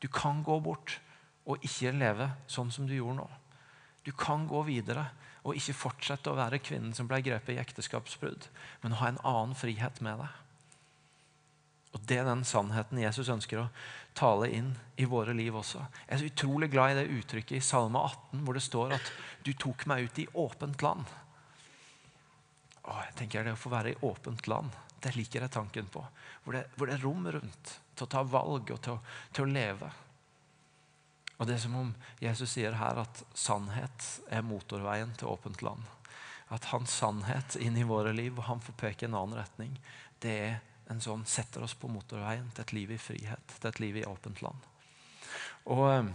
Du 0.00 0.08
kan 0.12 0.40
gå 0.46 0.56
bort 0.64 0.98
og 1.46 1.62
ikke 1.64 1.94
leve 1.94 2.30
sånn 2.50 2.72
som 2.74 2.88
du 2.88 2.96
gjorde 2.96 3.20
nå. 3.20 3.28
Du 4.06 4.12
kan 4.16 4.46
gå 4.48 4.62
videre 4.66 5.08
og 5.46 5.54
ikke 5.54 5.76
fortsette 5.78 6.32
å 6.32 6.38
være 6.38 6.58
kvinnen 6.58 6.94
som 6.96 7.06
ble 7.06 7.20
grepet 7.22 7.54
i 7.54 7.60
ekteskapsbrudd, 7.62 8.48
men 8.82 8.98
ha 8.98 9.12
en 9.12 9.22
annen 9.22 9.54
frihet 9.58 10.02
med 10.02 10.18
deg. 10.24 10.42
Og 11.96 12.02
Det 12.04 12.18
er 12.20 12.26
den 12.28 12.42
sannheten 12.44 12.98
Jesus 13.00 13.30
ønsker 13.32 13.62
å 13.62 13.68
tale 14.18 14.50
inn 14.52 14.74
i 15.00 15.06
våre 15.08 15.32
liv 15.32 15.54
også. 15.56 15.80
Jeg 16.04 16.12
er 16.12 16.20
så 16.20 16.28
utrolig 16.28 16.68
glad 16.72 16.92
i 16.92 16.98
det 16.98 17.20
uttrykket 17.22 17.56
i 17.56 17.64
Salme 17.64 18.02
18 18.02 18.42
hvor 18.44 18.58
det 18.58 18.64
står 18.66 18.96
at 18.98 19.12
'du 19.44 19.52
tok 19.54 19.86
meg 19.86 20.04
ut 20.04 20.18
i 20.18 20.26
åpent 20.34 20.82
land'. 20.82 21.14
Åh, 22.84 23.00
jeg 23.06 23.14
tenker 23.16 23.44
Det 23.44 23.52
å 23.52 23.62
få 23.62 23.70
være 23.70 23.90
i 23.90 24.00
åpent 24.02 24.46
land, 24.46 24.70
det 25.00 25.16
liker 25.16 25.40
jeg 25.40 25.50
tanken 25.50 25.86
på. 25.86 26.04
Hvor 26.44 26.52
det, 26.52 26.66
hvor 26.76 26.86
det 26.86 26.94
er 26.94 27.02
rom 27.02 27.26
rundt 27.26 27.80
til 27.96 28.04
å 28.04 28.10
ta 28.10 28.22
valg 28.22 28.70
og 28.70 28.82
til 28.82 28.92
å, 28.92 29.00
til 29.32 29.44
å 29.44 29.52
leve. 29.52 29.90
Og 31.36 31.46
Det 31.46 31.54
er 31.54 31.60
som 31.60 31.74
om 31.76 31.90
Jesus 32.20 32.54
sier 32.56 32.78
her 32.80 33.02
at 33.02 33.22
sannhet 33.36 34.06
er 34.32 34.46
motorveien 34.46 35.12
til 35.18 35.28
åpent 35.28 35.62
land. 35.62 35.82
At 36.48 36.70
hans 36.72 36.94
sannhet 37.02 37.58
inn 37.60 37.76
i 37.76 37.84
våre 37.84 38.14
liv, 38.16 38.38
og 38.38 38.48
han 38.48 38.62
får 38.62 38.78
peke 38.80 39.08
en 39.08 39.18
annen 39.18 39.36
retning, 39.36 39.74
det 40.24 40.36
er 40.46 40.54
en 40.90 41.02
sånn 41.02 41.26
setter 41.28 41.64
oss 41.66 41.74
på 41.74 41.90
motorveien 41.90 42.46
til 42.54 42.62
et 42.62 42.72
liv 42.72 42.94
i 42.94 43.00
frihet, 43.00 43.56
til 43.58 43.68
et 43.68 43.80
liv 43.82 43.98
i 44.00 44.06
åpent 44.06 44.40
land. 44.44 44.68
Og, 45.66 45.84
eh, 45.90 46.08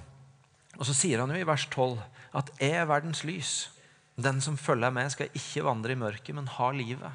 og 0.77 0.87
så 0.87 0.95
sier 0.95 1.19
han 1.19 1.29
jo 1.29 1.41
i 1.41 1.47
vers 1.47 1.67
12 1.67 1.99
at 2.33 2.49
'jeg 2.59 2.71
er 2.71 2.87
verdens 2.87 3.23
lys'. 3.23 3.69
Den 4.17 4.41
som 4.41 4.57
følger 4.57 4.89
med, 4.89 5.11
skal 5.11 5.29
ikke 5.33 5.63
vandre 5.63 5.91
i 5.91 5.95
mørket, 5.95 6.35
men 6.35 6.47
ha 6.47 6.71
livet. 6.71 7.11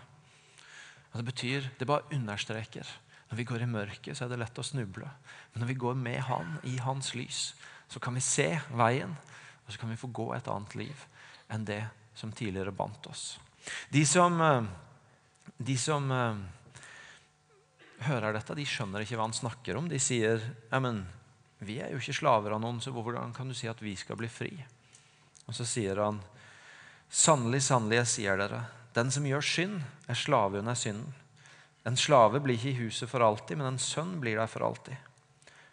Og 1.12 1.24
det 1.24 1.24
betyr, 1.24 1.68
det 1.78 1.86
bare 1.86 2.04
understreker. 2.12 2.86
Når 3.30 3.36
vi 3.36 3.44
går 3.44 3.62
i 3.62 3.66
mørket, 3.66 4.16
så 4.16 4.24
er 4.24 4.28
det 4.28 4.38
lett 4.38 4.58
å 4.58 4.62
snuble. 4.62 5.08
Men 5.52 5.60
når 5.60 5.66
vi 5.66 5.74
går 5.74 5.94
med 5.94 6.20
Han, 6.20 6.58
i 6.62 6.76
Hans 6.76 7.14
lys, 7.14 7.54
så 7.88 8.00
kan 8.02 8.14
vi 8.14 8.24
se 8.24 8.48
veien, 8.74 9.12
og 9.66 9.72
så 9.72 9.80
kan 9.80 9.90
vi 9.90 9.98
få 10.00 10.10
gå 10.14 10.30
et 10.34 10.48
annet 10.50 10.74
liv 10.78 11.06
enn 11.52 11.64
det 11.66 11.82
som 12.16 12.32
tidligere 12.32 12.74
bandt 12.74 13.06
oss. 13.06 13.38
De 13.90 14.02
som, 14.06 14.40
eh, 14.40 14.62
de 15.56 15.76
som 15.78 16.10
eh, 16.12 16.40
hører 18.08 18.36
dette, 18.36 18.56
de 18.56 18.66
skjønner 18.66 19.04
ikke 19.04 19.18
hva 19.18 19.28
han 19.28 19.36
snakker 19.36 19.78
om. 19.78 19.90
De 19.90 20.00
sier 20.02 20.42
men 20.80 21.04
vi 21.58 21.78
er 21.80 21.92
jo 21.92 22.00
ikke 22.00 22.18
slaver 22.18 22.52
av 22.52 22.60
noen, 22.60 22.80
så 22.84 22.92
hvordan 22.92 23.32
kan 23.36 23.48
du 23.48 23.56
si 23.56 23.68
at 23.68 23.80
vi 23.82 23.94
skal 23.96 24.18
bli 24.20 24.28
fri? 24.28 24.52
Og 25.46 25.54
så 25.56 25.64
sier 25.68 26.00
han 26.02 26.20
sannelig, 27.08 27.62
sannelig, 27.68 28.02
jeg 28.02 28.12
sier 28.12 28.40
dere, 28.40 28.64
den 28.96 29.12
som 29.12 29.26
gjør 29.28 29.44
synd, 29.44 29.80
er 30.08 30.18
slave 30.18 30.60
under 30.60 30.76
synden. 30.76 31.14
En 31.86 31.96
slave 31.96 32.40
blir 32.42 32.58
ikke 32.58 32.72
i 32.72 32.80
huset 32.80 33.08
for 33.08 33.22
alltid, 33.22 33.60
men 33.60 33.74
en 33.74 33.80
sønn 33.80 34.16
blir 34.20 34.40
der 34.40 34.50
for 34.50 34.64
alltid. 34.66 34.96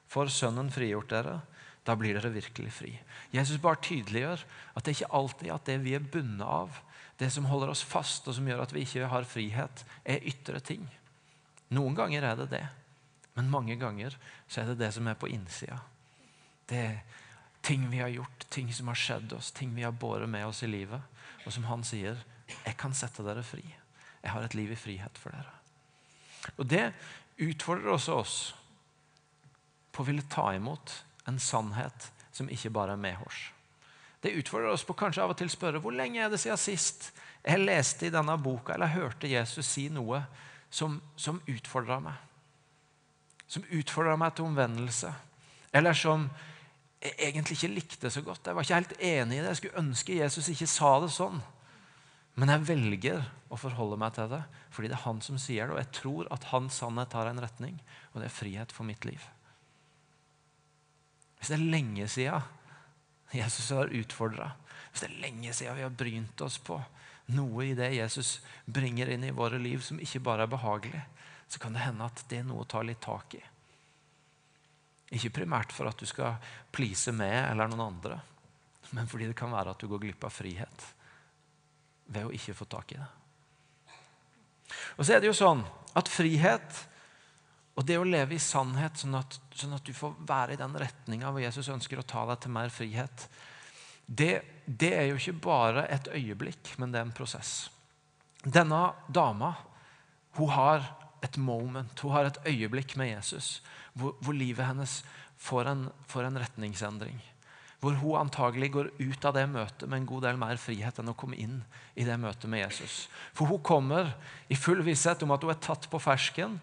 For 0.08 0.30
Sønnen 0.30 0.70
frigjort 0.72 1.10
dere, 1.10 1.40
da 1.84 1.96
blir 2.00 2.16
dere 2.16 2.32
virkelig 2.32 2.72
fri. 2.72 2.92
Jesus 3.34 3.62
bare 3.62 3.82
tydeliggjør 3.84 4.44
at 4.74 4.84
det 4.84 4.92
er 4.94 4.98
ikke 4.98 5.16
alltid 5.20 5.52
at 5.52 5.66
det 5.68 5.78
vi 5.84 5.96
er 5.98 6.06
bundet 6.14 6.48
av, 6.48 6.78
det 7.20 7.30
som 7.32 7.48
holder 7.48 7.74
oss 7.74 7.84
fast 7.86 8.28
og 8.28 8.38
som 8.38 8.48
gjør 8.48 8.64
at 8.64 8.74
vi 8.74 8.86
ikke 8.86 9.10
har 9.12 9.28
frihet, 9.28 9.84
er 10.04 10.24
ytre 10.30 10.62
ting. 10.64 10.86
Noen 11.74 11.96
ganger 11.98 12.26
er 12.26 12.40
det 12.40 12.50
det, 12.54 12.64
men 13.36 13.52
mange 13.52 13.76
ganger 13.82 14.16
så 14.48 14.62
er 14.62 14.72
det 14.72 14.80
det 14.82 14.94
som 14.96 15.08
er 15.10 15.20
på 15.20 15.30
innsida. 15.32 15.80
Det 16.70 16.80
er 16.80 17.02
ting 17.64 17.86
vi 17.92 18.02
har 18.04 18.12
gjort, 18.12 18.48
ting 18.50 18.72
som 18.74 18.90
har 18.92 19.00
skjedd 19.00 19.34
oss, 19.38 19.52
ting 19.56 19.74
vi 19.76 19.86
har 19.86 19.96
båret 19.96 20.30
med 20.30 20.46
oss 20.48 20.64
i 20.64 20.72
livet. 20.72 21.02
Og 21.46 21.54
som 21.54 21.64
han 21.68 21.84
sier, 21.84 22.18
'Jeg 22.66 22.78
kan 22.78 22.94
sette 22.94 23.24
dere 23.24 23.44
fri. 23.44 23.64
Jeg 24.24 24.32
har 24.32 24.44
et 24.44 24.56
liv 24.56 24.72
i 24.72 24.76
frihet 24.76 25.18
for 25.18 25.30
dere.' 25.30 25.60
Og 26.58 26.68
Det 26.68 26.94
utfordrer 27.40 27.92
også 27.92 28.14
oss 28.14 28.56
på 29.92 30.04
å 30.04 30.06
ville 30.06 30.22
ta 30.30 30.54
imot 30.54 31.04
en 31.30 31.40
sannhet 31.40 32.10
som 32.34 32.50
ikke 32.52 32.72
bare 32.74 32.96
er 32.96 33.02
medhårs. 33.02 33.52
Det 34.24 34.32
utfordrer 34.40 34.72
oss 34.72 34.86
på 34.88 34.96
kanskje 34.98 35.24
av 35.24 35.34
og 35.34 35.40
til 35.40 35.52
spørre 35.52 35.82
hvor 35.84 35.96
lenge 35.96 36.22
er 36.24 36.32
det 36.32 36.40
siden 36.42 36.60
sist 36.60 37.12
jeg 37.44 37.60
leste 37.60 38.08
i 38.08 38.14
denne 38.14 38.38
boka 38.40 38.76
eller 38.76 38.94
hørte 38.94 39.28
Jesus 39.28 39.68
si 39.68 39.90
noe 39.92 40.22
som, 40.72 40.96
som 41.20 41.42
utfordra 41.52 42.00
meg. 42.04 42.16
Som 43.52 43.68
utfordra 43.68 44.16
meg 44.18 44.34
til 44.36 44.48
omvendelse. 44.48 45.12
Eller 45.76 45.98
som 45.98 46.30
jeg 47.04 47.18
egentlig 47.20 47.58
ikke 47.58 47.74
likte 47.74 48.12
så 48.14 48.24
godt. 48.24 48.48
Jeg 48.48 48.56
var 48.56 48.64
ikke 48.64 48.80
helt 48.80 48.96
enig 49.02 49.38
i 49.38 49.42
det. 49.42 49.50
Jeg 49.52 49.60
skulle 49.60 49.84
ønske 49.84 50.16
Jesus 50.22 50.48
ikke 50.54 50.72
sa 50.72 50.94
det 51.04 51.12
sånn. 51.12 51.44
Men 52.40 52.50
jeg 52.50 52.66
velger 52.72 53.26
å 53.52 53.60
forholde 53.60 54.00
meg 54.02 54.16
til 54.16 54.32
det 54.32 54.42
fordi 54.74 54.90
det 54.90 54.96
er 54.98 55.04
han 55.04 55.20
som 55.22 55.36
sier 55.38 55.68
det. 55.68 55.76
Og 55.76 55.82
jeg 55.84 55.92
tror 56.00 56.30
at 56.34 56.48
hans 56.50 56.80
sannhet 56.80 57.14
har 57.14 57.28
en 57.30 57.44
retning, 57.44 57.76
og 58.14 58.24
det 58.24 58.32
er 58.32 58.38
frihet 58.40 58.72
for 58.74 58.88
mitt 58.88 59.04
liv. 59.06 59.22
Hvis 61.44 61.50
det 61.52 61.58
er 61.58 61.72
lenge 61.74 62.06
siden 62.08 62.46
Jesus 63.36 63.74
har 63.76 63.90
utfordra, 63.92 64.46
hvis 64.94 65.02
det 65.04 65.10
er 65.10 65.22
lenge 65.26 65.52
siden 65.52 65.76
vi 65.76 65.84
har 65.84 65.98
brynt 66.00 66.44
oss 66.46 66.56
på 66.64 66.78
noe 67.36 67.66
i 67.66 67.74
det 67.76 67.90
Jesus 67.98 68.38
bringer 68.64 69.12
inn 69.12 69.26
i 69.28 69.34
våre 69.36 69.60
liv 69.60 69.84
som 69.84 70.00
ikke 70.00 70.22
bare 70.24 70.46
er 70.48 70.54
behagelig, 70.54 71.02
så 71.52 71.60
kan 71.60 71.76
det 71.76 71.84
hende 71.84 72.08
at 72.08 72.24
det 72.32 72.40
er 72.40 72.48
noe 72.48 72.64
å 72.64 72.70
ta 72.72 72.80
litt 72.80 73.02
tak 73.04 73.36
i. 73.36 73.42
Ikke 75.20 75.34
primært 75.42 75.76
for 75.76 75.92
at 75.92 76.00
du 76.00 76.08
skal 76.08 76.40
please 76.72 77.12
meg 77.12 77.36
eller 77.50 77.68
noen 77.74 77.90
andre, 77.90 78.22
men 78.96 79.12
fordi 79.12 79.28
det 79.28 79.36
kan 79.36 79.52
være 79.52 79.76
at 79.76 79.84
du 79.84 79.92
går 79.92 80.06
glipp 80.06 80.24
av 80.24 80.32
frihet 80.32 80.88
ved 82.08 82.24
å 82.24 82.32
ikke 82.40 82.56
få 82.56 82.72
tak 82.72 82.96
i 82.96 83.02
det. 83.04 83.12
Og 84.96 85.04
så 85.04 85.18
er 85.18 85.20
det 85.20 85.28
jo 85.28 85.36
sånn 85.36 85.68
at 86.00 86.08
frihet 86.08 86.86
og 87.74 87.86
det 87.90 87.98
å 87.98 88.06
leve 88.06 88.36
i 88.38 88.42
sannhet, 88.42 89.00
sånn 89.02 89.18
at, 89.18 89.40
sånn 89.58 89.74
at 89.74 89.86
du 89.86 89.94
får 89.98 90.14
være 90.30 90.54
i 90.54 90.60
den 90.60 90.76
retninga 90.78 91.32
hvor 91.34 91.42
Jesus 91.42 91.72
ønsker 91.74 92.00
å 92.00 92.06
ta 92.06 92.26
deg 92.30 92.44
til 92.44 92.54
mer 92.54 92.74
frihet, 92.74 93.28
det, 94.06 94.34
det, 94.66 94.92
er 94.94 95.08
jo 95.10 95.18
ikke 95.18 95.40
bare 95.48 95.88
et 95.90 96.10
øyeblikk, 96.12 96.76
men 96.78 96.94
det 96.94 97.00
er 97.00 97.08
en 97.08 97.16
prosess. 97.16 97.72
Denne 98.44 98.92
dama 99.08 99.56
hun 100.38 100.52
har 100.54 100.86
et 101.24 101.38
moment, 101.40 102.00
hun 102.04 102.14
har 102.14 102.28
et 102.28 102.40
øyeblikk 102.50 102.98
med 103.00 103.14
Jesus 103.14 103.62
hvor, 103.94 104.18
hvor 104.20 104.36
livet 104.36 104.68
hennes 104.68 105.00
får 105.42 105.70
en, 105.72 105.86
får 106.10 106.28
en, 106.28 106.42
retningsendring. 106.44 107.20
Hvor 107.84 107.98
hun 108.00 108.20
antagelig 108.22 108.70
går 108.74 108.90
ut 109.00 109.26
av 109.28 109.36
det 109.36 109.44
møtet 109.52 109.90
med 109.90 110.02
en 110.02 110.10
god 110.10 110.26
del 110.28 110.40
mer 110.40 110.60
frihet 110.62 111.00
enn 111.00 111.12
å 111.12 111.18
komme 111.20 111.40
inn 111.40 111.60
i 112.00 112.06
det 112.08 112.16
møtet 112.20 112.48
med 112.52 112.64
Jesus. 112.64 113.08
For 113.36 113.50
hun 113.50 113.64
kommer 113.66 114.14
i 114.48 114.58
full 114.60 114.84
visshet 114.86 115.24
om 115.26 115.34
at 115.36 115.44
hun 115.44 115.52
er 115.52 115.62
tatt 115.64 115.90
på 115.92 116.02
fersken, 116.02 116.58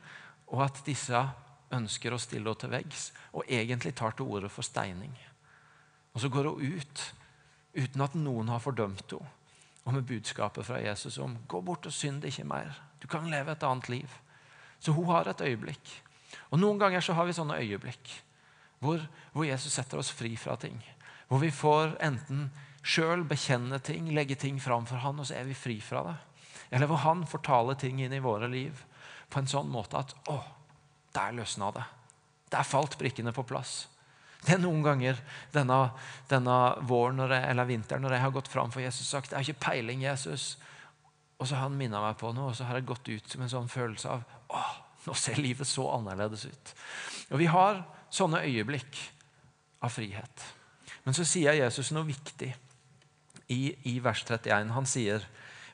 og 0.50 0.64
at 0.66 0.82
disse 0.86 1.22
ønsker 1.70 2.14
å 2.14 2.18
stille 2.18 2.50
henne 2.50 2.60
til 2.60 2.72
veggs, 2.72 3.06
og 3.32 3.46
egentlig 3.48 3.94
tar 3.98 4.16
til 4.16 4.26
orde 4.26 4.50
for 4.50 4.66
steining. 4.66 5.14
Og 6.14 6.20
så 6.20 6.28
går 6.28 6.50
hun 6.50 6.76
ut 6.76 7.04
uten 7.74 8.02
at 8.02 8.16
noen 8.18 8.50
har 8.50 8.62
fordømt 8.62 9.14
henne, 9.14 9.36
og 9.86 9.94
med 9.96 10.04
budskapet 10.04 10.66
fra 10.66 10.78
Jesus 10.82 11.18
om 11.18 11.38
'gå 11.48 11.60
bort 11.64 11.86
og 11.86 11.92
synd 11.92 12.24
ikke 12.24 12.44
mer'. 12.44 12.80
Du 13.00 13.06
kan 13.08 13.30
leve 13.30 13.52
et 13.52 13.62
annet 13.62 13.88
liv. 13.88 14.08
Så 14.80 14.92
hun 14.92 15.06
har 15.06 15.28
et 15.28 15.40
øyeblikk 15.40 16.02
og 16.50 16.58
Noen 16.58 16.80
ganger 16.80 17.02
så 17.04 17.14
har 17.16 17.28
vi 17.28 17.36
sånne 17.36 17.58
øyeblikk 17.62 18.16
hvor, 18.80 19.02
hvor 19.34 19.44
Jesus 19.44 19.74
setter 19.76 20.00
oss 20.00 20.12
fri 20.14 20.32
fra 20.40 20.56
ting. 20.60 20.78
Hvor 21.28 21.42
vi 21.42 21.50
får 21.52 21.98
enten 22.02 22.48
sjøl 22.80 23.26
bekjenne 23.28 23.78
ting, 23.84 24.08
legge 24.16 24.38
ting 24.40 24.60
fram 24.62 24.86
for 24.88 25.02
han, 25.02 25.20
og 25.20 25.28
så 25.28 25.36
er 25.36 25.44
vi 25.50 25.56
fri 25.58 25.76
fra 25.84 26.02
det. 26.06 26.16
Eller 26.72 26.88
hvor 26.88 27.02
han 27.04 27.26
fortaler 27.28 27.76
ting 27.78 28.00
inn 28.00 28.14
i 28.16 28.22
våre 28.24 28.48
liv 28.48 28.78
på 29.30 29.40
en 29.40 29.50
sånn 29.50 29.70
måte 29.70 30.00
at 30.00 30.14
å, 30.30 30.40
der 31.14 31.34
løsna 31.36 31.70
det. 31.74 31.86
Der 32.50 32.66
falt 32.66 32.98
brikkene 32.98 33.32
på 33.34 33.46
plass. 33.46 33.84
Det 34.40 34.54
er 34.56 34.62
noen 34.62 34.80
ganger 34.84 35.18
denne, 35.52 35.76
denne 36.30 36.56
våren 36.88 37.20
jeg, 37.26 37.42
eller 37.50 37.68
vinteren 37.68 38.02
når 38.06 38.16
jeg 38.16 38.24
har 38.24 38.34
gått 38.34 38.48
fram 38.48 38.72
for 38.72 38.82
Jesus 38.82 39.04
og 39.04 39.10
sagt 39.18 39.34
jeg 39.34 39.38
har 39.38 39.48
ikke 39.48 39.66
peiling, 39.68 40.04
Jesus. 40.06 40.54
Og 41.38 41.48
så 41.48 41.56
har 41.56 41.68
han 41.68 41.76
minna 41.76 42.00
meg 42.02 42.16
på 42.20 42.32
noe, 42.36 42.52
og 42.52 42.56
så 42.56 42.66
har 42.68 42.78
jeg 42.78 42.88
gått 42.88 43.08
ut 43.08 43.36
med 43.36 43.46
en 43.46 43.52
sånn 43.54 43.72
følelse 43.72 44.16
av 44.16 44.24
å, 44.52 44.62
nå 45.06 45.16
ser 45.16 45.40
livet 45.40 45.68
så 45.68 45.86
annerledes 45.94 46.46
ut. 46.48 46.72
Og 47.30 47.40
Vi 47.40 47.48
har 47.52 47.84
sånne 48.12 48.42
øyeblikk 48.48 48.98
av 49.84 49.92
frihet. 49.94 50.46
Men 51.04 51.16
så 51.16 51.24
sier 51.24 51.56
Jesus 51.56 51.92
noe 51.96 52.08
viktig 52.08 52.50
i, 53.50 53.60
i 53.88 53.94
vers 54.04 54.24
31. 54.26 54.74
Han 54.76 54.88
sier, 54.88 55.24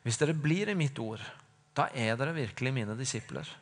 'Hvis 0.03 0.19
dere 0.21 0.35
blir 0.39 0.71
i 0.71 0.79
mitt 0.79 0.99
ord, 1.03 1.23
da 1.77 1.89
er 1.93 2.17
dere 2.17 2.37
virkelig 2.37 2.73
mine 2.75 2.97
disipler.' 2.99 3.53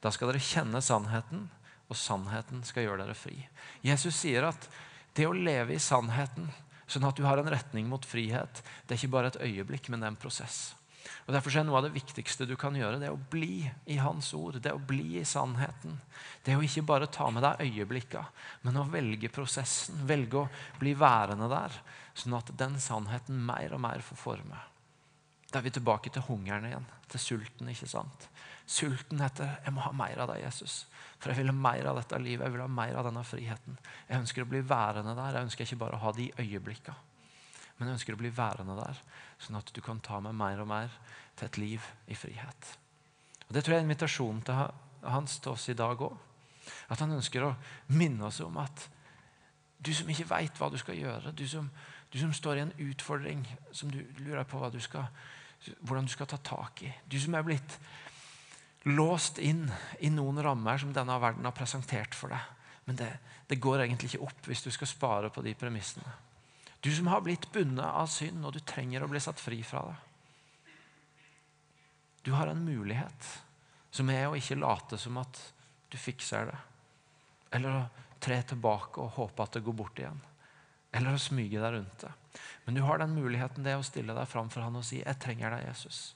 'Da 0.00 0.12
skal 0.12 0.30
dere 0.30 0.44
kjenne 0.44 0.82
sannheten, 0.84 1.48
og 1.90 1.96
sannheten 1.96 2.62
skal 2.64 2.86
gjøre 2.86 3.04
dere 3.04 3.18
fri.' 3.18 3.48
Jesus 3.82 4.14
sier 4.22 4.46
at 4.46 4.68
det 5.16 5.26
å 5.26 5.34
leve 5.34 5.74
i 5.74 5.82
sannheten, 5.82 6.50
sånn 6.86 7.06
at 7.08 7.16
du 7.16 7.24
har 7.26 7.40
en 7.40 7.50
retning 7.50 7.88
mot 7.88 8.04
frihet, 8.04 8.62
det 8.86 8.94
er 8.94 9.00
ikke 9.00 9.14
bare 9.16 9.32
et 9.32 9.40
øyeblikk, 9.42 9.88
men 9.88 10.00
det 10.00 10.06
er 10.06 10.14
en 10.14 10.20
prosess. 10.20 10.74
Og 11.26 11.34
Derfor 11.34 11.56
er 11.58 11.66
noe 11.66 11.80
av 11.80 11.86
det 11.86 11.94
viktigste 11.94 12.46
du 12.46 12.54
kan 12.58 12.76
gjøre, 12.76 13.00
det 13.02 13.10
å 13.12 13.18
bli 13.30 13.66
i 13.90 13.98
Hans 14.02 14.32
ord. 14.36 14.60
Det 14.62 14.72
å 14.74 14.82
bli 14.82 15.18
i 15.20 15.26
sannheten. 15.26 15.98
Det 16.44 16.56
å 16.56 16.62
ikke 16.62 16.86
bare 16.86 17.10
ta 17.10 17.28
med 17.34 17.44
deg 17.46 17.62
øyeblikka, 17.66 18.24
men 18.66 18.78
å 18.78 18.86
velge 18.90 19.30
prosessen. 19.32 20.02
Velge 20.06 20.44
å 20.44 20.48
bli 20.80 20.94
værende 20.98 21.48
der, 21.50 21.74
sånn 22.14 22.38
at 22.38 22.52
den 22.58 22.78
sannheten 22.82 23.38
mer 23.46 23.74
og 23.76 23.82
mer 23.86 24.04
får 24.06 24.22
forme. 24.22 24.62
Da 25.56 25.62
er 25.62 25.64
vi 25.64 25.70
tilbake 25.72 26.10
til 26.12 26.20
hungeren 26.20 26.66
igjen, 26.68 26.84
til 27.08 27.20
sulten. 27.20 27.68
ikke 27.72 27.86
sant? 27.88 28.28
Sulten 28.66 29.20
heter 29.20 29.56
'jeg 29.64 29.72
må 29.72 29.80
ha 29.80 29.92
mer 29.92 30.18
av 30.20 30.28
deg, 30.28 30.44
Jesus'. 30.44 30.84
For 31.18 31.30
jeg 31.30 31.36
vil 31.38 31.46
ha 31.46 31.52
mer 31.52 31.86
av 31.86 31.96
dette 31.96 32.18
livet, 32.18 32.44
jeg 32.44 32.52
vil 32.52 32.60
ha 32.60 32.66
mer 32.66 32.96
av 32.96 33.04
denne 33.04 33.24
friheten. 33.24 33.78
Jeg 34.08 34.20
ønsker 34.20 34.42
å 34.42 34.48
bli 34.48 34.60
værende 34.60 35.16
der. 35.16 35.32
Jeg 35.32 35.42
ønsker 35.42 35.64
ikke 35.64 35.78
bare 35.78 35.94
å 35.94 36.02
ha 36.02 36.12
de 36.12 36.30
øyeblikka, 36.38 36.94
men 37.78 37.88
jeg 37.88 37.94
ønsker 37.94 38.12
å 38.12 38.16
bli 38.18 38.30
værende 38.30 38.76
der 38.76 38.96
sånn 39.38 39.56
at 39.56 39.72
du 39.72 39.80
kan 39.80 40.00
ta 40.00 40.20
meg 40.20 40.34
mer 40.34 40.60
og 40.60 40.68
mer 40.68 40.90
til 41.36 41.46
et 41.46 41.58
liv 41.58 41.82
i 42.06 42.14
frihet. 42.14 42.78
Og 43.48 43.54
Det 43.54 43.64
tror 43.64 43.74
jeg 43.74 43.80
er 43.80 43.88
invitasjonen 43.88 44.42
til 44.42 44.54
hans 45.02 45.38
til 45.38 45.52
oss 45.52 45.68
i 45.68 45.74
dag 45.74 45.96
òg. 45.96 46.16
At 46.90 47.00
han 47.00 47.12
ønsker 47.12 47.42
å 47.42 47.56
minne 47.88 48.26
oss 48.26 48.40
om 48.40 48.58
at 48.58 48.88
du 49.78 49.94
som 49.94 50.08
ikke 50.08 50.28
veit 50.28 50.58
hva 50.58 50.70
du 50.70 50.78
skal 50.78 50.96
gjøre, 50.98 51.32
du 51.32 51.48
som, 51.48 51.70
du 52.12 52.18
som, 52.18 52.32
står 52.32 52.56
i 52.56 52.60
en 52.60 52.72
utfordring 52.78 53.46
som 53.72 53.90
du 53.90 54.04
lurer 54.18 54.44
på 54.44 54.58
hva 54.58 54.70
du 54.70 54.80
skal, 54.80 55.06
hvordan 55.80 56.06
du 56.06 56.12
skal 56.12 56.28
ta 56.30 56.38
tak 56.42 56.82
i, 56.86 56.90
du 57.06 57.18
som 57.20 57.34
er 57.34 57.46
blitt 57.46 57.78
låst 58.86 59.40
inn 59.42 59.64
i 59.98 60.10
noen 60.14 60.38
rammer 60.42 60.78
som 60.78 60.92
denne 60.94 61.16
verden 61.18 61.46
har 61.48 61.56
presentert 61.56 62.14
for 62.14 62.30
deg. 62.30 62.52
Men 62.86 62.98
det, 63.00 63.08
det 63.50 63.58
går 63.58 63.82
egentlig 63.82 64.12
ikke 64.12 64.28
opp 64.28 64.46
hvis 64.46 64.62
du 64.62 64.70
skal 64.70 64.90
spare 64.90 65.30
på 65.34 65.42
de 65.42 65.56
premissene. 65.58 66.12
Du 66.80 66.92
som 66.94 67.08
har 67.10 67.24
blitt 67.24 67.48
bundet 67.50 67.86
av 67.86 68.06
synd, 68.06 68.44
og 68.46 68.54
du 68.54 68.60
trenger 68.62 69.02
å 69.02 69.10
bli 69.10 69.18
satt 69.22 69.42
fri 69.42 69.58
fra 69.66 69.82
det. 69.88 69.96
Du 72.26 72.30
har 72.34 72.50
en 72.50 72.62
mulighet 72.62 73.26
som 73.94 74.10
er 74.10 74.28
å 74.28 74.36
ikke 74.38 74.58
late 74.60 74.98
som 74.98 75.18
at 75.18 75.40
du 75.90 75.98
fikser 75.98 76.46
det. 76.50 76.58
Eller 77.58 77.80
å 77.80 77.82
tre 78.22 78.38
tilbake 78.42 79.02
og 79.02 79.18
håpe 79.18 79.42
at 79.44 79.58
det 79.58 79.64
går 79.66 79.76
bort 79.78 79.98
igjen. 79.98 80.18
Eller 80.94 81.14
å 81.14 81.20
smyge 81.20 81.60
deg 81.60 81.74
rundt 81.74 82.06
det. 82.06 82.12
Men 82.64 82.74
du 82.74 82.82
har 82.82 82.98
den 82.98 83.14
muligheten 83.14 83.64
det 83.66 83.76
å 83.78 83.84
stille 83.86 84.14
deg 84.16 84.28
fram 84.28 84.50
for 84.52 84.62
han 84.62 84.76
og 84.76 84.84
si 84.84 85.02
'Jeg 85.02 85.18
trenger 85.18 85.50
deg, 85.50 85.68
Jesus'. 85.68 86.14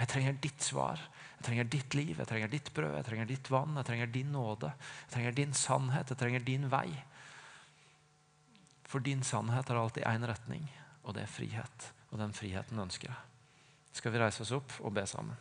Jeg 0.00 0.08
trenger 0.08 0.32
ditt 0.32 0.62
svar. 0.62 0.98
Jeg 1.38 1.44
trenger 1.44 1.64
ditt 1.64 1.94
liv, 1.94 2.18
jeg 2.18 2.26
trenger 2.26 2.48
ditt 2.48 2.74
brød, 2.74 2.96
jeg 2.96 3.04
trenger 3.04 3.26
ditt 3.26 3.50
vann, 3.50 3.76
jeg 3.76 3.84
trenger 3.84 4.06
din 4.06 4.32
nåde. 4.32 4.72
Jeg 5.04 5.12
trenger 5.12 5.32
din 5.32 5.52
sannhet, 5.52 6.08
jeg 6.08 6.18
trenger 6.18 6.44
din 6.44 6.70
vei. 6.70 7.04
For 8.84 8.98
din 8.98 9.22
sannhet 9.22 9.68
har 9.68 9.76
alltid 9.76 10.04
én 10.04 10.26
retning, 10.26 10.70
og 11.04 11.14
det 11.14 11.22
er 11.22 11.32
frihet. 11.32 11.92
Og 12.10 12.18
den 12.18 12.32
friheten 12.32 12.78
ønsker 12.78 13.08
jeg. 13.08 13.16
Skal 13.92 14.12
vi 14.12 14.18
reise 14.18 14.42
oss 14.42 14.52
opp 14.52 14.72
og 14.80 14.94
be 14.94 15.06
sammen? 15.06 15.36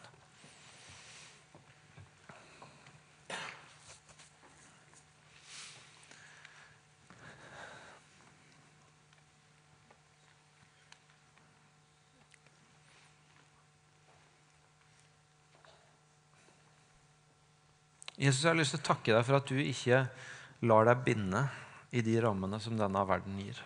Jesus, 18.20 18.44
jeg 18.44 18.52
har 18.52 18.60
lyst 18.60 18.76
til 18.76 18.82
å 18.82 18.88
takke 18.90 19.14
deg 19.16 19.24
for 19.24 19.40
at 19.40 19.48
du 19.48 19.60
ikke 19.64 20.02
lar 20.68 20.90
deg 20.90 21.04
binde 21.06 21.46
i 21.96 22.02
de 22.04 22.18
rammene 22.20 22.60
som 22.60 22.76
denne 22.76 23.04
verden 23.08 23.38
gir. 23.40 23.62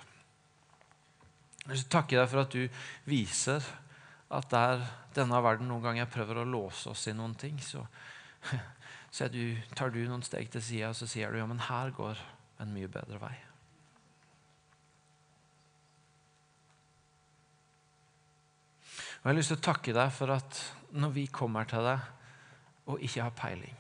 Jeg 1.64 1.72
vil 1.72 1.88
takke 1.90 2.20
deg 2.20 2.30
for 2.30 2.44
at 2.44 2.54
du 2.54 2.68
viser 3.10 3.66
at 4.34 4.50
der 4.52 4.84
denne 5.16 5.40
verden 5.46 5.70
noen 5.72 5.86
ganger 5.88 6.12
prøver 6.12 6.42
å 6.42 6.46
låse 6.46 6.92
oss 6.92 7.08
i 7.10 7.16
noen 7.18 7.34
ting, 7.40 7.58
så, 7.66 7.82
så 9.16 9.30
du, 9.34 9.58
tar 9.74 9.94
du 9.94 10.04
noen 10.06 10.26
steg 10.26 10.54
til 10.54 10.62
sida 10.62 10.92
og 10.92 10.98
så 11.02 11.10
sier 11.10 11.34
du 11.34 11.42
ja, 11.42 11.50
men 11.50 11.62
her 11.72 11.94
går 11.98 12.22
en 12.62 12.74
mye 12.76 12.92
bedre 12.94 13.22
vei. 13.22 13.34
Og 19.24 19.30
Jeg 19.30 19.32
har 19.32 19.40
lyst 19.40 19.54
til 19.54 19.62
å 19.62 19.66
takke 19.72 19.96
deg 19.96 20.10
for 20.14 20.34
at 20.36 20.66
når 20.94 21.14
vi 21.16 21.30
kommer 21.32 21.66
til 21.66 21.86
deg 21.88 22.92
og 22.92 23.00
ikke 23.02 23.24
har 23.24 23.38
peiling, 23.38 23.78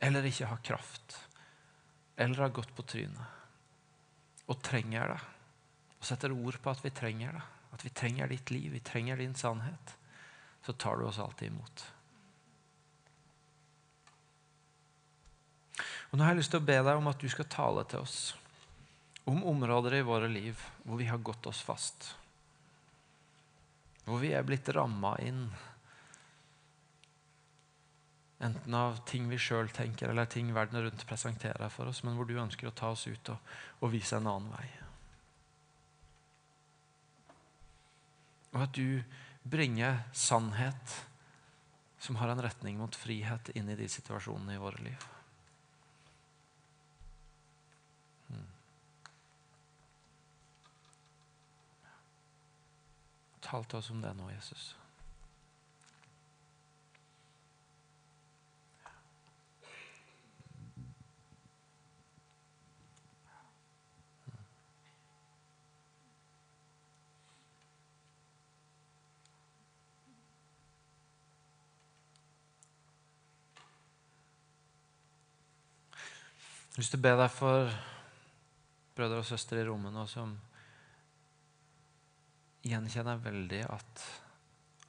eller 0.00 0.26
ikke 0.26 0.48
har 0.48 0.64
kraft, 0.64 1.18
eller 2.16 2.46
har 2.46 2.56
gått 2.56 2.72
på 2.76 2.86
trynet 2.88 3.36
og 4.50 4.58
trenger 4.66 5.12
det, 5.12 5.20
og 6.00 6.06
setter 6.08 6.32
ord 6.34 6.56
på 6.58 6.72
at 6.72 6.80
vi 6.82 6.90
trenger 6.90 7.36
det, 7.36 7.42
at 7.70 7.84
vi 7.86 7.92
trenger 7.94 8.32
ditt 8.32 8.50
liv, 8.50 8.72
vi 8.72 8.82
trenger 8.82 9.20
din 9.20 9.36
sannhet, 9.38 9.94
så 10.66 10.74
tar 10.74 10.98
du 10.98 11.06
oss 11.06 11.20
alltid 11.22 11.52
imot. 11.52 11.84
Og 16.10 16.18
Nå 16.18 16.26
har 16.26 16.34
jeg 16.34 16.40
lyst 16.40 16.50
til 16.50 16.58
å 16.58 16.66
be 16.66 16.78
deg 16.82 16.98
om 16.98 17.08
at 17.12 17.22
du 17.22 17.28
skal 17.30 17.46
tale 17.46 17.84
til 17.86 18.02
oss 18.02 18.18
om 19.30 19.44
områder 19.46 20.00
i 20.00 20.06
våre 20.06 20.28
liv 20.28 20.58
hvor 20.82 20.98
vi 20.98 21.06
har 21.06 21.22
gått 21.22 21.46
oss 21.46 21.60
fast. 21.62 22.08
Hvor 24.08 24.18
vi 24.18 24.32
er 24.34 24.46
blitt 24.46 24.68
ramma 24.74 25.14
inn. 25.22 25.44
Enten 28.40 28.74
av 28.74 29.02
ting 29.04 29.26
vi 29.28 29.36
sjøl 29.38 29.68
tenker, 29.68 30.08
eller 30.08 30.28
ting 30.30 30.48
verden 30.56 30.80
rundt 30.80 31.04
presenterer 31.08 31.68
for 31.68 31.90
oss, 31.90 32.00
men 32.06 32.16
hvor 32.16 32.28
du 32.28 32.38
ønsker 32.40 32.70
å 32.70 32.74
ta 32.76 32.94
oss 32.94 33.04
ut 33.06 33.32
og, 33.34 33.52
og 33.84 33.92
vise 33.92 34.16
en 34.16 34.30
annen 34.30 34.48
vei. 34.54 34.66
Og 38.54 38.64
at 38.64 38.74
du 38.74 39.02
bringer 39.44 40.02
sannhet 40.16 40.96
som 42.00 42.16
har 42.16 42.32
en 42.32 42.40
retning 42.42 42.80
mot 42.80 42.96
frihet, 42.96 43.52
inn 43.54 43.68
i 43.68 43.76
de 43.76 43.88
situasjonene 43.92 44.56
i 44.56 44.62
våre 44.62 44.88
liv. 44.88 45.08
Tal 53.50 53.64
til 53.66 53.80
oss 53.80 53.90
om 53.90 54.00
det 54.00 54.12
nå, 54.14 54.28
Jesus. 54.30 54.70
Har 76.80 76.86
lyst 76.86 76.94
til 76.94 77.02
å 77.02 77.04
be 77.04 77.10
deg 77.20 77.28
for 77.28 77.72
brødre 78.96 79.18
og 79.20 79.26
søstre 79.28 79.60
i 79.60 79.64
rommet 79.68 79.92
nå 79.92 80.06
som 80.08 80.30
gjenkjenner 82.64 83.18
veldig 83.20 83.58
at, 83.68 84.04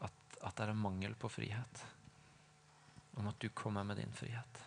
at, 0.07 0.37
at 0.39 0.55
det 0.55 0.63
er 0.63 0.71
en 0.71 0.79
mangel 0.79 1.17
på 1.19 1.27
frihet. 1.27 1.81
Om 3.19 3.27
at 3.27 3.43
du 3.43 3.49
kommer 3.51 3.83
med 3.83 3.99
din 3.99 4.13
frihet. 4.15 4.61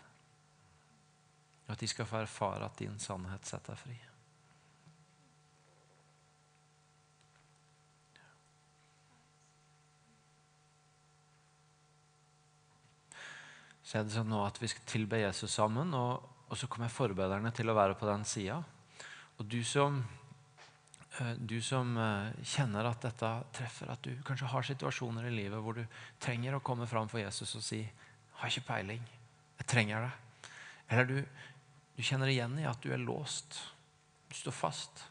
Og 1.64 1.72
at 1.72 1.80
de 1.80 1.88
skal 1.88 2.10
få 2.10 2.20
erfare 2.20 2.68
at 2.68 2.76
din 2.82 3.00
sannhet 3.00 3.48
setter 3.48 3.72
deg 3.72 3.80
fri. 3.80 3.96
Så 13.80 13.96
er 13.96 14.04
det 14.04 14.12
sånn 14.12 14.28
nå 14.28 14.44
at 14.44 14.60
vi 14.60 14.68
skal 14.68 14.92
tilbe 14.92 15.24
Jesus 15.24 15.56
sammen, 15.56 15.96
og, 15.96 16.33
og 16.48 16.58
så 16.58 16.68
kommer 16.70 16.92
forbederne 16.92 17.50
til 17.54 17.70
å 17.70 17.76
være 17.76 17.96
på 17.98 18.06
den 18.08 18.24
sida. 18.28 18.60
Og 19.38 19.48
du 19.50 19.62
som 19.66 20.02
Eh, 21.18 21.32
du 21.38 21.60
som 21.62 21.96
eh, 21.96 22.42
kjenner 22.42 22.88
at 22.88 23.04
dette 23.04 23.28
treffer, 23.54 23.90
at 23.92 24.02
du 24.02 24.16
kanskje 24.26 24.50
har 24.50 24.66
situasjoner 24.66 25.28
i 25.28 25.34
livet 25.34 25.62
hvor 25.62 25.76
du 25.78 25.84
trenger 26.22 26.56
å 26.56 26.64
komme 26.64 26.88
fram 26.90 27.08
for 27.10 27.22
Jesus 27.22 27.54
og 27.54 27.62
si 27.62 27.84
'Har 28.34 28.50
ikke 28.50 28.66
peiling. 28.66 29.02
Jeg 29.58 29.66
trenger 29.66 30.00
det.' 30.02 30.50
Eller 30.88 31.04
du, 31.04 31.26
du 31.96 32.02
kjenner 32.02 32.26
igjen 32.26 32.58
i 32.58 32.66
at 32.66 32.80
du 32.82 32.92
er 32.92 32.98
låst. 32.98 33.62
Du 34.28 34.34
står 34.34 34.52
fast. 34.52 35.04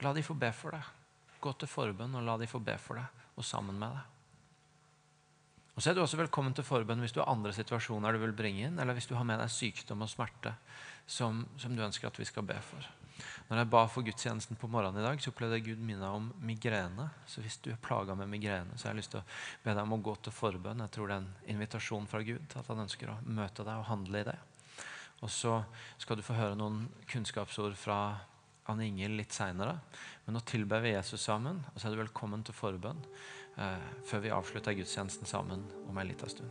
La 0.00 0.12
de 0.12 0.22
få 0.22 0.34
be 0.34 0.50
for 0.52 0.74
deg. 0.74 0.82
Gå 1.40 1.52
til 1.52 1.68
forbønn 1.68 2.14
og 2.14 2.26
la 2.26 2.36
de 2.36 2.46
få 2.46 2.58
be 2.58 2.76
for 2.78 2.98
deg 2.98 3.06
og 3.36 3.44
sammen 3.44 3.78
med 3.78 3.94
deg. 3.94 4.17
Og 5.78 5.82
så 5.84 5.92
er 5.92 5.94
du 5.94 6.00
også 6.02 6.18
velkommen 6.18 6.50
til 6.58 6.66
forbønn 6.66 6.98
hvis 7.04 7.12
du 7.14 7.20
har 7.20 7.28
andre 7.30 7.52
situasjoner 7.54 8.16
du 8.16 8.18
vil 8.18 8.32
bringe 8.34 8.64
inn, 8.66 8.80
eller 8.82 8.96
hvis 8.96 9.06
du 9.06 9.12
har 9.14 9.22
med 9.22 9.38
deg 9.38 9.52
sykdom 9.54 10.00
og 10.02 10.08
smerte 10.10 10.50
som, 11.06 11.44
som 11.54 11.76
du 11.76 11.84
ønsker 11.86 12.08
at 12.08 12.18
vi 12.18 12.26
skal 12.26 12.42
be 12.48 12.56
for. 12.66 12.88
Når 13.46 13.60
jeg 13.60 13.68
ba 13.70 13.84
for 13.86 14.02
gudstjenesten 14.08 14.58
på 14.58 14.66
morgenen 14.74 14.98
i 14.98 15.04
dag, 15.06 15.22
så 15.22 15.30
opplevde 15.30 15.60
jeg 15.60 15.68
Gud 15.68 15.84
minne 15.86 16.10
om 16.10 16.26
migrene. 16.42 17.06
Så 17.30 17.44
hvis 17.44 17.60
du 17.62 17.70
er 17.70 17.78
plaga 17.78 18.18
med 18.18 18.26
migrene, 18.32 18.74
så 18.74 18.88
har 18.88 18.96
jeg 18.96 19.04
lyst 19.04 19.14
til 19.14 19.22
å 19.22 19.28
be 19.62 19.70
deg 19.70 19.84
om 19.84 19.94
å 19.94 20.00
gå 20.10 20.16
til 20.26 20.34
forbønn. 20.34 20.82
Jeg 20.82 20.94
tror 20.98 21.12
det 21.12 21.20
er 21.20 21.22
en 21.22 21.54
invitasjon 21.54 22.10
fra 22.10 22.24
Gud 22.26 22.42
til 22.50 22.58
at 22.58 22.74
han 22.74 22.82
ønsker 22.82 23.14
å 23.14 23.20
møte 23.38 23.62
deg 23.62 23.78
og 23.78 23.88
handle 23.92 24.24
i 24.24 24.28
det. 24.32 24.38
Og 25.22 25.30
så 25.30 25.60
skal 25.94 26.18
du 26.18 26.26
få 26.26 26.40
høre 26.42 26.58
noen 26.58 26.88
kunnskapsord 27.06 27.78
fra 27.78 28.00
Anne 28.66 28.90
Ingel 28.90 29.14
litt 29.22 29.30
seinere. 29.30 29.78
Men 30.26 30.40
nå 30.40 30.42
tilber 30.42 30.82
vi 30.82 30.96
Jesus 30.96 31.22
sammen, 31.30 31.62
og 31.70 31.78
så 31.78 31.86
er 31.86 31.94
du 31.94 32.02
velkommen 32.02 32.42
til 32.42 32.58
forbønn 32.66 33.06
før 34.06 34.22
vi 34.22 34.30
avslutter 34.30 34.76
gudstjenesten 34.78 35.26
sammen 35.26 35.64
om 35.88 35.98
en 35.98 36.06
liten 36.06 36.30
stund. 36.30 36.50